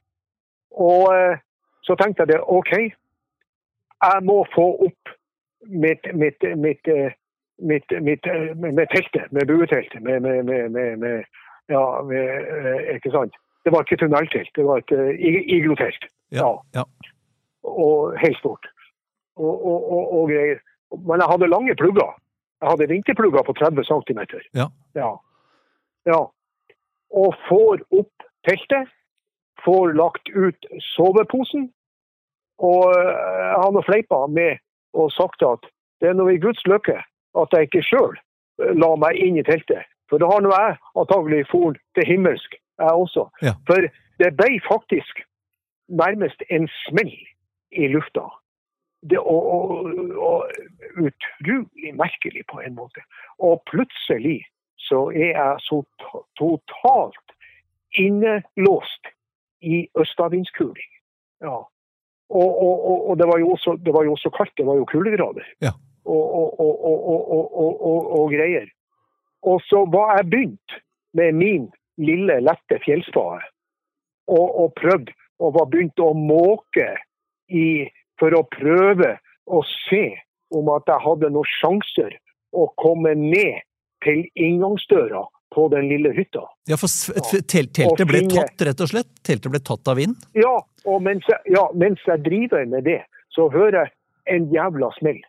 Og 0.71 1.01
uh, 1.11 1.35
så 1.83 1.95
tenkte 1.95 2.21
jeg 2.21 2.27
det, 2.27 2.39
OK, 2.47 2.71
jeg 4.03 4.23
må 4.23 4.45
få 4.55 4.67
opp 4.85 5.11
mitt, 5.67 6.15
mitt, 6.15 6.57
mitt, 6.57 6.87
eh, 6.87 7.11
mitt, 7.57 8.01
mitt, 8.01 8.25
eh, 8.25 8.55
med, 8.55 8.89
teltet, 8.89 9.31
med 9.31 9.47
bueteltet, 9.47 10.01
med, 10.01 10.21
med, 10.21 10.45
med, 10.45 10.99
med, 10.99 11.25
ja, 11.67 12.03
med, 12.03 12.27
eh, 12.27 12.95
ikke 12.95 13.11
sant? 13.11 13.33
Det 13.65 13.71
var 13.71 13.85
ikke 13.85 13.99
tunneltelt, 14.01 14.49
det 14.55 14.65
var 14.65 14.81
et 14.81 14.91
iglotelt. 15.19 16.05
Ja. 16.31 16.63
ja. 16.73 16.83
Og 17.63 18.17
helt 18.17 18.37
stort. 18.37 18.65
Og, 19.35 19.65
og, 19.65 19.91
og, 19.91 20.13
og 20.13 20.29
greier. 20.29 20.57
Men 21.05 21.21
jeg 21.21 21.29
hadde 21.29 21.49
lange 21.51 21.75
plugger. 21.75 22.15
Jeg 22.61 22.69
hadde 22.69 22.87
vinterplugger 22.89 23.43
på 23.45 23.53
30 23.53 23.85
cm. 23.85 24.21
Ja. 24.57 24.65
Ja. 24.95 25.11
ja. 26.09 26.21
Og 27.13 27.37
får 27.49 27.85
opp 27.99 28.25
teltet. 28.49 28.89
Får 29.65 29.93
lagt 29.93 30.33
ut 30.33 30.65
soveposen. 30.95 31.69
Og 32.57 32.81
jeg 32.97 33.61
har 33.61 33.71
nå 33.73 33.85
fleipa 33.85 34.25
med 34.25 34.57
og 34.93 35.11
sagt 35.15 35.43
at 35.45 35.65
det 36.01 36.09
er 36.09 36.17
nå 36.17 36.27
i 36.29 36.41
Guds 36.41 36.61
lykke 36.67 36.97
at 37.41 37.53
jeg 37.55 37.69
ikke 37.69 37.85
sjøl 37.85 38.17
la 38.57 38.91
meg 38.99 39.17
inn 39.17 39.39
i 39.39 39.45
teltet. 39.47 39.87
For 40.09 40.19
da 40.19 40.27
har 40.27 40.43
nå 40.43 40.51
jeg 40.51 40.77
antagelig 40.99 41.45
for 41.51 41.77
til 41.95 42.07
himmelsk, 42.07 42.55
jeg 42.81 43.01
også. 43.03 43.27
Ja. 43.41 43.55
For 43.67 43.87
det 44.19 44.31
ble 44.37 44.59
faktisk 44.67 45.23
nærmest 45.87 46.43
en 46.49 46.67
smell 46.83 47.15
i 47.71 47.87
lufta. 47.87 48.27
Det, 49.09 49.17
og, 49.17 49.47
og, 49.55 49.87
og 50.17 50.51
utrolig 50.99 51.93
merkelig 51.97 52.43
på 52.51 52.59
en 52.61 52.75
måte. 52.75 53.01
Og 53.39 53.63
plutselig 53.71 54.43
så 54.77 55.07
er 55.15 55.31
jeg 55.31 55.55
så 55.65 55.81
totalt 56.37 57.35
innelåst 57.97 59.13
i 59.61 59.87
østavindskuling. 59.97 60.91
Ja. 61.41 61.63
Og, 62.31 62.51
og, 62.63 63.09
og 63.09 63.17
det, 63.19 63.27
var 63.27 63.43
også, 63.43 63.75
det, 63.85 63.93
var 63.93 64.05
jo 64.07 64.13
også, 64.15 64.29
kaldt, 64.37 64.53
det 64.57 64.65
var 64.65 64.77
jo 64.79 64.85
kuldegrader 64.87 65.47
ja. 65.61 65.73
og, 66.07 66.23
greier. 68.31 68.69
Og 69.43 69.59
så 69.67 69.83
var 69.91 70.15
jeg 70.17 70.29
begynt 70.29 70.75
med 71.17 71.35
min 71.35 71.65
lille, 71.99 72.39
lette 72.39 72.77
fjellspade 72.85 73.41
og, 74.31 74.47
og 74.63 74.71
prøvd, 74.79 75.11
og 75.43 75.57
var 75.57 75.67
begynt 75.73 75.99
å 75.99 76.13
måke 76.15 76.87
i, 77.51 77.89
for 78.21 78.31
å 78.37 78.45
prøve 78.53 79.17
å 79.51 79.59
se 79.89 80.05
om 80.55 80.69
at 80.71 80.87
jeg 80.87 81.03
hadde 81.03 81.33
noen 81.33 81.51
sjanser 81.57 82.15
å 82.55 82.69
komme 82.79 83.11
ned 83.17 83.59
til 84.05 84.23
inngangsdøra 84.39 85.25
på 85.51 85.67
den 85.73 85.89
lille 85.89 86.13
hytta. 86.15 86.45
ja, 86.69 86.77
for 86.79 86.87
tel 87.51 87.67
teltet 87.75 88.07
ble 88.07 88.21
tatt, 88.31 88.61
rett 88.67 88.83
og 88.83 88.91
slett? 88.91 89.09
Teltet 89.27 89.51
ble 89.51 89.59
tatt 89.59 89.91
av 89.91 89.99
vind? 89.99 90.15
Ja, 90.37 90.53
og 90.87 91.01
mens 91.03 91.27
jeg, 91.27 91.55
ja, 91.57 91.65
mens 91.75 92.03
jeg 92.07 92.23
driver 92.25 92.65
med 92.71 92.87
det, 92.87 93.01
så 93.35 93.49
hører 93.51 93.81
jeg 93.81 93.91
en 94.35 94.47
jævla 94.53 94.91
smell. 94.99 95.19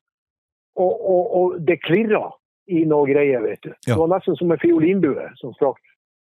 Og, 0.79 0.93
og, 0.93 1.35
og 1.39 1.57
det 1.67 1.81
klirrer 1.85 2.31
i 2.71 2.85
noe 2.89 3.07
greier, 3.11 3.43
vet 3.45 3.63
du. 3.67 3.73
Ja. 3.87 3.95
Det 3.95 3.99
var 4.01 4.13
nesten 4.15 4.39
som 4.39 4.53
en 4.55 4.63
fiolinbue 4.63 5.27
som 5.41 5.55
sprakk. 5.59 5.81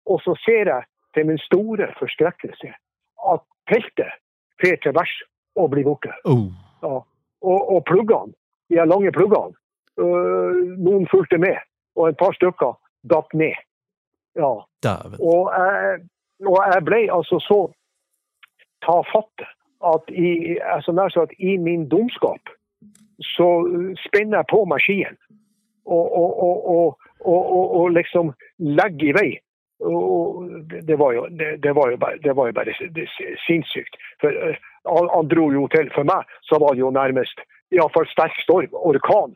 Og 0.09 0.21
så 0.23 0.35
ser 0.45 0.71
jeg 0.71 0.87
til 1.15 1.27
min 1.29 1.41
store 1.43 1.89
forskrekkelse 1.99 2.71
at 3.33 3.43
teltet 3.71 4.15
fer 4.61 4.79
til 4.83 4.95
værs 4.95 5.13
og 5.59 5.69
blir 5.73 5.85
borte. 5.87 6.13
Oh. 6.25 6.47
Ja. 6.83 7.01
Og, 7.43 7.59
og 7.75 7.83
pluggene, 7.87 8.33
de 8.71 8.85
lange 8.87 9.11
pluggene, 9.11 9.53
øh, 9.99 10.63
noen 10.79 11.05
fulgte 11.11 11.37
med, 11.37 11.59
og 11.95 12.09
et 12.09 12.17
par 12.17 12.33
stykker 12.39 12.73
datt 13.11 13.35
ned. 13.37 13.59
Ja. 14.35 14.53
Og 15.19 15.51
jeg, 15.53 15.99
og 16.45 16.57
jeg 16.73 16.85
ble 16.87 17.01
altså 17.13 17.39
så 17.43 17.59
tafatt 18.85 19.45
at 19.93 20.09
i, 20.09 20.57
altså 20.75 20.91
nær 20.95 21.11
sagt, 21.13 21.35
i 21.39 21.57
min 21.57 21.87
dumskap 21.89 22.51
så 23.35 23.47
spenner 24.07 24.41
jeg 24.41 24.49
på 24.51 24.63
meg 24.67 24.81
skien 24.83 25.17
og, 25.85 26.11
og, 26.15 26.99
og, 27.25 27.89
liksom 27.91 28.31
legger 28.59 29.09
i 29.09 29.15
vei. 29.17 29.31
Det, 30.87 30.95
var 30.95 31.11
jo, 31.13 31.25
det, 31.27 31.57
det, 31.63 31.73
var 31.75 31.91
jo 31.91 31.97
bare, 31.99 32.17
det 32.23 32.35
var 32.35 32.47
jo 32.47 32.55
bare 32.55 32.75
det, 32.95 33.07
sinnssykt. 33.47 33.97
For 34.23 34.31
eh, 34.31 34.55
han, 34.87 35.09
han 35.11 35.27
dro 35.27 35.49
jo 35.51 35.65
til 35.73 35.89
For 35.95 36.07
meg 36.07 36.29
så 36.47 36.59
var 36.63 36.75
det 36.75 36.85
jo 36.85 36.91
nærmest 36.95 37.43
iallfall 37.73 38.07
sterk 38.07 38.37
storm, 38.43 38.71
orkan. 38.71 39.35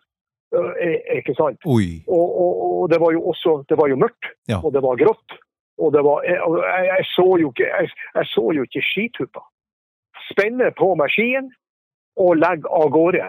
Eh, 0.54 1.18
Ikke 1.20 1.36
sant? 1.38 1.60
Og, 2.08 2.28
og, 2.44 2.82
og 2.82 2.90
det 2.92 3.00
var 3.04 3.12
jo 3.16 3.22
også 3.32 3.64
det 3.70 3.78
var 3.78 3.92
jo 3.92 4.00
mørkt, 4.00 4.32
Ja. 4.48 4.62
og 4.64 4.74
det 4.74 4.84
var 4.84 5.00
grått. 5.00 5.40
Og 5.78 5.94
det 5.94 6.02
var, 6.04 6.24
jeg, 6.26 6.38
jeg, 6.42 6.86
jeg, 6.90 7.06
så 7.14 7.28
jo 7.42 7.50
ikke, 7.54 7.68
jeg, 7.70 7.90
jeg 8.16 8.26
så 8.26 8.46
jo 8.56 8.64
ikke 8.66 8.82
skituppa. 8.82 9.44
Spenner 10.32 10.72
på 10.74 10.96
meg 10.98 11.12
skien 11.14 11.52
og 12.18 12.40
legger 12.42 12.72
av 12.74 12.90
gårde 12.96 13.28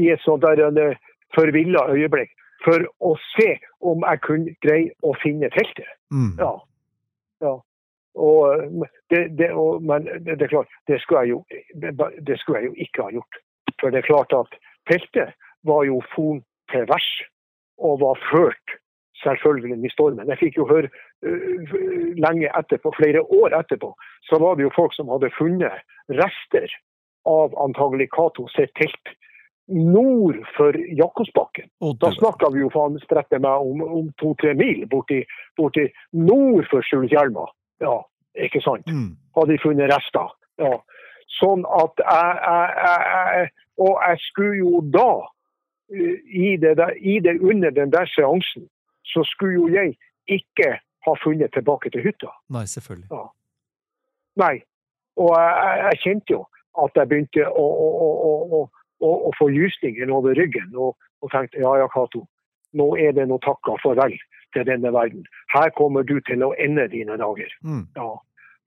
i 0.00 0.06
et 0.14 0.22
sånt 0.24 0.42
der 0.42 0.62
eh, 0.70 0.96
forvilla 1.36 1.84
øyeblikk 1.92 2.32
for 2.64 2.84
å 3.04 3.12
se 3.34 3.56
om 3.84 4.06
jeg 4.06 4.22
kunne 4.24 4.54
greie 4.64 4.92
å 5.02 5.12
finne 5.22 5.50
teltet. 5.52 5.88
Mm. 6.14 6.32
Ja. 6.40 6.52
ja. 7.44 7.54
Og, 8.14 8.40
eh, 8.54 8.88
det, 9.12 9.22
det, 9.38 9.50
og, 9.52 9.82
men 9.84 10.08
det, 10.24 10.38
er 10.40 10.52
klart, 10.54 10.72
det 10.88 11.00
skulle, 11.04 11.26
jo, 11.28 11.42
det, 11.74 12.38
skulle 12.40 12.62
jeg 12.62 12.70
jo 12.70 12.86
ikke 12.86 13.08
ha 13.08 13.14
gjort. 13.18 13.40
For 13.80 13.92
det 13.92 14.02
er 14.02 14.08
klart 14.08 14.32
at 14.36 14.56
teltet 14.90 15.36
var 15.68 15.84
jo 15.86 16.00
fon 16.14 16.40
til 16.72 16.86
værs 16.90 17.10
og 17.78 18.00
var 18.02 18.20
ført 18.30 18.76
selvfølgelig 19.22 19.78
i 19.86 19.92
stormen. 19.94 20.28
Jeg 20.28 20.40
fikk 20.40 20.58
jo 20.58 20.68
høre 20.70 20.88
uh, 20.90 21.72
lenge 22.18 22.50
etterpå, 22.58 22.94
flere 22.98 23.22
år 23.22 23.54
etterpå, 23.60 23.92
så 24.28 24.38
var 24.42 24.56
det 24.56 24.66
jo 24.66 24.76
folk 24.76 24.94
som 24.96 25.10
hadde 25.12 25.30
funnet 25.38 25.84
rester 26.10 26.70
av 27.28 27.54
antagelig 27.62 28.08
Cato 28.16 28.48
sitt 28.50 28.72
telt 28.80 29.14
nord 29.72 30.36
for 30.56 30.76
Jakobsbakken. 30.98 31.68
Da 32.00 32.10
snakka 32.12 32.50
vi 32.52 32.64
jo 32.64 32.70
faen 32.74 32.98
strette 33.04 33.38
meg 33.38 33.62
om, 33.62 33.82
om 33.82 34.08
to-tre 34.20 34.54
mil 34.58 34.84
borti, 34.90 35.22
borti 35.58 35.86
nord 36.12 36.66
for 36.70 36.84
Skjulhjelma. 36.86 37.46
Ja, 37.82 38.00
ikke 38.34 38.62
sant? 38.64 38.88
Mm. 38.90 39.14
Hadde 39.36 39.54
de 39.54 39.62
funnet 39.62 39.92
rester. 39.92 40.34
Ja. 40.60 40.74
Sånn 41.38 41.62
at 41.64 42.02
jeg, 42.02 42.40
jeg, 42.42 43.04
jeg, 43.38 43.52
Og 43.80 43.94
jeg 44.04 44.18
skulle 44.26 44.58
jo 44.58 44.82
da, 44.92 45.12
i 45.92 46.56
det, 46.56 46.76
der, 46.76 46.90
i 46.90 47.18
det 47.20 47.40
under 47.40 47.70
den 47.70 47.92
der 47.92 48.06
seansen, 48.06 48.68
så 49.04 49.24
skulle 49.24 49.54
jo 49.54 49.68
jeg 49.68 49.96
ikke 50.28 50.78
ha 51.06 51.14
funnet 51.24 51.52
tilbake 51.52 51.90
til 51.90 52.02
hytta. 52.02 52.30
Nei, 52.50 52.64
selvfølgelig. 52.66 53.08
Nei. 54.36 54.56
Og 55.16 55.32
jeg, 55.36 55.78
jeg, 55.84 55.98
kjente 56.04 56.32
jo 56.36 56.42
at 56.84 56.96
jeg 56.96 57.08
begynte 57.08 57.48
å, 57.48 57.64
å, 57.86 58.60
å, 59.02 59.10
å 59.28 59.32
få 59.38 59.50
gysninger 59.52 60.12
over 60.14 60.38
ryggen. 60.38 60.70
Og, 60.76 60.96
og 61.20 61.34
tenkte 61.34 61.60
ja 61.60 61.74
ja, 61.82 61.88
Cato, 61.92 62.24
nå 62.78 62.94
er 62.96 63.12
det 63.16 63.28
nå 63.28 63.38
takka 63.44 63.76
farvel 63.82 64.16
til 64.56 64.66
denne 64.68 64.92
verden. 64.94 65.26
Her 65.52 65.72
kommer 65.76 66.06
du 66.06 66.18
til 66.28 66.44
å 66.46 66.54
ende 66.60 66.88
dine 66.92 67.18
dager. 67.20 67.52
Mm. 67.64 67.84
Ja. 67.96 68.14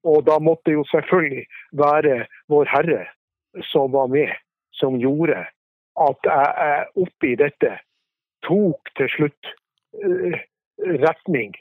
Og 0.05 0.26
da 0.28 0.38
måtte 0.43 0.76
jo 0.76 0.86
selvfølgelig 0.91 1.47
være 1.73 2.26
Vår 2.53 2.69
Herre 2.69 3.05
som 3.71 3.93
var 3.95 4.11
med, 4.11 4.30
som 4.76 4.99
gjorde 5.01 5.45
at 6.01 6.27
jeg, 6.27 6.85
oppi 7.01 7.35
dette 7.39 7.77
tok 8.45 8.91
til 8.99 9.09
slutt 9.15 9.51
eh, 10.03 10.37
retning, 11.01 11.55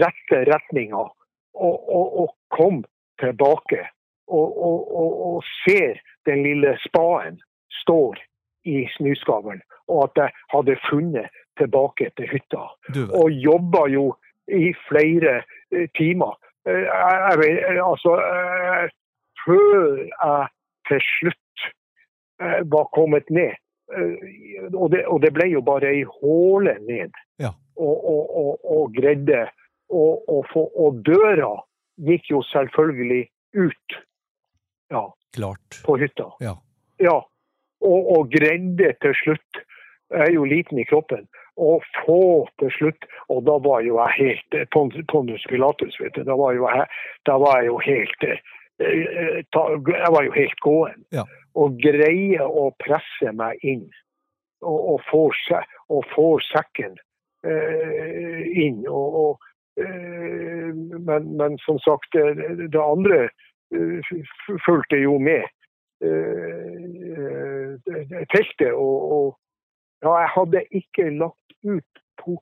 rette 0.00 0.42
retninga, 0.50 1.04
og, 1.54 1.76
og, 1.98 2.18
og 2.22 2.34
kom 2.56 2.84
tilbake. 3.22 3.86
Og, 4.30 4.58
og, 4.62 5.44
ser 5.64 5.98
den 6.28 6.44
lille 6.44 6.76
spaden 6.84 7.40
står 7.82 8.20
i 8.64 8.84
snøskavlen, 8.94 9.62
og 9.88 10.04
at 10.04 10.20
jeg 10.22 10.30
hadde 10.52 10.76
funnet 10.90 11.40
tilbake 11.58 12.12
til 12.16 12.28
hytta 12.30 12.68
og 13.18 13.30
jobba 13.30 13.88
jo 13.90 14.04
i 14.46 14.70
flere 14.86 15.40
eh, 15.74 15.88
timer. 15.98 16.38
Eh, 16.68 16.86
jeg, 16.86 17.58
jeg, 17.58 17.82
altså, 17.82 18.14
før 19.42 19.98
jeg 20.04 20.48
til 20.88 21.00
slutt 21.16 21.49
var 22.72 22.88
kommet 22.96 23.30
ned. 23.30 23.56
Eh, 23.90 24.68
og, 24.74 24.90
det, 24.94 25.04
og 25.06 25.20
det 25.24 25.32
ble 25.36 25.48
jo 25.52 25.62
bare 25.66 25.90
ei 25.94 26.04
håle 26.08 26.76
ned. 26.86 27.16
Ja. 27.42 27.52
Og, 27.76 27.96
og, 28.12 28.36
og, 28.42 28.70
og 28.76 28.94
greide 28.94 29.46
og, 29.90 30.22
og, 30.30 30.44
få, 30.52 30.66
og 30.78 31.00
døra 31.06 31.54
gikk 32.06 32.30
jo 32.30 32.42
selvfølgelig 32.50 33.24
ut 33.56 33.96
ja, 34.92 35.04
Klart. 35.36 35.80
på 35.86 35.96
hytta. 36.00 36.28
Ja. 36.44 36.54
Ja, 37.00 37.16
og, 37.80 38.00
og 38.16 38.30
greide 38.32 38.92
til 39.00 39.14
slutt, 39.24 39.60
jeg 40.10 40.26
er 40.26 40.34
jo 40.34 40.44
liten 40.44 40.78
i 40.82 40.84
kroppen, 40.84 41.24
å 41.60 41.78
få 42.04 42.20
til 42.60 42.70
slutt, 42.76 43.06
og 43.32 43.44
da 43.48 43.56
var 43.62 43.82
jo 43.86 43.98
jeg 43.98 44.16
helt 44.18 44.56
eh, 44.58 44.66
pon- 44.74 44.92
Pondus 45.12 45.44
Pilatus, 45.48 45.96
vet 46.00 46.14
du, 46.16 46.22
da 46.28 46.36
var, 46.38 46.54
jo 46.56 46.68
jeg, 46.68 46.86
da 47.28 47.36
var 47.40 47.60
jeg 47.60 47.70
jo 47.70 47.78
helt 47.84 48.26
eh, 48.28 48.42
eh, 48.84 49.40
Jeg 49.50 50.12
var 50.14 50.24
jo 50.28 50.32
helt 50.36 50.60
gåen. 50.64 51.04
Ja. 51.16 51.24
Og 51.58 51.78
greie 51.82 52.44
å 52.46 52.68
presse 52.78 53.32
meg 53.34 53.58
inn, 53.66 53.86
og, 54.62 54.78
og, 54.94 54.98
få, 55.10 55.22
se- 55.46 55.66
og 55.90 56.04
få 56.14 56.26
sekken 56.46 56.94
eh, 57.42 58.42
inn. 58.66 58.84
Og, 58.86 59.40
eh, 59.80 60.70
men, 61.08 61.30
men 61.40 61.58
som 61.64 61.78
sagt, 61.82 62.12
det, 62.14 62.68
det 62.70 62.82
andre 62.82 63.24
eh, 63.74 64.12
fulgte 64.66 65.00
jo 65.02 65.16
med 65.18 65.42
eh, 66.06 67.74
teltet. 68.30 68.70
Og, 68.74 69.12
og 69.16 69.26
ja, 70.04 70.14
jeg 70.22 70.30
hadde 70.36 70.64
ikke 70.82 71.10
lagt 71.18 71.56
ut 71.66 72.04
på, 72.22 72.36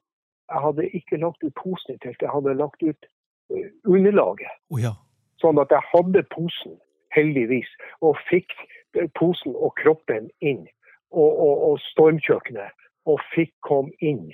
jeg 0.52 0.60
hadde 0.66 0.90
ikke 1.00 1.22
lagt 1.24 1.42
ut 1.46 1.56
posen 1.56 1.94
i 1.94 1.98
teltet, 2.02 2.26
jeg 2.26 2.34
hadde 2.34 2.58
lagt 2.60 2.82
ut 2.84 3.08
eh, 3.54 3.70
underlaget. 3.88 4.52
Oh, 4.68 4.82
ja. 4.82 4.92
Sånn 5.40 5.58
at 5.62 5.70
jeg 5.70 5.84
hadde 5.94 6.24
posen, 6.34 6.76
heldigvis, 7.14 7.70
og 8.00 8.18
fikk 8.30 8.52
eh, 8.96 9.08
posen 9.18 9.56
og 9.56 9.74
kroppen 9.80 10.30
inn. 10.40 10.66
Og, 11.08 11.30
og, 11.40 11.60
og 11.70 11.78
stormkjøkkenet, 11.86 12.74
og 13.08 13.20
fikk 13.32 13.54
komme 13.64 13.94
inn. 14.04 14.26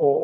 Og, 0.00 0.14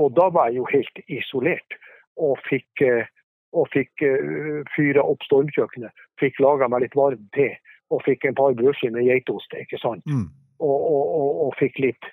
og, 0.00 0.10
da 0.16 0.28
var 0.32 0.50
jeg 0.50 0.60
jo 0.60 0.66
helt 0.72 1.00
isolert, 1.08 1.76
og 2.20 2.36
fikk, 2.48 2.82
eh, 2.84 3.08
og 3.56 3.68
fikk 3.72 4.04
uh, 4.04 4.60
fyra 4.74 5.04
opp 5.08 5.24
stormkjøkkenet. 5.24 6.04
Fikk 6.20 6.40
laga 6.44 6.68
meg 6.68 6.84
litt 6.84 6.96
varm 6.98 7.22
te, 7.36 7.54
og 7.88 8.02
fikk 8.04 8.26
en 8.28 8.36
par 8.36 8.56
brødskiver 8.58 8.98
med 8.98 9.08
geitost, 9.08 9.54
ikke 9.56 9.80
sant. 9.80 10.04
Mm. 10.04 10.26
Og, 10.60 11.48
fikk 11.56 11.78
litt, 11.80 12.10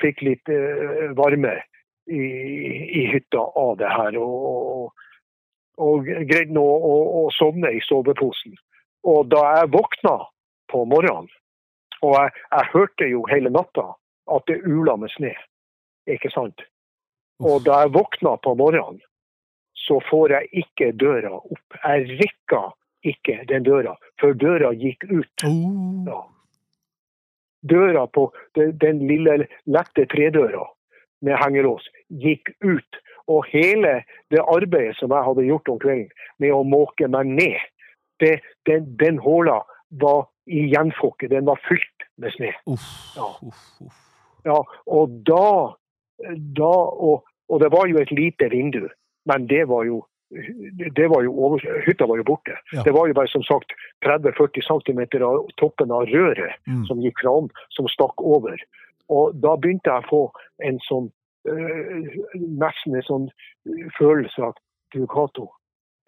fikk 0.00 0.22
litt 0.24 0.52
uh, 0.52 1.10
varme 1.18 1.58
i, 2.08 2.22
i 2.22 3.04
hytta 3.12 3.44
av 3.52 3.76
det 3.80 3.92
her. 3.92 4.16
Og, 4.20 4.48
og, 4.48 5.04
og 5.78 6.08
greide 6.08 6.56
nå 6.56 6.64
å 6.64 7.28
sovne 7.36 7.74
i 7.76 7.84
soveposen. 7.84 8.56
Og 9.08 9.28
da 9.32 9.42
jeg 9.56 9.72
våkna 9.72 10.16
på 10.72 10.84
morgenen, 10.84 11.30
og 12.04 12.14
jeg, 12.14 12.32
jeg 12.52 12.72
hørte 12.74 13.08
jo 13.10 13.24
hele 13.30 13.50
natta 13.50 13.86
at 14.28 14.44
det 14.50 14.60
ula 14.68 14.98
med 15.00 15.10
snø, 15.16 15.32
ikke 16.12 16.30
sant? 16.34 16.66
Og 17.40 17.62
da 17.66 17.84
jeg 17.84 17.94
våkna 17.94 18.36
på 18.44 18.54
morgenen, 18.58 19.00
så 19.78 20.00
får 20.10 20.34
jeg 20.34 20.64
ikke 20.64 20.90
døra 21.00 21.32
opp. 21.38 21.78
Jeg 21.84 22.18
rikka 22.20 22.62
ikke 23.06 23.38
den 23.48 23.64
døra, 23.64 23.94
før 24.20 24.34
døra 24.36 24.72
gikk 24.76 25.06
ut. 25.08 25.44
Ja. 26.08 26.18
Døra 27.68 28.06
på 28.06 28.28
den, 28.58 28.74
den 28.82 29.06
lille 29.08 29.46
lette 29.66 30.04
tredøra 30.12 30.66
med 31.24 31.38
hengelås 31.40 31.86
gikk 32.08 32.52
ut. 32.60 33.00
Og 33.28 33.46
hele 33.52 34.02
det 34.32 34.40
arbeidet 34.40 34.96
som 34.98 35.12
jeg 35.12 35.24
hadde 35.24 35.46
gjort 35.48 35.72
om 35.72 35.80
kvelden 35.82 36.12
med 36.42 36.54
å 36.54 36.62
måke 36.64 37.08
meg 37.12 37.28
ned, 37.28 37.58
det, 38.20 38.40
den, 38.66 38.96
den 39.00 39.18
håla 39.18 39.62
var 40.02 40.26
i 40.46 40.66
gjenfokket. 40.72 41.30
Den 41.30 41.46
var 41.48 41.60
fylt 41.68 42.06
med 42.16 42.32
snø. 42.36 42.52
Ja. 43.16 43.28
Ja, 44.46 44.58
og 44.86 45.10
da, 45.26 45.74
da 46.56 46.74
og, 47.08 47.26
og 47.48 47.60
det 47.60 47.72
var 47.74 47.88
jo 47.90 47.98
et 48.00 48.12
lite 48.14 48.48
vindu, 48.52 48.86
men 49.28 49.48
det 49.50 49.66
var 49.68 49.84
jo 49.88 50.04
det 50.96 51.06
var 51.08 51.22
jo 51.24 51.32
over, 51.32 51.62
Hytta 51.86 52.04
var 52.06 52.18
jo 52.20 52.24
borte. 52.28 52.52
Ja. 52.72 52.82
Det 52.84 52.92
var 52.92 53.08
jo 53.08 53.14
bare 53.16 53.30
som 53.32 53.42
sagt 53.48 53.72
30-40 54.04 54.60
cm 54.66 55.00
av 55.24 55.46
toppen 55.56 55.90
av 55.90 56.04
røret 56.10 56.52
Mm. 56.68 56.84
som 56.84 57.00
gikk 57.00 57.22
fram, 57.22 57.48
som 57.72 57.88
stakk 57.88 58.20
over. 58.20 58.56
Og 59.08 59.32
da 59.40 59.54
begynte 59.56 59.88
jeg 59.88 60.04
å 60.04 60.08
få 60.10 60.22
en 60.68 60.76
sånn 60.84 61.08
øh, 61.48 62.10
nesten 62.60 62.98
en 62.98 63.06
sånn 63.06 63.26
øh, 63.30 63.86
følelse 63.96 64.50
av 64.50 64.58
du 64.92 65.06
Cato, 65.06 65.48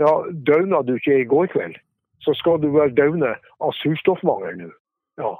ja, 0.01 0.13
døgna 0.33 0.83
du 0.85 0.95
ikke 0.99 1.23
i 1.23 1.29
går 1.29 1.49
kveld, 1.53 1.81
så 2.25 2.35
skal 2.37 2.61
du 2.63 2.69
vel 2.75 2.93
døgne 2.97 3.35
av 3.61 3.73
surstoffmangel 3.81 4.61
nå. 4.61 4.69
Ja. 5.21 5.33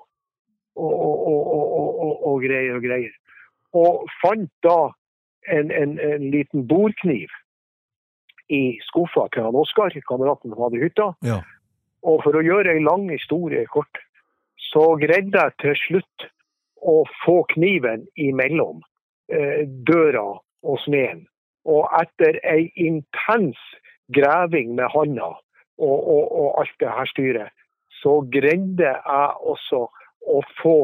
Og, 0.81 0.93
og, 0.95 1.51
og, 1.53 2.27
og, 2.31 2.37
greier 2.45 2.79
og 2.79 2.85
greier. 2.85 3.13
Og 3.77 4.05
fant 4.21 4.51
da 4.65 4.93
en, 5.51 5.71
en, 5.75 5.97
en 6.01 6.29
liten 6.33 6.67
bordkniv 6.69 7.33
i 8.51 8.79
skuffa 8.87 9.27
til 9.35 9.47
han 9.47 9.59
Oskar, 9.59 9.95
kameraten 10.09 10.53
som 10.53 10.63
hadde 10.65 10.83
hytta. 10.83 11.09
Ja. 11.27 11.41
Og 12.07 12.23
for 12.25 12.39
å 12.39 12.45
gjøre 12.45 12.75
ei 12.75 12.83
lang 12.83 13.11
historie 13.13 13.67
kort, 13.71 14.01
så 14.71 14.95
greide 15.01 15.37
jeg 15.37 15.57
til 15.63 15.77
slutt 15.85 16.31
å 16.81 17.03
få 17.25 17.43
kniven 17.53 18.07
imellom 18.17 18.81
eh, 19.33 19.67
døra 19.67 20.25
og 20.41 20.81
smeden. 20.87 21.27
Og 21.69 21.85
etter 22.01 22.41
ei 22.49 22.71
intens 22.81 23.61
greving 24.15 24.75
med 24.79 24.89
handa 24.95 25.35
og, 25.81 25.99
og, 26.15 26.23
og 26.41 26.61
alt 26.63 26.77
det 26.81 26.95
her 26.97 27.11
styret, 27.11 27.57
så 28.01 28.21
greide 28.33 28.95
jeg 28.95 29.31
også 29.53 29.87
å 30.29 30.41
få 30.61 30.79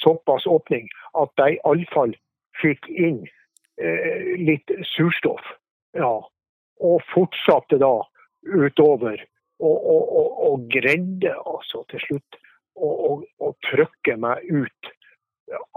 såpass 0.00 0.46
åpning 0.48 0.88
at 1.20 1.30
jeg 1.40 1.58
iallfall 1.60 2.14
fikk 2.60 2.88
inn 2.88 3.20
eh, 3.80 4.34
litt 4.40 4.72
surstoff. 4.94 5.44
Ja. 5.96 6.16
Og 6.82 7.02
fortsatte 7.12 7.78
da 7.82 7.92
utover 8.44 9.20
og, 9.62 9.76
og, 9.76 10.32
og, 10.48 10.66
greide 10.72 11.36
altså 11.46 11.84
til 11.92 12.02
slutt 12.02 12.38
å, 12.74 13.20
å 13.22 13.52
trykke 13.70 14.16
meg 14.20 14.42
ut 14.50 14.90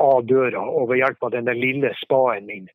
av 0.01 0.25
døra 0.25 0.63
og 0.65 0.89
ved 0.91 1.03
hjelp 1.03 1.27
av 1.27 1.35
denne 1.35 1.53
lille 1.57 1.93
spaden 2.01 2.47
min. 2.49 2.67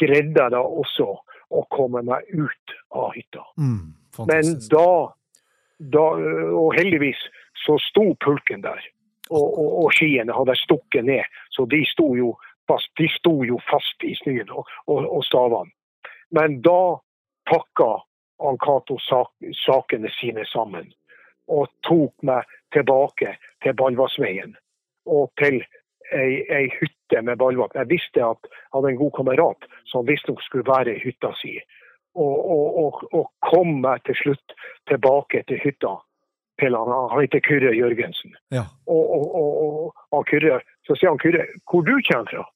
Greide 0.00 0.40
jeg 0.40 0.54
da 0.54 0.62
også 0.62 1.12
å 1.50 1.62
komme 1.70 2.02
meg 2.06 2.26
ut 2.32 2.76
av 2.90 3.12
hytta. 3.14 3.44
Mm. 3.58 3.94
Men 4.26 4.52
da, 4.72 4.90
da 5.78 6.04
Og 6.56 6.74
heldigvis 6.74 7.20
så 7.66 7.76
sto 7.82 8.14
pulken 8.24 8.62
der. 8.64 8.82
Og, 9.30 9.46
og, 9.58 9.70
og 9.84 9.94
skiene 9.96 10.34
hadde 10.34 10.54
stukket 10.60 11.04
ned, 11.04 11.24
så 11.50 11.66
de 11.66 11.82
sto 11.90 12.12
jo 12.16 12.34
fast. 12.70 12.90
De 12.98 13.08
sto 13.10 13.40
jo 13.44 13.58
fast 13.70 14.04
i 14.06 14.14
snøen 14.22 14.52
og, 14.54 14.68
og, 14.86 15.22
stavene. 15.26 15.72
Men 16.34 16.60
da 16.62 16.98
pakka 17.50 17.90
han 18.42 18.58
Cato 18.62 18.98
sak, 19.02 19.32
sakene 19.64 20.10
sine 20.18 20.44
sammen 20.50 20.90
og 21.46 21.70
tok 21.86 22.14
meg 22.26 22.46
tilbake 22.74 23.36
til 23.62 23.76
Ballvassveien 23.78 24.56
og 25.06 25.30
til 25.40 25.60
ei, 26.14 26.66
hytte 26.80 27.22
med 27.22 27.38
ballvakt. 27.38 27.76
Jeg 27.78 27.90
visste 27.90 28.24
at 28.24 28.48
jeg 28.48 28.64
hadde 28.74 28.92
en 28.92 29.00
god 29.00 29.12
kamerat 29.18 29.68
som 29.90 30.06
visstnok 30.06 30.42
skulle 30.44 30.66
være 30.68 30.96
i 30.96 31.02
hytta 31.02 31.32
si. 31.40 31.56
Og, 32.16 32.36
og, 32.50 32.66
og, 32.82 33.00
og 33.12 33.30
kom 33.44 33.80
meg 33.84 34.04
til 34.08 34.16
slutt 34.22 34.54
tilbake 34.88 35.42
til 35.48 35.60
hytta 35.62 35.96
til 36.60 36.76
han, 36.76 36.92
han 37.10 37.20
heter 37.20 37.42
Kyrre 37.44 37.72
Jørgensen. 37.76 38.36
Ja. 38.54 38.64
Og, 38.88 40.22
Kyrre, 40.30 40.60
så 40.86 40.96
sier 40.96 41.12
han 41.12 41.20
Kyrre 41.20 41.44
hvor 41.68 41.84
du 41.84 41.96
kommer 42.08 42.30
fra. 42.30 42.46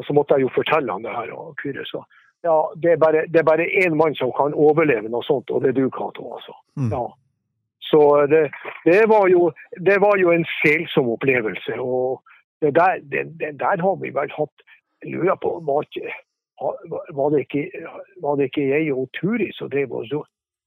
Og 0.00 0.06
så 0.06 0.16
måtte 0.16 0.34
jeg 0.34 0.48
jo 0.48 0.54
fortelle 0.54 0.92
han 0.92 1.04
det 1.04 1.14
her. 1.14 1.30
Og 1.36 1.54
Kyrre 1.62 1.86
sa 1.86 2.02
ja, 2.42 2.56
det 2.82 2.94
er 2.94 2.96
bare, 2.96 3.26
det 3.28 3.42
er 3.42 3.44
bare 3.44 3.66
én 3.82 3.96
mann 4.00 4.14
som 4.16 4.30
kan 4.32 4.54
overleve 4.56 5.10
noe 5.12 5.20
sånt, 5.26 5.50
og 5.52 5.60
det 5.60 5.74
er 5.74 5.76
du, 5.76 5.90
Cato. 5.92 6.24
Altså. 6.38 6.54
Mm. 6.80 6.88
Ja. 6.88 7.02
Så 7.90 8.00
det, 8.32 8.46
det, 8.86 9.02
var 9.10 9.26
jo, 9.28 9.50
det 9.76 9.98
var 10.00 10.16
jo 10.16 10.32
en 10.32 10.46
selsom 10.62 11.10
opplevelse. 11.12 11.76
Og 11.76 12.22
det 12.60 12.74
der, 12.76 13.00
det, 13.12 13.24
det 13.40 13.54
der 13.60 13.80
har 13.82 13.96
vi 14.02 14.10
vel 14.14 14.30
hatt 14.36 14.64
Jeg 15.02 15.14
lurer 15.14 15.36
på 15.40 15.54
var, 15.64 15.86
var, 17.16 17.30
det 17.32 17.40
ikke, 17.46 17.62
var 18.22 18.36
det 18.36 18.50
ikke 18.50 18.66
jeg 18.68 18.92
og 18.92 19.08
Turi 19.16 19.48
som 19.56 19.70
drev 19.72 19.92
og 19.96 20.04
så 20.10 20.20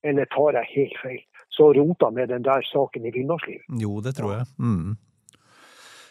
Eller 0.04 0.26
tar 0.34 0.58
jeg 0.58 0.72
helt 0.76 0.98
feil? 1.04 1.22
Så 1.54 1.70
rota 1.78 2.10
med 2.10 2.28
den 2.34 2.44
der 2.44 2.62
saken 2.66 3.06
i 3.06 3.12
Villmarksliv. 3.14 3.62
Jo, 3.80 4.00
det 4.02 4.16
tror 4.18 4.32
jeg. 4.40 4.46
Mm. 4.58 4.96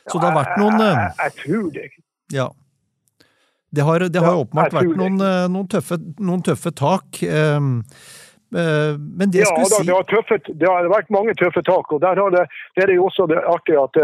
Så 0.07 0.19
det 0.23 0.29
har 0.31 0.37
vært 0.39 0.59
noen 0.63 0.79
Jeg, 0.79 0.93
eh, 0.93 1.03
jeg, 1.03 1.15
jeg 1.19 1.33
tror 1.43 1.71
det. 1.75 1.87
Ja. 2.33 2.47
Det 3.75 3.83
har, 3.89 4.05
det 4.15 4.21
har 4.23 4.33
Ja, 4.37 4.41
åpenbart 4.45 4.75
vært 4.77 4.97
noen, 5.01 5.19
eh, 5.21 5.47
noen, 5.51 5.69
tøffe, 5.73 5.99
noen 6.21 6.43
tøffe 6.47 6.71
tak. 6.79 7.23
eh, 7.27 7.59
eh, 7.59 8.95
Men 9.01 9.31
det 9.35 9.43
Ja, 9.43 9.51
skulle 9.51 9.67
si 9.73 9.87
det, 9.89 9.95
har 9.97 10.07
tøffet, 10.15 10.51
det 10.61 10.69
har 10.69 10.89
vært 10.93 11.11
mange 11.11 11.35
tøffe 11.35 11.63
tak. 11.67 11.91
og 11.93 12.01
der 12.07 12.21
har 12.23 12.31
det, 12.31 12.47
det 12.77 12.85
er 12.87 12.95
jo 12.95 13.09
også 13.11 13.27
det 13.33 13.43
artige 13.43 13.83
at 13.83 13.97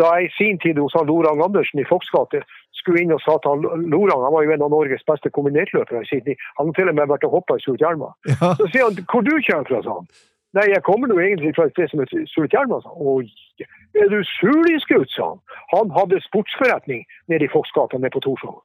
da 0.00 0.10
jeg 0.16 0.28
i 0.28 0.34
sin 0.36 0.58
tid 0.62 0.78
hos 0.78 0.94
han 0.98 1.06
Lorang 1.08 1.40
Andersen 1.44 1.80
i 1.80 1.86
Foks 1.88 2.10
gate 2.12 2.42
skulle 2.76 3.00
inn 3.02 3.12
og 3.16 3.20
sa 3.24 3.38
til 3.40 3.54
han 3.54 3.88
Lorang, 3.92 4.22
han 4.26 4.34
var 4.34 4.44
jo 4.44 4.52
en 4.54 4.64
av 4.66 4.72
Norges 4.74 5.04
beste 5.08 5.30
kombinertløpere 5.32 6.02
i 6.04 6.08
sin 6.10 6.24
tid, 6.26 6.36
han 6.58 6.68
har 6.70 6.76
til 6.78 6.90
og 6.92 6.96
med 6.98 7.08
vært 7.12 7.24
og 7.28 7.36
hoppa 7.38 7.56
i 7.56 7.64
Sulitjelma. 7.64 8.12
ja, 8.28 8.54
Så 8.60 8.68
sier 8.72 8.88
han 8.88 8.98
hvor 9.10 9.24
du 9.24 9.32
kommer 9.48 9.68
fra, 9.70 9.82
sa 9.86 9.98
han. 10.00 10.08
Nei, 10.56 10.66
jeg 10.72 10.82
kommer 10.86 11.10
nå 11.10 11.16
egentlig 11.20 11.50
fra 11.56 11.66
et 11.68 11.74
sted 11.76 11.90
som 11.92 12.00
heter 12.04 12.28
Sulitjelma, 12.32 12.78
sa 12.84 12.92
han. 12.92 13.08
Oi, 13.12 13.66
er 13.96 14.12
du 14.12 14.20
sulingsgutt, 14.36 15.10
sa 15.16 15.30
han. 15.32 15.40
Han 15.72 15.90
hadde 15.96 16.20
sportsforretning 16.28 17.02
nede 17.32 17.48
i 17.48 17.52
Foksgata 17.52 17.98
nede 18.00 18.12
på 18.14 18.22
Torshov. 18.24 18.60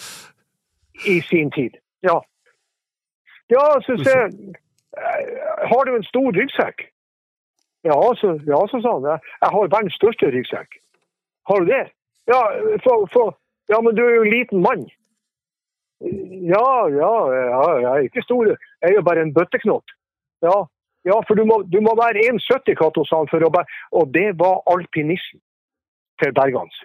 I 1.14 1.20
sin 1.30 1.50
tid. 1.56 1.76
Ja. 2.04 2.18
Ja, 3.50 3.64
så 3.84 3.96
jeg 3.96 4.32
«Eh, 4.90 5.68
Har 5.70 5.84
du 5.86 5.94
en 5.96 6.04
stor 6.04 6.32
ryggsekk? 6.34 6.82
Ja, 7.82 7.96
så, 8.20 8.34
ja, 8.46 8.60
han. 8.72 9.06
Jeg, 9.08 9.20
jeg 9.42 9.50
har 9.54 9.72
verdens 9.74 9.96
største 9.96 10.30
ryggsekk. 10.34 10.80
Har 11.48 11.60
du 11.60 11.70
det? 11.70 11.84
Ja, 12.28 12.40
for, 12.84 13.06
for, 13.12 13.36
ja, 13.72 13.80
men 13.80 13.96
du 13.96 14.02
er 14.04 14.18
jo 14.18 14.26
en 14.26 14.34
liten 14.34 14.60
mann. 14.64 14.84
Ja, 16.00 16.66
ja, 16.88 17.12
ja, 17.34 17.62
jeg 17.84 17.90
er 17.90 18.04
ikke 18.08 18.24
stor. 18.24 18.52
Jeg 18.52 18.90
er 18.90 18.98
jo 18.98 19.06
bare 19.06 19.24
en 19.24 19.32
bøtteknott. 19.36 19.96
Ja, 20.44 20.56
ja 21.08 21.16
for 21.28 21.36
du 21.36 21.44
må, 21.48 21.62
du 21.68 21.80
må 21.84 21.96
være 21.98 22.24
1,70, 22.32 22.76
Cato, 22.80 23.04
sa 23.08 23.22
han. 23.22 23.30
For 23.32 23.44
å 23.44 23.52
bære. 23.52 23.80
Og 24.00 24.12
det 24.14 24.28
var 24.40 24.62
alpinisten 24.72 25.40
til 26.22 26.36
Bergans. 26.36 26.84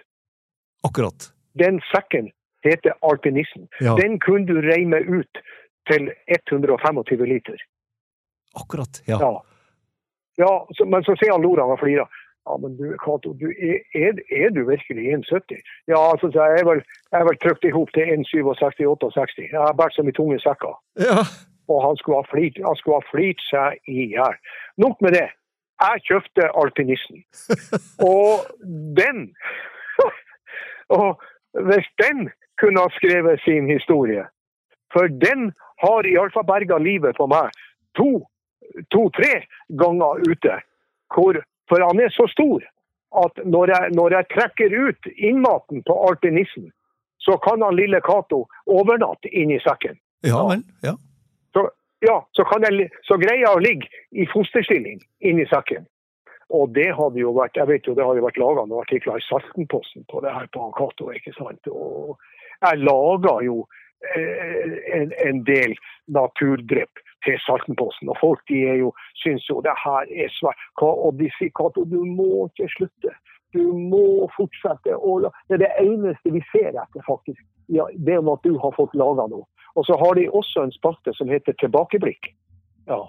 akkurat. 0.86 1.32
Den 1.58 1.80
sekken 1.92 2.30
heter 2.64 2.96
alpinisten. 3.00 3.68
Ja. 3.80 3.96
Den 3.96 4.18
kunne 4.20 4.46
du 4.46 4.60
reime 4.60 5.00
ut 5.00 5.40
til 5.90 6.10
125 6.26 7.26
liter. 7.26 7.60
Akkurat. 8.54 9.02
Ja. 9.06 9.18
Ja. 9.20 9.32
Ja 10.40 10.52
så, 10.76 10.84
men 10.84 11.04
så 11.06 11.16
sier 11.18 11.34
han 11.34 11.44
Loran 11.44 11.74
og 11.74 11.80
flirer. 11.82 12.22
Ja, 12.46 12.56
men 12.62 12.76
du, 12.78 12.84
Cato, 13.02 13.32
du, 13.34 13.48
er, 13.50 14.20
er, 14.30 14.50
du 14.54 14.60
virkelig 14.68 15.08
1,70? 15.16 15.58
Ja, 15.90 15.98
så 16.20 16.30
sa 16.30 16.44
jeg, 16.52 16.62
er 16.62 16.68
vel, 16.68 16.82
jeg 17.10 17.18
er 17.20 17.26
vel 17.26 17.38
trykt 17.42 17.66
i 17.66 17.72
hop 17.74 17.90
til 17.96 18.12
1,67-68. 18.20 19.48
Jeg 19.50 19.58
har 19.58 19.74
båret 19.74 19.96
så 19.96 20.04
mye 20.06 20.14
tunge 20.14 20.38
sekker. 20.44 20.78
ja. 21.08 21.26
Og 21.66 21.80
han 21.82 21.96
skulle 21.98 22.20
ha 22.22 22.26
flirt, 22.30 22.60
han 22.62 22.78
skulle 22.78 23.00
ha 23.00 23.10
flirt 23.10 23.40
seg 23.48 23.80
i 23.90 24.04
hjel. 24.12 24.36
Nok 24.78 25.00
med 25.02 25.16
det. 25.18 25.26
Jeg 25.82 26.02
kjøpte 26.08 26.50
alpinisten. 26.62 27.24
Og 28.14 28.46
den 28.98 29.32
Og 30.98 31.22
hvis 31.66 31.88
den 32.02 32.28
kunne 32.60 32.84
ha 32.84 32.92
skrevet 32.94 33.42
sin 33.44 33.66
historie 33.70 34.24
For 34.92 35.08
den 35.08 35.50
har 35.82 36.08
iallfall 36.08 36.46
berga 36.46 36.78
livet 36.78 37.18
på 37.18 37.26
meg 37.28 37.50
to-tre 38.94 39.44
ganger 39.68 40.22
ute. 40.30 40.58
Hvor, 41.14 41.38
for 41.70 41.84
han 41.86 42.00
er 42.02 42.12
så 42.14 42.26
stor 42.32 42.64
at 43.16 43.44
når 43.44 43.72
jeg, 43.72 43.92
når 43.96 44.16
jeg 44.16 44.28
trekker 44.34 44.74
ut 44.88 45.10
innmaten 45.16 45.82
på 45.86 45.94
alpinisten, 46.08 46.70
så 47.26 47.38
kan 47.42 47.62
han 47.62 47.76
lille 47.76 48.00
Cato 48.04 48.44
overnatte 48.66 49.30
inni 49.30 49.58
sekken. 49.62 49.96
Ja 50.26 50.42
vel. 50.48 50.62
Ja. 50.82 50.94
Så, 51.54 51.68
ja, 52.04 52.16
så, 52.36 52.44
kan 52.44 52.66
jeg, 52.66 52.90
så 53.08 53.18
greier 53.20 53.46
jeg 53.46 53.54
å 53.54 53.62
ligge 53.62 53.88
i 54.12 54.26
fosterstilling 54.30 55.00
inni 55.20 55.46
sekken. 55.50 55.86
Og 56.54 56.70
det 56.76 56.92
hadde 56.94 57.18
jo 57.18 57.32
vært 57.34 57.58
jeg 57.58 57.66
vet 57.70 57.88
jo 57.88 57.96
det 57.98 58.06
hadde 58.06 58.22
vært 58.22 58.38
laga 58.38 58.66
noen 58.66 58.84
artikler 58.84 59.18
i 59.18 59.26
Saltenposten 59.26 60.06
på 60.10 60.22
det 60.22 60.34
her 60.34 60.46
på 60.54 60.68
Cato. 60.76 61.10
ikke 61.10 61.34
sant? 61.38 61.72
Og 61.72 62.14
jeg 62.60 62.84
laga 62.84 63.40
jo 63.46 63.64
en, 64.16 65.12
en 65.28 65.42
del 65.44 65.76
naturdrypp 66.06 67.02
til 67.26 67.38
Saltenposten. 67.46 68.10
Og 68.12 68.18
folk 68.20 68.42
de 68.50 68.62
er 68.70 68.80
jo, 68.82 68.92
syns 69.22 69.48
jo 69.50 69.60
det 69.66 69.74
her 69.82 70.06
er 70.22 70.32
svært. 70.38 70.60
Og 70.82 71.18
de 71.20 71.30
sier 71.38 71.52
Cato, 71.58 71.84
du 71.84 72.02
må 72.04 72.46
ikke 72.50 72.70
slutte. 72.76 73.14
Du 73.56 73.72
må 73.72 74.28
fortsette. 74.36 74.94
det 75.48 75.54
er 75.56 75.62
det 75.64 75.72
eneste 75.80 76.32
vi 76.32 76.42
ser 76.52 76.72
etter, 76.74 77.02
faktisk. 77.06 77.42
Ja, 77.72 77.86
det 78.06 78.18
om 78.18 78.28
at 78.28 78.44
du 78.44 78.58
har 78.62 78.74
fått 78.76 78.94
laga 78.94 79.26
noe. 79.32 79.46
Og 79.76 79.84
så 79.86 79.96
har 80.00 80.14
de 80.16 80.28
også 80.30 80.62
en 80.64 80.72
spalte 80.72 81.12
som 81.16 81.28
heter 81.28 81.56
Tilbakeblikk. 81.60 82.30
Ja, 82.88 83.00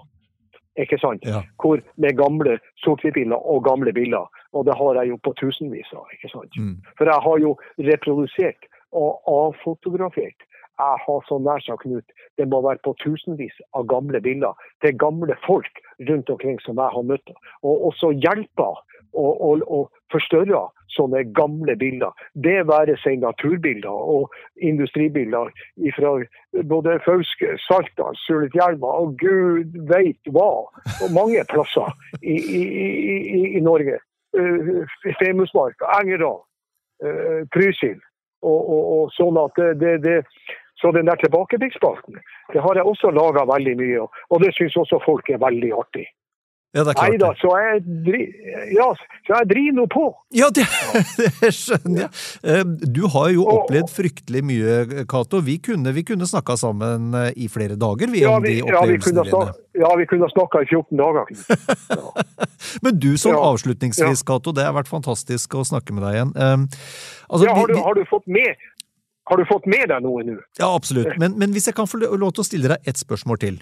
ikke 0.82 0.98
sant? 1.02 1.24
Ja. 1.26 1.42
Hvor 1.62 1.80
med 1.96 2.16
gamle 2.18 2.58
sort-hvitt-bilder 2.84 3.38
og 3.38 3.64
gamle 3.64 3.92
bilder. 3.92 4.26
Og 4.52 4.66
det 4.66 4.74
har 4.78 5.00
jeg 5.00 5.12
jo 5.12 5.16
på 5.22 5.34
tusenvis 5.40 5.90
av. 5.94 6.06
ikke 6.12 6.30
sant? 6.32 6.58
Mm. 6.58 6.76
For 6.98 7.10
jeg 7.10 7.24
har 7.26 7.38
jo 7.44 7.54
reprodusert 7.90 8.68
og 8.92 9.10
avfotografert. 9.28 10.47
Jeg 10.78 10.98
har 11.04 11.24
så 11.26 11.38
nær 11.42 11.62
sagt, 11.64 11.82
Knut, 11.82 12.06
det 12.38 12.48
må 12.48 12.62
være 12.62 12.82
på 12.86 12.94
tusenvis 13.02 13.56
av 13.74 13.86
gamle 13.90 14.20
bilder. 14.22 14.54
Det 14.82 14.92
er 14.92 15.02
gamle 15.04 15.34
folk 15.46 15.80
rundt 16.10 16.30
omkring 16.30 16.60
som 16.62 16.78
jeg 16.78 16.94
har 16.94 17.06
møtt. 17.10 17.32
Og 17.62 17.88
også 17.90 18.12
hjelper 18.14 18.78
og, 19.14 19.40
og, 19.40 19.62
og 19.66 19.90
forstørrer 20.12 20.68
sånne 20.94 21.24
gamle 21.36 21.76
bilder. 21.76 22.14
Det 22.34 22.56
være 22.68 22.96
seg 23.02 23.20
naturbilder 23.22 23.92
og 24.14 24.34
industribilder 24.70 25.50
fra 25.96 26.14
både 26.70 26.98
Fauske, 27.06 27.54
Saltdal, 27.66 28.16
Sulitjelma 28.24 28.92
og 29.02 29.16
gud 29.22 29.78
veit 29.90 30.32
hva. 30.34 30.50
Og 31.02 31.14
mange 31.14 31.44
plasser 31.52 31.90
i, 32.22 32.36
i, 32.36 32.62
i, 33.38 33.42
i 33.58 33.64
Norge. 33.64 33.98
Uh, 34.36 34.84
Femundsmark, 35.18 35.80
Engerdal, 35.98 36.42
uh. 37.02 37.58
Og, 38.38 38.58
og, 38.70 38.82
og 38.94 39.12
sånn 39.16 39.38
at 39.40 39.56
det, 39.58 39.70
det, 39.80 39.92
det 40.04 40.18
så 40.80 40.92
den 40.94 41.06
der 41.10 41.18
tilbakeblikkspalten, 41.22 42.20
det 42.54 42.60
har 42.62 42.74
jeg 42.78 42.86
også 42.86 43.10
laga 43.10 43.42
veldig 43.50 43.76
mye 43.80 44.04
av. 44.04 44.22
Og 44.30 44.40
det 44.44 44.54
syns 44.54 44.76
også 44.78 45.00
folk 45.04 45.28
er 45.34 45.42
veldig 45.42 45.72
artig. 45.74 46.06
ja, 46.76 46.82
det 46.84 46.92
er 46.92 46.96
klart. 46.98 47.12
Neida, 47.14 47.28
så 47.40 47.50
jeg, 47.58 47.78
dri- 48.06 48.74
ja, 48.76 48.86
så 49.26 49.38
jeg 49.40 49.48
driver 49.50 49.76
nå 49.78 49.86
på. 49.94 50.02
Ja, 50.36 50.50
det, 50.54 50.66
det 51.40 51.50
skjønner 51.56 52.02
jeg. 52.04 52.10
Eh, 52.44 52.62
Du 52.98 53.00
har 53.14 53.30
jo 53.34 53.46
opplevd 53.48 53.88
fryktelig 53.90 54.42
mye, 54.44 55.04
Cato. 55.08 55.40
Vi 55.46 55.56
kunne, 55.64 55.94
vi 55.96 56.04
kunne 56.06 56.28
snakka 56.28 56.58
sammen 56.60 57.08
eh, 57.16 57.30
i 57.40 57.48
flere 57.50 57.74
dager, 57.80 58.12
vi, 58.12 58.20
Ja, 58.26 58.36
om 58.36 58.44
de 58.44 58.58
opplevelsene 58.66 59.24
dine. 59.30 59.56
ja, 59.80 59.90
vi 59.98 60.06
kunne 60.12 60.28
snakka 60.34 60.62
i 60.62 60.68
14 60.68 61.00
dager. 61.00 61.32
Men 62.84 62.98
du 63.00 63.10
som 63.18 63.34
avslutningsvis, 63.40 64.22
Cato, 64.28 64.52
det 64.54 64.66
har 64.68 64.76
vært 64.76 64.90
fantastisk 64.92 65.54
å 65.58 65.64
snakke 65.66 65.96
med 65.96 66.04
deg 66.06 66.18
igjen. 66.20 66.32
Um, 66.36 66.68
altså, 67.28 67.46
Ja, 67.48 67.54
har, 67.58 67.66
du, 67.72 67.78
har, 67.88 67.94
du 67.98 68.04
fått 68.10 68.26
med, 68.28 68.54
har 69.28 69.40
du 69.40 69.44
fått 69.48 69.66
med 69.68 69.90
deg 69.92 70.04
noe 70.04 70.24
nå? 70.26 70.38
Ja, 70.60 70.70
absolutt. 70.74 71.12
Men, 71.20 71.36
men 71.40 71.52
hvis 71.54 71.68
jeg 71.68 71.76
kan 71.76 71.88
få 71.90 72.00
lov 72.00 72.32
til 72.32 72.44
å 72.44 72.48
stille 72.48 72.70
deg 72.72 72.88
ett 72.88 73.00
spørsmål 73.00 73.40
til. 73.44 73.60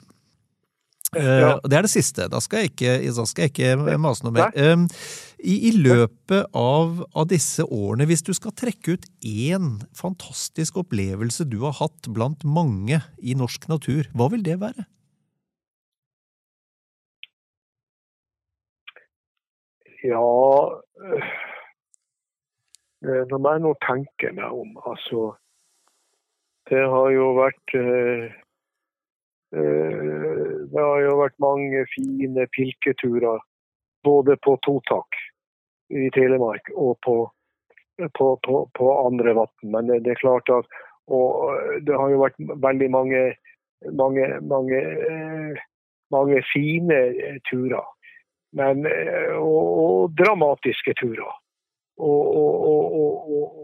Eh, 1.17 1.41
Ja. 1.43 1.53
Det 1.63 1.79
er 1.79 1.87
det 1.87 1.93
siste. 1.93 2.27
Da 2.33 2.41
skal 2.43 2.65
jeg 2.65 2.75
ikke, 2.75 2.97
skal 3.27 3.47
jeg 3.47 3.55
ikke 3.55 3.99
mase 4.03 4.27
noe 4.27 4.35
mer. 4.37 4.51
Um, 4.55 4.87
i, 5.39 5.57
I 5.69 5.73
løpet 5.77 6.49
av, 6.57 7.03
av 7.15 7.29
disse 7.31 7.65
årene, 7.65 8.07
hvis 8.09 8.25
du 8.27 8.33
skal 8.37 8.55
trekke 8.57 8.97
ut 8.97 9.07
én 9.23 9.77
fantastisk 9.97 10.79
opplevelse 10.83 11.47
du 11.51 11.61
har 11.67 11.77
hatt 11.81 12.09
blant 12.09 12.45
mange 12.45 13.03
i 13.19 13.37
norsk 13.39 13.69
natur, 13.71 14.09
hva 14.17 14.31
vil 14.33 14.45
det 14.47 14.59
være? 14.63 14.87
Ja 20.07 20.23
eh, 21.03 21.31
når 23.03 23.53
jeg 23.53 23.63
nå 23.65 23.73
tenker 23.85 24.35
meg 24.37 24.53
om, 24.55 24.77
altså 24.87 25.33
Det 26.71 26.83
har 26.91 27.11
jo 27.15 27.31
vært 27.37 27.75
eh, 27.79 28.27
eh, 29.55 30.49
Det 30.73 30.83
har 30.83 31.05
jo 31.05 31.21
vært 31.21 31.39
mange 31.43 31.85
fine 31.95 32.47
pilketurer 32.57 33.41
både 34.07 34.37
på 34.43 34.57
totak 34.67 35.19
i 35.91 36.11
Telemark 36.15 36.71
og 36.75 36.99
på, 37.07 37.17
på, 38.19 38.27
på, 38.43 38.59
på 38.75 38.91
andre 39.07 39.35
vann. 39.39 39.55
Men 39.63 39.91
det, 39.91 40.03
er 40.11 40.23
klart 40.23 40.51
at 40.51 40.67
og 41.07 41.83
det 41.87 41.95
har 41.95 42.11
jo 42.11 42.23
vært 42.25 42.39
veldig 42.63 42.89
mange, 42.91 43.23
mange, 43.95 44.27
mange, 44.43 44.81
eh, 45.11 45.61
mange 46.11 46.43
fine 46.51 46.99
eh, 47.15 47.39
turer. 47.51 47.87
Men, 48.57 48.87
eh, 48.91 49.35
og, 49.39 49.67
og 49.85 50.17
dramatiske 50.19 50.97
turer. 50.99 51.31
Og, 51.97 52.37
og, 52.37 52.97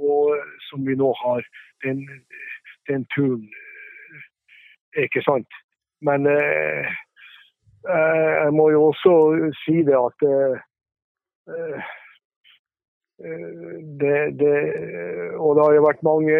og, 0.09 0.36
som 0.70 0.86
vi 0.86 0.94
nå 0.96 1.11
har 1.18 1.42
den, 1.84 2.07
den 2.89 3.07
turen, 3.14 3.49
ikke 4.97 5.22
sant. 5.26 5.49
Men 6.03 6.26
eh, 6.26 6.91
jeg 7.89 8.53
må 8.59 8.70
jo 8.70 8.85
også 8.91 9.14
si 9.64 9.83
det 9.87 9.99
at 9.99 10.26
eh, 10.28 10.57
det, 14.03 14.18
det, 14.41 14.57
Og 15.39 15.55
det 15.57 15.64
har 15.64 15.74
jo 15.76 15.85
vært 15.87 16.03
mange 16.03 16.39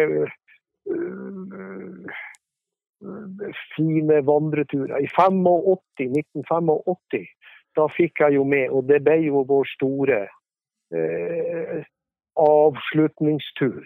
fine 3.75 4.17
vandreturer. 4.27 4.97
I 4.99 5.07
85, 5.07 6.09
1985 6.09 7.27
da 7.75 7.87
fikk 7.89 8.21
jeg 8.21 8.37
jo 8.37 8.43
med, 8.45 8.69
og 8.69 8.87
det 8.89 9.01
ble 9.05 9.17
jo 9.25 9.43
vår 9.49 9.65
store 9.73 10.19
eh, 10.93 11.81
avslutningstur 12.39 13.81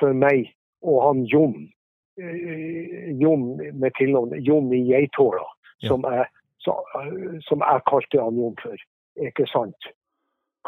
for 0.00 0.16
meg 0.16 0.50
og 0.84 1.00
han 1.06 1.24
Jon. 1.30 1.70
Eh, 2.16 3.10
Jon 3.20 3.56
med 3.56 3.94
tilnavn 3.94 4.44
Jon 4.44 4.72
i 4.72 4.80
Geithåla, 4.88 5.44
ja. 5.78 5.88
som, 5.88 6.04
jeg, 6.08 6.26
som 7.44 7.60
jeg 7.60 7.82
kalte 7.90 8.22
han 8.22 8.38
Jon 8.40 8.56
for. 8.62 8.86
Ikke 9.20 9.44
sant? 9.52 9.90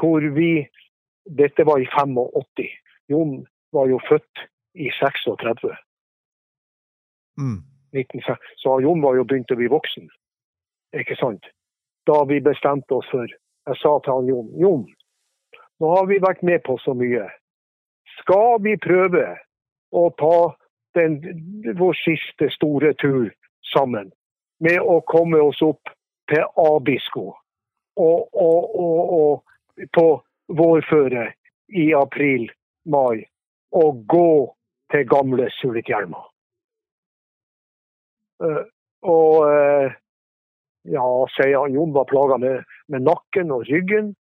Hvor 0.01 0.25
vi 0.37 0.69
Dette 1.29 1.65
var 1.69 1.77
i 1.81 1.85
85. 1.93 2.69
Jon 3.13 3.33
var 3.77 3.89
jo 3.91 3.99
født 4.09 4.45
i 4.81 4.89
36. 4.97 5.75
Mm. 7.37 7.59
Så 8.57 8.81
Jon 8.81 9.03
var 9.03 9.17
jo 9.17 9.25
begynt 9.29 9.53
å 9.53 9.59
bli 9.59 9.69
voksen, 9.69 10.09
ikke 10.97 11.17
sant. 11.21 11.45
Da 12.09 12.23
vi 12.29 12.41
bestemte 12.41 12.97
oss 12.97 13.09
for 13.13 13.29
Jeg 13.29 13.77
sa 13.83 13.99
til 14.01 14.15
han 14.15 14.29
Jon 14.31 14.49
Jon, 14.57 14.87
nå 15.81 15.91
har 15.93 16.07
vi 16.09 16.17
vært 16.25 16.41
med 16.43 16.63
på 16.65 16.79
så 16.81 16.95
mye. 16.97 17.27
Skal 18.21 18.57
vi 18.65 18.79
prøve 18.81 19.27
å 19.93 20.09
ta 20.17 20.57
den, 20.99 21.19
vår 21.79 21.97
siste 22.03 22.51
store 22.55 22.93
tur 23.01 23.31
sammen 23.73 24.11
med 24.65 24.81
å 24.83 25.01
komme 25.07 25.41
oss 25.43 25.61
opp 25.63 25.93
til 26.31 26.45
Abisko 26.61 27.29
og, 27.99 28.29
og, 28.33 28.77
og, 28.79 29.13
og 29.19 29.89
på 29.95 30.07
vårføre 30.59 31.29
i 31.69 31.91
april-mai 31.97 33.25
og 33.77 34.05
gå 34.09 34.33
til 34.93 35.09
gamle 35.09 35.49
Sulitjelma. 35.59 36.21
Uh, 38.39 38.65
og 39.03 39.35
uh, 39.51 39.97
ja, 40.89 41.05
sier 41.35 41.59
han 41.59 41.75
Jon 41.75 41.93
var 41.97 42.07
plaga 42.09 42.39
med, 42.41 42.63
med, 42.89 43.05
nakken 43.05 43.53
og 43.55 43.67
ryggen. 43.69 44.15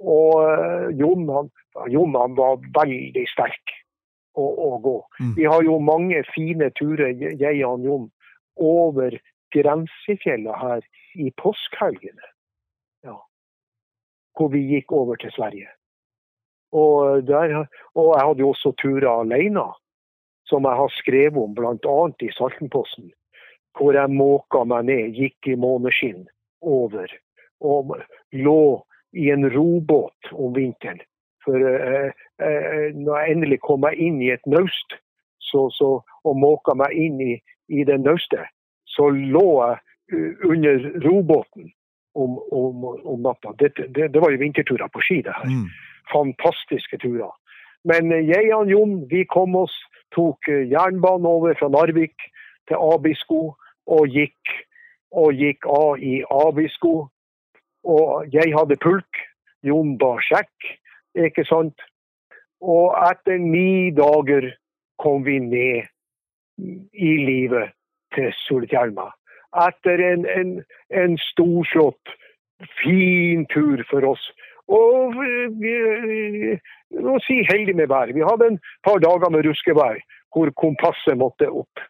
Og 0.00 0.40
uh, 0.42 0.88
Jon, 0.98 1.28
han, 1.36 1.52
Jon 1.92 2.16
han 2.18 2.34
var 2.38 2.58
veldig 2.80 3.26
sterk 3.30 3.76
å, 4.38 4.46
å 4.68 4.70
gå. 4.84 4.96
Mm. 5.20 5.32
Vi 5.36 5.48
har 5.50 5.64
jo 5.66 5.78
mange 5.82 6.22
fine 6.34 6.70
turer, 6.78 7.14
jeg 7.18 7.64
og 7.66 7.84
Jon, 7.86 8.06
over 8.58 9.18
grensefjellet 9.54 10.62
her 10.62 10.86
i 11.18 11.30
påskehelgene. 11.40 12.32
Ja. 13.06 13.18
Hvor 14.38 14.52
vi 14.54 14.64
gikk 14.72 14.94
over 14.94 15.20
til 15.20 15.32
Sverige. 15.34 15.70
Og, 16.76 17.24
der, 17.24 17.54
og 17.96 18.10
jeg 18.12 18.26
hadde 18.26 18.44
jo 18.44 18.50
også 18.52 18.74
turer 18.80 19.08
alene, 19.10 19.64
som 20.48 20.66
jeg 20.68 20.80
har 20.80 20.92
skrevet 20.96 21.40
om 21.40 21.54
bl.a. 21.56 21.96
i 22.24 22.32
Saltenposten. 22.36 23.10
Hvor 23.78 23.96
jeg 23.96 24.12
måka 24.12 24.64
meg 24.68 24.88
ned, 24.88 25.16
gikk 25.16 25.52
i 25.52 25.56
måneskinn 25.60 26.26
over 26.60 27.12
og 27.64 27.94
lå 28.34 28.62
i 29.16 29.30
en 29.30 29.48
robåt 29.50 30.32
om 30.32 30.52
vinteren. 30.56 31.00
For 31.44 31.56
eh, 31.56 32.08
eh, 32.08 32.26
når 32.38 33.14
jeg 33.18 33.34
endelig 33.34 33.56
kom 33.66 33.80
meg 33.82 33.98
inn 33.98 34.20
i 34.22 34.28
et 34.30 34.44
naust 34.46 34.92
så, 35.42 35.64
så, 35.74 35.88
og 36.22 36.36
måka 36.38 36.76
meg 36.78 36.94
inn 36.94 37.18
i, 37.24 37.32
i 37.72 37.82
det 37.88 37.96
naustet, 38.04 38.46
så 38.86 39.08
lå 39.10 39.46
jeg 39.58 40.36
under 40.46 40.86
robåten 41.02 41.66
om, 42.14 42.38
om, 42.54 42.84
om 43.02 43.24
natta. 43.24 43.56
Det, 43.58 43.72
det, 43.80 44.10
det, 44.14 44.22
var 44.22 44.30
jo 44.30 44.40
vinterturer 44.42 44.92
på 44.92 45.02
ski, 45.02 45.18
det 45.26 45.34
her. 45.34 45.50
Mm 45.50 45.66
fantastiske 46.12 46.98
turer. 46.98 47.32
Men 47.84 48.12
eh, 48.12 48.26
jeg 48.28 48.52
og 48.56 48.70
Jon 48.70 48.96
vi 49.10 49.24
kom 49.28 49.56
oss, 49.58 49.74
tok 50.16 50.48
eh, 50.50 50.66
jernbanen 50.70 51.28
over 51.28 51.56
fra 51.58 51.70
Narvik 51.72 52.16
til 52.68 52.80
Abisko 52.94 53.42
og 53.88 54.12
gikk, 54.12 54.54
og 55.16 55.36
gikk 55.36 55.68
av 55.72 56.02
i 56.04 56.20
Abisko. 56.44 57.08
Og 57.88 58.34
jeg 58.34 58.52
hadde 58.52 58.80
pulk, 58.82 59.22
Jon 59.64 59.96
bar 60.00 60.20
sjekk, 60.24 60.72
ikke 61.16 61.46
sant. 61.48 61.86
Og 62.60 62.96
etter 63.10 63.38
ni 63.38 63.90
dager 63.94 64.50
kom 64.98 65.24
vi 65.24 65.38
ned 65.38 65.86
i 66.92 67.12
livet 67.22 67.74
til 68.14 68.32
Sulitjelma. 68.44 69.10
Etter 69.66 70.02
en, 70.12 70.26
en, 70.26 70.56
en 70.90 71.18
storslått, 71.30 72.16
fin 72.82 73.44
tur 73.54 73.84
for 73.90 74.02
oss 74.02 74.24
og 74.68 75.14
å 76.98 77.18
si 77.24 77.38
heldig 77.48 77.76
med 77.78 77.88
været. 77.88 78.16
Vi 78.16 78.26
hadde 78.26 78.48
en 78.52 78.58
par 78.84 78.98
dager 79.00 79.30
med 79.32 79.46
ruskevær 79.46 80.00
hvor 80.34 80.50
kompasset 80.60 81.16
måtte 81.16 81.48
opp 81.48 81.80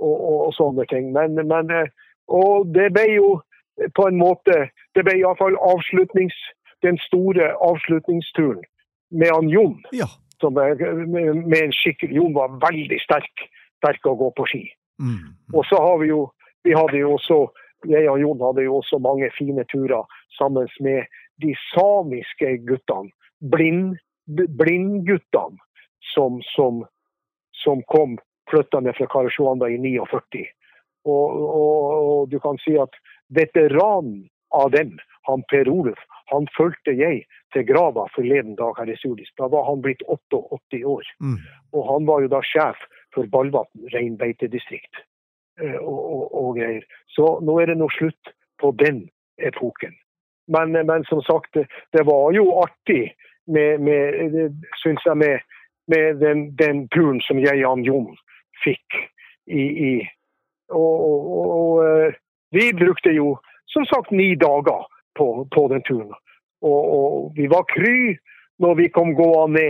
og, 0.00 0.14
og, 0.14 0.38
og 0.48 0.54
sånne 0.56 0.86
ting. 0.90 1.12
Men, 1.14 1.36
men, 1.36 1.70
og 2.26 2.72
det 2.74 2.90
ble 2.96 3.06
jo 3.12 3.28
på 3.94 4.06
en 4.06 4.18
måte 4.18 4.68
Det 4.94 5.02
ble 5.02 5.16
iallfall 5.18 5.56
avslutnings, 5.66 6.34
den 6.86 6.94
store 7.02 7.48
avslutningsturen 7.58 8.62
med 9.10 9.32
han 9.32 9.50
Jon. 9.50 9.80
Ja. 9.92 10.08
Som, 10.40 10.54
med, 10.54 10.80
med 11.46 11.58
en 11.58 11.72
skikkelig 11.72 12.16
Jon 12.16 12.34
var 12.36 12.56
veldig 12.62 12.98
sterk, 13.02 13.44
sterk 13.80 14.06
å 14.06 14.16
gå 14.18 14.30
på 14.36 14.46
ski. 14.50 14.64
Mm. 15.02 15.34
Og 15.54 15.64
så 15.68 15.78
har 15.80 16.00
vi 16.02 16.10
jo 16.12 16.26
vi 16.64 16.72
hadde 16.72 16.96
jo 17.02 17.14
også 17.18 17.38
jeg 17.84 18.08
og 18.08 18.20
Jon 18.20 18.40
hadde 18.40 18.64
jo 18.64 18.78
også 18.80 18.98
mange 19.02 19.28
fine 19.36 19.64
turer 19.68 20.08
sammen 20.38 20.68
med 20.80 21.04
de 21.42 21.52
samiske 21.74 22.56
guttene, 22.68 23.12
blind, 23.52 23.96
blindguttene, 24.26 25.60
som, 26.14 26.40
som, 26.54 26.84
som 27.64 27.82
kom 27.92 28.16
flyttende 28.50 28.94
fra 28.96 29.08
Karasjoanda 29.10 29.68
i 29.72 29.78
49. 29.80 30.46
Og, 31.04 31.36
og, 31.44 31.92
og, 31.92 32.30
du 32.32 32.38
kan 32.40 32.56
si 32.64 32.76
at 32.80 32.96
veteranen 33.34 34.24
av 34.54 34.70
dem, 34.74 34.98
han 35.28 35.42
Per 35.50 35.68
Oluf, 35.72 36.00
han 36.32 36.46
fulgte 36.56 36.94
jeg 36.96 37.24
til 37.54 37.66
grava 37.68 38.06
forleden 38.14 38.56
dag 38.58 38.76
her 38.78 38.90
i 38.90 38.96
Sulis. 39.00 39.30
Da 39.38 39.48
var 39.52 39.66
han 39.68 39.82
blitt 39.84 40.02
88 40.08 40.84
år. 40.88 41.08
Mm. 41.20 41.40
Og 41.76 41.90
han 41.90 42.06
var 42.08 42.24
jo 42.24 42.30
da 42.32 42.40
sjef 42.44 42.80
for 43.14 43.28
Ballvatn 43.32 43.88
reinbeitedistrikt. 43.94 45.04
Eh, 45.60 45.76
og, 45.78 46.00
og, 46.14 46.24
og, 46.34 46.48
greier. 46.58 46.86
Så 47.14 47.36
nå 47.46 47.58
er 47.62 47.70
det 47.70 47.78
noe 47.78 47.92
slutt 47.94 48.32
på 48.62 48.72
den 48.80 49.04
epoken. 49.38 49.94
Men, 50.50 50.74
men, 50.74 51.04
som 51.08 51.22
sagt, 51.24 51.56
det 51.94 52.02
var 52.04 52.34
jo 52.36 52.48
artig 52.60 53.14
med, 53.46 53.80
med 53.80 54.58
syns 54.82 55.04
jeg, 55.06 55.16
med, 55.16 55.46
med 55.88 56.20
den, 56.20 56.48
den, 56.58 56.84
turen 56.92 57.22
som 57.24 57.40
jeg 57.40 57.64
og 57.64 57.86
Jon 57.86 58.12
fikk 58.64 58.98
i, 59.46 59.62
i 59.62 59.92
og, 60.72 60.94
og, 61.06 61.24
og, 61.44 61.72
eh, 61.86 62.20
vi 62.54 62.70
brukte 62.76 63.12
jo 63.14 63.34
som 63.74 63.86
sagt 63.90 64.14
ni 64.14 64.34
dager 64.38 64.86
på, 65.18 65.28
på 65.54 65.68
den 65.72 65.82
turen. 65.86 66.14
Og, 66.64 67.32
vi 67.36 67.48
var 67.50 67.66
kry 67.68 68.14
når 68.62 68.78
vi 68.80 68.88
kom 68.94 69.12
gående 69.18 69.64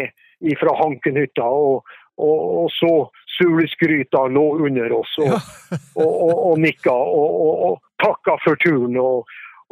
ned 0.44 0.58
fra 0.60 0.74
Hankenhytta. 0.78 1.46
Og, 1.48 1.88
og, 2.20 2.68
så 2.72 2.92
Sulesgryta 3.34 4.26
lå 4.30 4.44
under 4.62 4.92
oss 4.94 5.16
og, 5.18 5.32
ja. 5.32 5.40
og, 6.04 6.60
nikka 6.62 6.94
og, 6.94 7.80
takka 8.02 8.38
for 8.44 8.60
turen. 8.62 9.00
og 9.00 9.24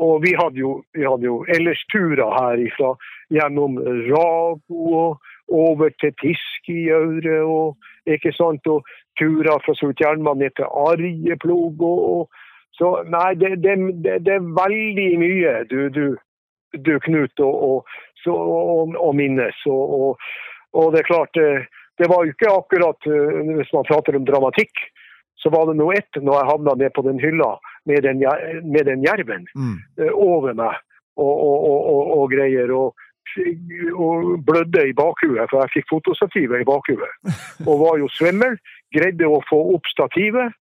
og 0.02 0.22
vi 0.24 0.32
hadde 0.34 0.58
jo, 0.58 0.70
vi 0.96 1.04
hadde 1.04 1.28
jo 1.28 1.42
ellers 1.52 1.78
turer 1.92 2.32
herifra 2.32 2.94
gjennom 3.30 3.76
Rago 4.08 4.78
og 4.96 5.20
over 5.52 5.92
til 6.00 6.14
Tiskiaure 6.22 7.42
og 7.44 7.76
ikke 8.08 8.32
sant, 8.34 8.66
og 8.66 8.88
turer 9.20 9.60
fra 9.64 9.74
Sultjelma 9.78 10.34
ned 10.40 10.56
til 10.56 10.66
Arjeplog. 10.66 11.84
Og, 11.86 12.00
og, 12.14 12.41
så 12.78 13.02
nei, 13.04 13.34
det, 13.40 13.56
det, 13.64 13.76
det, 14.24 14.38
er 14.38 14.52
veldig 14.56 15.10
mye 15.20 15.52
du, 15.70 15.78
du, 15.92 16.06
du 16.78 16.94
Knut, 17.04 17.40
og, 17.44 17.84
så, 18.24 18.32
og 18.96 19.14
minnes. 19.18 19.58
og 19.66 20.18
Og 20.72 20.92
det 20.92 21.02
er 21.02 21.10
klart, 21.10 21.36
eh, 21.36 21.64
det 22.00 22.08
var 22.08 22.24
jo 22.24 22.32
ikke 22.32 22.52
akkurat 22.52 23.06
eh, 23.06 23.40
Hvis 23.58 23.72
man 23.76 23.88
prater 23.88 24.16
om 24.16 24.24
dramatikk, 24.24 24.72
så 25.36 25.50
var 25.50 25.68
det 25.68 25.98
ett 25.98 26.22
når 26.22 26.38
jeg 26.38 26.50
havna 26.50 26.74
ned 26.78 26.92
på 26.94 27.02
den 27.02 27.18
hylla 27.20 27.58
med 27.84 28.02
den, 28.02 28.18
med 28.72 28.84
den 28.86 29.02
jerven 29.02 29.46
Mm. 29.54 29.78
eh, 29.98 30.12
over 30.14 30.54
meg 30.54 30.76
og, 31.16 31.34
og, 31.44 32.18
og, 32.18 32.30
greier. 32.30 32.70
Og, 32.72 32.94
og 33.94 34.44
blødde 34.46 34.88
i 34.88 34.92
bakhuet, 34.92 35.50
for 35.50 35.60
jeg 35.62 35.72
fikk 35.74 35.90
fotostativet 35.90 36.60
i 36.60 36.68
bakhuet. 36.68 37.12
Og 37.68 37.78
var 37.80 37.98
jo 37.98 38.08
svimmel. 38.08 38.56
Greide 38.94 39.28
å 39.28 39.40
få 39.48 39.60
opp 39.74 39.86
stativet. 39.86 40.52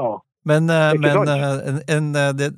Ja. 0.00 0.12
Men, 0.44 0.70
eh, 0.70 0.92
men 0.98 1.28
eh, 1.28 1.42
en, 1.70 1.76
en, 1.86 2.06
eh, 2.18 2.32
det, 2.34 2.48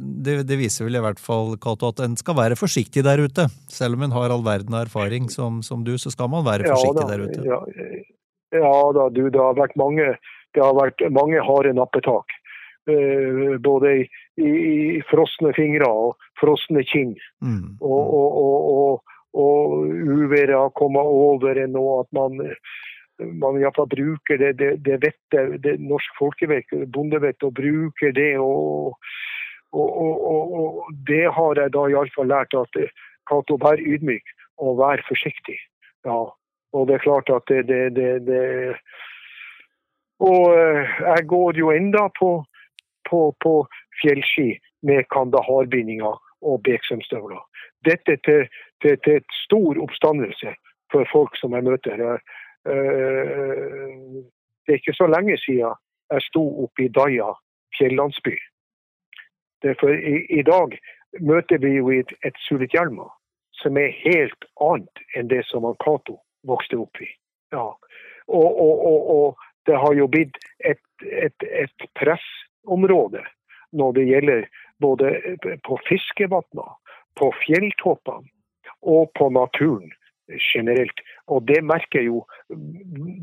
det, 0.49 0.57
viser 0.57 0.87
vel 0.89 0.97
i 0.97 1.03
hvert 1.05 1.21
fall, 1.21 1.53
Kato, 1.61 1.91
at 1.93 2.01
en 2.05 2.17
skal 2.17 2.39
være 2.39 2.57
forsiktig 2.57 3.05
der 3.05 3.21
ute. 3.21 3.45
Selv 3.69 3.99
om 3.99 4.07
en 4.07 4.15
har 4.17 4.33
all 4.33 4.45
verden 4.47 4.77
av 4.77 4.87
erfaring 4.87 5.29
som, 5.33 5.61
som 5.63 5.85
du, 5.85 5.93
så 6.01 6.13
skal 6.15 6.31
man 6.33 6.47
være 6.47 6.71
forsiktig 6.71 7.03
da, 7.03 7.11
der 7.13 7.27
ute. 7.27 7.45
Ja, 7.45 7.61
ja 8.57 8.73
da, 8.97 9.11
du, 9.13 9.27
det 9.29 9.43
har 9.43 9.59
vært 9.59 9.77
mange, 9.81 10.15
det 10.57 10.65
har 10.65 10.73
vært 10.79 11.05
mange 11.13 11.45
harde 11.45 11.75
nappetak. 11.77 12.41
Uh, 12.85 13.57
både 13.65 13.91
i, 13.97 14.01
i, 14.41 14.51
i 14.99 15.03
frosne 15.11 15.53
fingre 15.57 15.89
og 15.89 16.17
frosne 16.41 16.85
kinn. 16.89 17.15
Mm. 17.45 17.77
Og, 17.81 18.03
og, 18.21 18.39
og, 18.41 19.15
og, 19.35 19.87
uværet 20.15 20.55
har 20.55 20.75
kommet 20.79 21.03
over 21.03 21.59
en 21.59 21.79
at 22.01 22.11
man 22.15 22.57
man 23.19 23.61
iallfall 23.61 23.87
bruker 23.87 24.39
det, 24.39 24.57
det, 24.59 24.71
det 24.83 24.99
vettet, 25.05 25.63
det 25.63 25.77
norsk 25.79 26.17
folkevett, 26.19 26.73
bondevett, 26.91 27.43
og 27.47 27.55
bruker 27.55 28.11
det. 28.13 28.33
Og, 28.43 28.97
det 31.09 31.27
har 31.37 31.61
jeg 31.61 31.75
da 31.75 31.85
iallfall 31.91 32.31
lært 32.31 32.55
at 32.59 32.81
Cato, 33.31 33.59
vær 33.63 33.79
ydmyk 33.79 34.35
og 34.63 34.79
vær 34.83 35.03
forsiktig. 35.09 35.59
Ja, 36.07 36.21
og 36.75 36.89
det 36.89 36.99
er 36.99 37.07
klart 37.07 37.31
at 37.31 37.47
det, 37.49 37.67
det, 37.71 37.95
det, 37.97 38.27
det 38.27 38.43
Og 40.23 40.55
eh, 40.55 40.93
jeg 41.01 41.27
går 41.27 41.59
jo 41.59 41.71
enda 41.71 42.09
på, 42.19 42.45
på, 43.11 43.21
på 43.43 43.55
fjellski 44.03 44.59
med 44.83 45.05
kandaharbindinger 45.15 46.21
og 46.43 46.63
Beksømstøvler. 46.67 47.43
Dette 47.85 48.17
til, 48.25 48.49
til, 48.83 48.99
til 49.05 49.17
et 49.21 49.39
stor 49.45 49.81
oppstandelse 49.83 50.55
for 50.93 51.09
folk 51.13 51.37
som 51.41 51.55
jeg 51.55 51.65
møter. 51.65 51.97
her. 51.97 52.19
Det 54.65 54.73
er 54.73 54.81
ikke 54.81 54.97
så 54.97 55.07
lenge 55.07 55.39
siden 55.39 55.75
jeg 56.13 56.23
sto 56.29 56.45
oppe 56.65 56.85
i 56.85 56.89
Daya 56.89 57.33
fjellandsby. 57.79 58.37
Det 59.63 59.71
er 59.71 59.89
i, 59.89 60.39
I 60.39 60.43
dag 60.43 60.79
møter 61.21 61.59
vi 61.59 61.77
jo 61.79 61.91
et, 61.91 62.13
et 62.25 62.37
Sulitjelma 62.49 63.09
som 63.63 63.77
er 63.81 63.95
helt 64.05 64.45
annet 64.61 65.05
enn 65.17 65.31
det 65.31 65.45
som 65.49 65.67
Cato 65.85 66.19
vokste 66.49 66.77
opp 66.77 67.01
i. 67.01 67.09
Ja. 67.55 67.71
Og, 68.29 68.51
og, 68.67 68.75
og, 68.91 69.11
og 69.17 69.47
det 69.67 69.79
har 69.81 69.95
jo 69.97 70.09
blitt 70.11 70.37
et, 70.65 70.83
et, 71.01 71.47
et 71.65 71.87
pressområde 71.97 73.23
når 73.75 73.99
det 73.99 74.07
gjelder 74.09 74.47
både 74.83 75.11
på 75.67 75.79
fiskevanner, 75.89 76.71
på 77.19 77.31
fjelltoppene 77.45 78.31
og 78.83 79.11
på 79.19 79.29
naturen 79.33 79.93
generelt. 80.55 81.01
Og 81.27 81.45
det 81.49 81.61
merker 81.65 82.05
jo, 82.05 82.25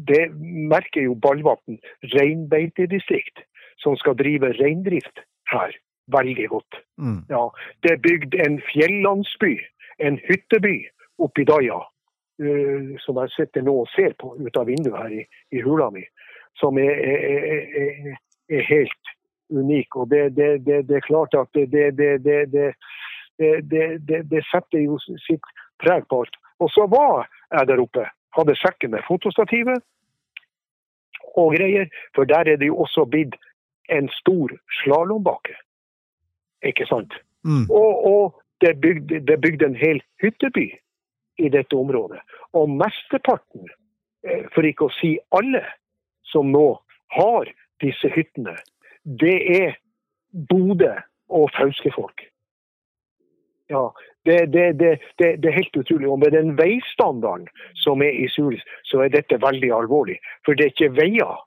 det 0.08 0.26
merker 0.74 1.06
jo 1.08 1.16
Ballvatn 1.16 1.80
reinbeitedistrikt, 2.16 3.44
som 3.82 3.98
skal 3.98 4.18
drive 4.18 4.54
reindrift 4.60 5.24
her, 5.52 5.76
veldig 6.14 6.48
godt. 6.50 6.82
Mm. 6.98 7.22
Ja, 7.30 7.48
det 7.84 7.96
er 7.96 8.04
bygd 8.06 8.38
en 8.46 8.60
fjellandsby, 8.72 9.56
en 10.00 10.20
hytteby 10.28 10.76
oppi 11.22 11.46
Daia, 11.46 11.80
Daja, 11.80 11.80
eh, 12.42 12.92
som 13.06 13.20
jeg 13.22 13.34
sitter 13.36 13.66
nå 13.66 13.82
og 13.84 13.90
ser 13.96 14.16
på 14.20 14.36
ut 14.38 14.58
av 14.58 14.70
vinduet 14.70 14.98
her 14.98 15.18
i, 15.22 15.26
i 15.54 15.62
hula 15.66 15.92
mi, 15.94 16.06
som 16.60 16.78
er, 16.82 16.94
er, 16.98 17.50
er, 17.82 18.16
er 18.50 18.70
helt 18.70 19.16
unik. 19.52 19.96
og 19.96 20.10
Det, 20.10 20.36
det, 20.36 20.66
det, 20.66 20.90
det 20.90 20.98
er 20.98 21.08
klart 21.08 21.34
at 21.34 21.48
det, 21.54 22.74
setter 24.52 24.80
jo 24.80 25.00
sitt 25.28 25.46
preg 25.84 26.08
på 26.10 26.24
alt. 26.24 26.36
Og 26.60 26.70
så 26.70 26.88
var 26.88 27.28
jeg 27.52 27.68
der 27.68 27.82
oppe. 27.82 28.06
Hadde 28.38 28.56
sekken 28.56 28.92
med 28.92 29.04
fotostativet 29.08 29.84
og 31.36 31.56
greier. 31.56 31.90
For 32.16 32.24
der 32.24 32.48
er 32.48 32.56
det 32.56 32.70
jo 32.70 32.80
også 32.86 33.06
blitt 33.06 33.36
en 33.90 34.10
stor 34.22 34.54
slalåmbakke. 34.82 35.56
Ikke 36.64 36.86
sant? 36.86 37.14
Mm. 37.44 37.66
Og, 37.70 38.06
og, 38.14 38.38
det 38.62 38.70
er 38.70 38.82
bygd, 38.82 39.32
bygd 39.42 39.64
en 39.66 39.76
hel 39.76 40.02
hytteby 40.22 40.68
i 41.42 41.50
dette 41.50 41.76
området. 41.76 42.20
Og 42.54 42.70
mesteparten, 42.70 43.66
eh, 44.22 44.46
for 44.54 44.62
ikke 44.62 44.86
å 44.86 44.94
si 45.00 45.16
alle, 45.34 45.64
som 46.30 46.54
nå 46.54 46.68
har 47.18 47.50
disse 47.82 48.12
hyttene, 48.14 48.54
det 49.04 49.64
er 49.64 49.74
Bodø 50.50 50.94
og 51.30 51.50
Fauske-folk. 51.58 52.22
Ja, 53.70 53.90
det, 54.26 54.54
det, 54.54 54.80
det, 54.80 55.00
det, 55.20 55.44
det 55.44 55.50
er 55.50 55.60
helt 55.62 55.78
utrolig. 55.78 56.08
Og 56.08 56.20
med 56.20 56.32
den 56.32 56.58
veistandarden 56.58 57.48
som 57.76 58.02
er 58.02 58.12
i 58.12 58.28
Sulis, 58.28 58.64
så 58.84 59.00
er 59.02 59.14
dette 59.14 59.42
veldig 59.42 59.72
alvorlig. 59.74 60.18
For 60.46 60.54
det 60.54 60.66
er 60.66 60.74
ikke 60.76 60.96
veier 60.98 61.38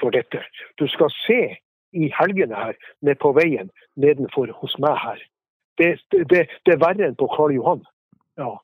for 0.00 0.14
dette. 0.14 0.44
Du 0.78 0.86
skal 0.88 1.10
se 1.26 1.40
i 1.92 2.12
helgene 2.20 2.56
her, 2.56 2.76
ned 3.02 3.18
på 3.20 3.32
veien 3.36 3.70
nedenfor 3.96 4.52
hos 4.60 4.78
meg 4.78 4.96
her. 4.96 5.24
Det, 5.78 5.96
det, 6.12 6.46
det 6.66 6.74
er 6.74 6.84
verre 6.84 7.08
enn 7.08 7.18
på 7.18 7.28
Karl 7.34 7.56
Johan. 7.56 7.82
Ja. 8.40 8.54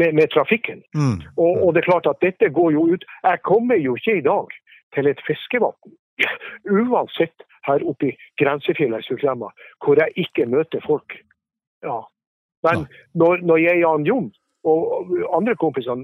Med, 0.00 0.14
med 0.16 0.32
trafikken. 0.32 0.82
Mm. 0.94 1.20
Og, 1.36 1.62
og 1.62 1.74
det 1.74 1.82
er 1.82 1.90
klart 1.90 2.08
at 2.08 2.22
dette 2.22 2.48
går 2.48 2.72
jo 2.72 2.86
ut 2.94 3.04
Jeg 3.24 3.42
kommer 3.44 3.76
jo 3.76 3.96
ikke 3.98 4.16
i 4.18 4.24
dag 4.24 4.54
til 4.94 5.10
et 5.10 5.22
fiskevann. 5.26 5.76
Uansett 6.80 7.44
her 7.68 7.84
oppe 7.88 8.12
i 8.12 8.16
grensefjellet 8.40 9.06
hvor 9.80 10.00
jeg 10.00 10.12
ikke 10.16 10.46
møter 10.46 10.80
folk. 10.86 11.16
Ja. 11.84 12.00
Men 12.62 12.86
når, 13.14 13.40
når 13.42 13.56
jeg 13.56 13.86
og 13.86 14.06
Jon 14.06 14.30
og 14.64 15.12
andre 15.36 15.56
kompiser, 15.56 15.96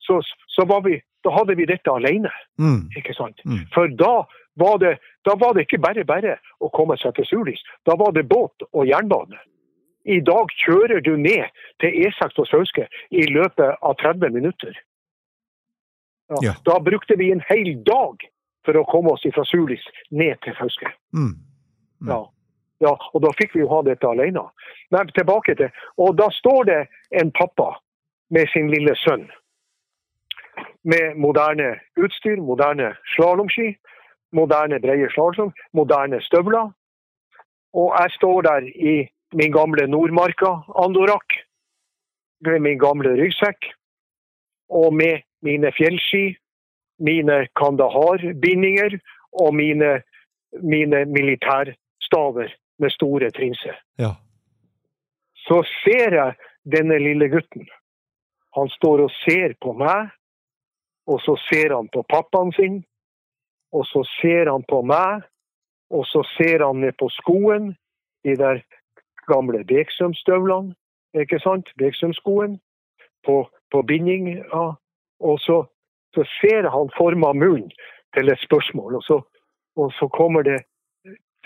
så, 0.00 0.20
så 0.46 0.64
var 0.70 0.84
vi, 0.86 1.00
da 1.24 1.32
hadde 1.34 1.56
vi 1.58 1.66
dette 1.66 1.90
alene. 1.90 2.30
Mm. 2.58 2.90
ikke 2.96 3.14
sant? 3.14 3.40
Mm. 3.44 3.66
For 3.74 3.90
da 3.90 4.22
var, 4.56 4.78
det, 4.78 4.98
da 5.26 5.34
var 5.34 5.54
det 5.54 5.66
ikke 5.66 5.82
bare 5.82 6.04
bare 6.06 6.38
å 6.62 6.70
komme 6.70 6.96
seg 7.00 7.16
til 7.16 7.26
Sulis. 7.26 7.62
Da 7.86 7.96
var 7.98 8.14
det 8.14 8.28
båt 8.30 8.66
og 8.72 8.86
jernbane. 8.86 9.40
I 10.06 10.20
dag 10.22 10.52
kjører 10.62 11.02
du 11.02 11.16
ned 11.18 11.50
til 11.82 11.96
E6 12.06 12.38
og 12.38 12.46
Sauske 12.46 12.86
i 13.10 13.26
løpet 13.26 13.74
av 13.82 13.96
30 14.02 14.30
minutter. 14.30 14.78
Ja, 16.30 16.38
Ja. 16.42 16.52
Da 16.66 16.78
brukte 16.82 17.14
vi 17.18 17.30
en 17.30 17.42
hel 17.48 17.74
dag 17.86 18.22
for 18.66 18.76
å 18.78 18.86
komme 18.90 19.14
oss 19.14 19.24
fra 19.34 19.44
Sulis 19.48 19.84
ned 20.10 20.40
til 20.44 20.56
Fauske. 20.58 20.90
Mm. 21.14 21.32
Mm. 22.02 22.10
Ja. 22.10 22.20
ja, 22.84 22.92
og 23.14 23.24
da 23.24 23.32
fikk 23.38 23.56
vi 23.56 23.62
jo 23.64 23.70
ha 23.72 23.80
dette 23.86 24.08
alene. 24.08 24.44
Men 24.92 25.10
tilbake 25.16 25.56
til 25.56 25.70
Og 25.96 26.16
da 26.18 26.28
står 26.34 26.64
det 26.68 26.80
en 27.20 27.32
pappa 27.32 27.72
med 28.30 28.48
sin 28.52 28.70
lille 28.70 28.94
sønn. 29.00 29.26
Med 30.84 31.16
moderne 31.16 31.76
utstyr, 31.96 32.40
moderne 32.42 32.94
slalåmski. 33.16 33.76
moderne 34.32 34.80
breie 34.82 35.08
slalåm, 35.14 35.52
moderne 35.72 36.20
støvler. 36.20 36.72
Og 37.72 37.94
jeg 38.00 38.10
står 38.18 38.42
der 38.42 38.66
i 38.66 39.08
min 39.32 39.52
gamle 39.52 39.86
Nordmarka-andorakk, 39.86 41.38
med 42.40 42.60
min 42.60 42.78
gamle 42.78 43.14
ryggsekk, 43.16 43.70
og 44.68 44.94
med 44.94 45.22
mine 45.42 45.72
fjellski, 45.72 46.36
mine 46.98 47.46
Kandahar-bindinger 47.56 48.98
og 49.32 49.54
mine, 49.54 50.02
mine 50.62 51.04
militærstaver 51.04 52.48
med 52.78 52.90
store 52.90 53.30
trinser. 53.30 53.76
Ja. 53.98 54.12
Så 55.36 55.62
ser 55.84 56.14
jeg 56.14 56.34
denne 56.64 56.98
lille 56.98 57.28
gutten. 57.28 57.68
Han 58.56 58.68
står 58.68 59.02
og 59.06 59.10
ser 59.10 59.54
på 59.62 59.72
meg, 59.72 60.08
og 61.06 61.20
så 61.20 61.36
ser 61.48 61.74
han 61.76 61.88
på 61.92 62.02
pappaen 62.08 62.52
sin. 62.52 62.84
Og 63.72 63.84
så 63.86 64.02
ser 64.20 64.50
han 64.50 64.64
på 64.68 64.80
meg, 64.82 65.22
og 65.90 66.06
så 66.06 66.22
ser 66.36 66.64
han 66.66 66.80
ned 66.80 66.96
på 66.98 67.08
skoen, 67.12 67.74
de 68.24 68.36
der 68.36 68.62
gamle 69.26 69.64
Beksømstøvlene, 69.64 70.74
ikke 71.14 71.38
sant? 71.38 71.68
Beksømskoen, 71.78 72.60
på, 73.26 73.48
på 73.70 73.82
bindinga, 73.82 74.42
Og 75.20 75.40
så, 75.40 75.64
så 76.16 76.24
ser 76.40 76.68
han 76.72 76.92
forma 76.96 77.32
munnen 77.36 77.68
til 78.16 78.32
et 78.32 78.40
spørsmål, 78.40 78.98
og 78.98 79.04
så, 79.04 79.20
og 79.76 79.92
så 79.98 80.08
kommer 80.08 80.46
det 80.46 80.62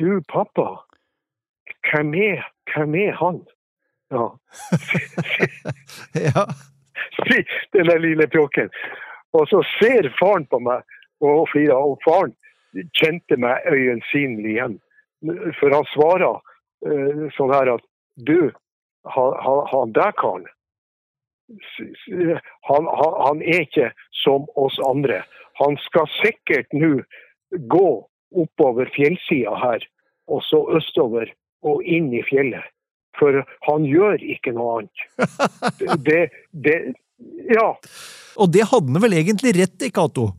Du, 0.00 0.22
pappa, 0.32 0.78
hvem 1.90 2.14
er, 2.14 2.46
hvem 2.72 2.94
er 2.94 3.16
han? 3.18 3.42
Ja. 4.10 4.28
ja. 6.26 6.44
sier 7.18 7.44
den 7.76 7.90
lille 8.00 8.26
pjokken. 8.32 8.70
Og 9.36 9.44
så 9.50 9.60
ser 9.76 10.08
faren 10.18 10.46
på 10.48 10.62
meg 10.64 10.86
og 11.20 11.48
flirer, 11.52 11.76
og 11.76 12.00
faren 12.06 12.32
kjente 12.96 13.36
meg 13.36 13.66
øyensynlig 13.68 14.54
igjen. 14.54 14.78
For 15.58 15.74
han 15.74 15.86
svarer 15.92 16.40
eh, 16.86 17.26
sånn 17.36 17.52
her 17.52 17.74
at 17.76 17.84
du, 18.24 18.50
han, 19.04 19.92
der 19.96 20.16
karen 20.16 20.48
han, 22.68 22.86
han, 23.00 23.14
han 23.26 23.42
er 23.42 23.64
ikke 23.66 23.90
som 24.22 24.46
oss 24.60 24.78
andre. 24.86 25.22
Han 25.60 25.76
skal 25.86 26.08
sikkert 26.20 26.70
nå 26.72 27.00
gå 27.50 27.88
oppover 28.30 28.90
fjellsida 28.94 29.54
her, 29.58 29.84
og 30.30 30.44
så 30.46 30.62
østover 30.78 31.32
og 31.66 31.82
inn 31.84 32.12
i 32.14 32.22
fjellet. 32.28 32.64
For 33.18 33.42
han 33.66 33.86
gjør 33.88 34.22
ikke 34.22 34.54
noe 34.56 34.80
annet. 34.80 35.06
Det, 36.06 36.22
det 36.50 36.78
Ja. 37.52 37.74
Og 38.40 38.48
det 38.54 38.64
hadde 38.70 38.94
han 38.94 39.02
vel 39.02 39.18
egentlig 39.18 39.52
rett 39.58 39.82
i, 39.84 39.90
Cato? 39.92 40.30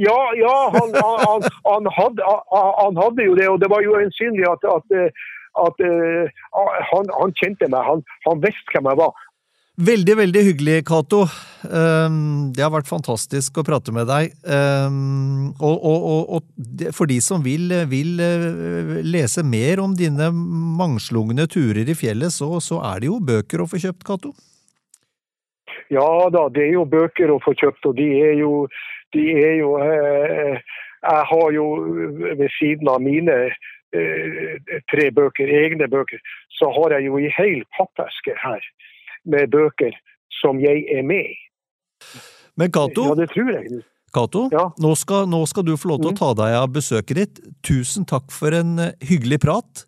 Ja, 0.00 0.18
ja 0.34 0.54
han, 0.74 0.94
han, 0.96 1.20
han, 1.28 1.44
han, 1.68 1.86
hadde, 1.98 2.30
han, 2.80 2.96
hadde 2.96 3.26
jo 3.28 3.36
det, 3.38 3.46
og 3.52 3.60
det 3.60 3.68
var 3.70 3.84
jo 3.84 3.94
øyensynlig 4.00 4.48
at, 4.48 4.64
at, 4.72 4.96
at 5.66 5.84
eh, 5.86 6.40
han, 6.90 7.12
han 7.20 7.36
kjente 7.38 7.68
meg. 7.68 7.84
Han, 7.86 8.02
han 8.26 8.42
visste 8.42 8.74
hvem 8.74 8.88
jeg 8.90 9.00
var. 9.04 9.28
Veldig, 9.80 10.18
veldig 10.18 10.40
hyggelig, 10.44 10.82
Cato. 10.84 11.22
Um, 11.64 12.50
det 12.52 12.60
har 12.60 12.74
vært 12.74 12.90
fantastisk 12.90 13.56
å 13.56 13.64
prate 13.64 13.94
med 13.96 14.04
deg. 14.04 14.34
Um, 14.44 15.54
og, 15.64 15.78
og, 15.80 16.34
og, 16.36 16.90
for 16.92 17.08
de 17.08 17.16
som 17.24 17.40
vil, 17.40 17.72
vil 17.88 18.20
eh, 18.20 18.90
lese 19.00 19.40
mer 19.40 19.80
om 19.80 19.94
dine 19.96 20.28
mangslungne 20.76 21.48
turer 21.48 21.88
i 21.88 21.96
fjellet, 21.96 22.34
så, 22.36 22.60
så 22.60 22.82
er 22.90 23.00
det 23.00 23.08
jo 23.08 23.16
bøker 23.24 23.64
å 23.64 23.68
få 23.70 23.80
kjøpt, 23.80 24.04
Cato. 24.04 24.34
Ja 25.92 26.28
da, 26.32 26.44
det 26.52 26.66
er 26.66 26.76
jo 26.76 26.84
bøker 26.92 27.32
å 27.32 27.40
få 27.40 27.56
kjøpt, 27.56 27.88
og 27.88 27.96
de 27.96 28.10
er 28.20 28.36
jo, 28.42 28.66
de 29.16 29.24
er 29.40 29.56
jo 29.62 29.72
eh, 29.80 30.60
Jeg 31.00 31.24
har 31.32 31.48
jo 31.56 31.66
ved 32.36 32.48
siden 32.60 32.92
av 32.92 33.00
mine 33.00 33.40
eh, 33.48 34.78
tre 34.92 35.08
bøker, 35.16 35.48
egne 35.64 35.88
bøker, 35.88 36.20
så 36.60 36.68
har 36.76 36.98
jeg 36.98 37.08
jo 37.08 37.16
ei 37.24 37.32
hel 37.40 37.64
pappeske 37.72 38.36
her 38.44 38.72
med 39.24 39.50
bøker 39.52 39.94
som 40.42 40.60
jeg 40.62 40.84
er 40.90 41.02
med 41.06 41.30
i. 41.30 41.38
Men 42.56 42.72
Cato, 42.72 43.08
Ja, 43.10 43.14
det 43.14 43.30
tror 43.32 43.50
jeg. 43.52 43.82
Cato 44.12 44.48
Ja. 44.52 44.70
nå, 44.78 44.94
skal, 44.96 45.26
nå 45.26 45.46
skal 45.48 45.64
du 45.64 45.76
få 45.76 45.88
lov 45.94 46.02
til 46.02 46.12
å 46.12 46.16
ta 46.18 46.32
deg 46.36 46.56
av 46.58 46.68
besøket 46.74 47.16
ditt. 47.16 47.40
Tusen 47.64 48.04
takk 48.04 48.30
for 48.34 48.52
en 48.52 48.78
eh, 48.78 48.92
hyggelig 49.00 49.40
prat. 49.40 49.86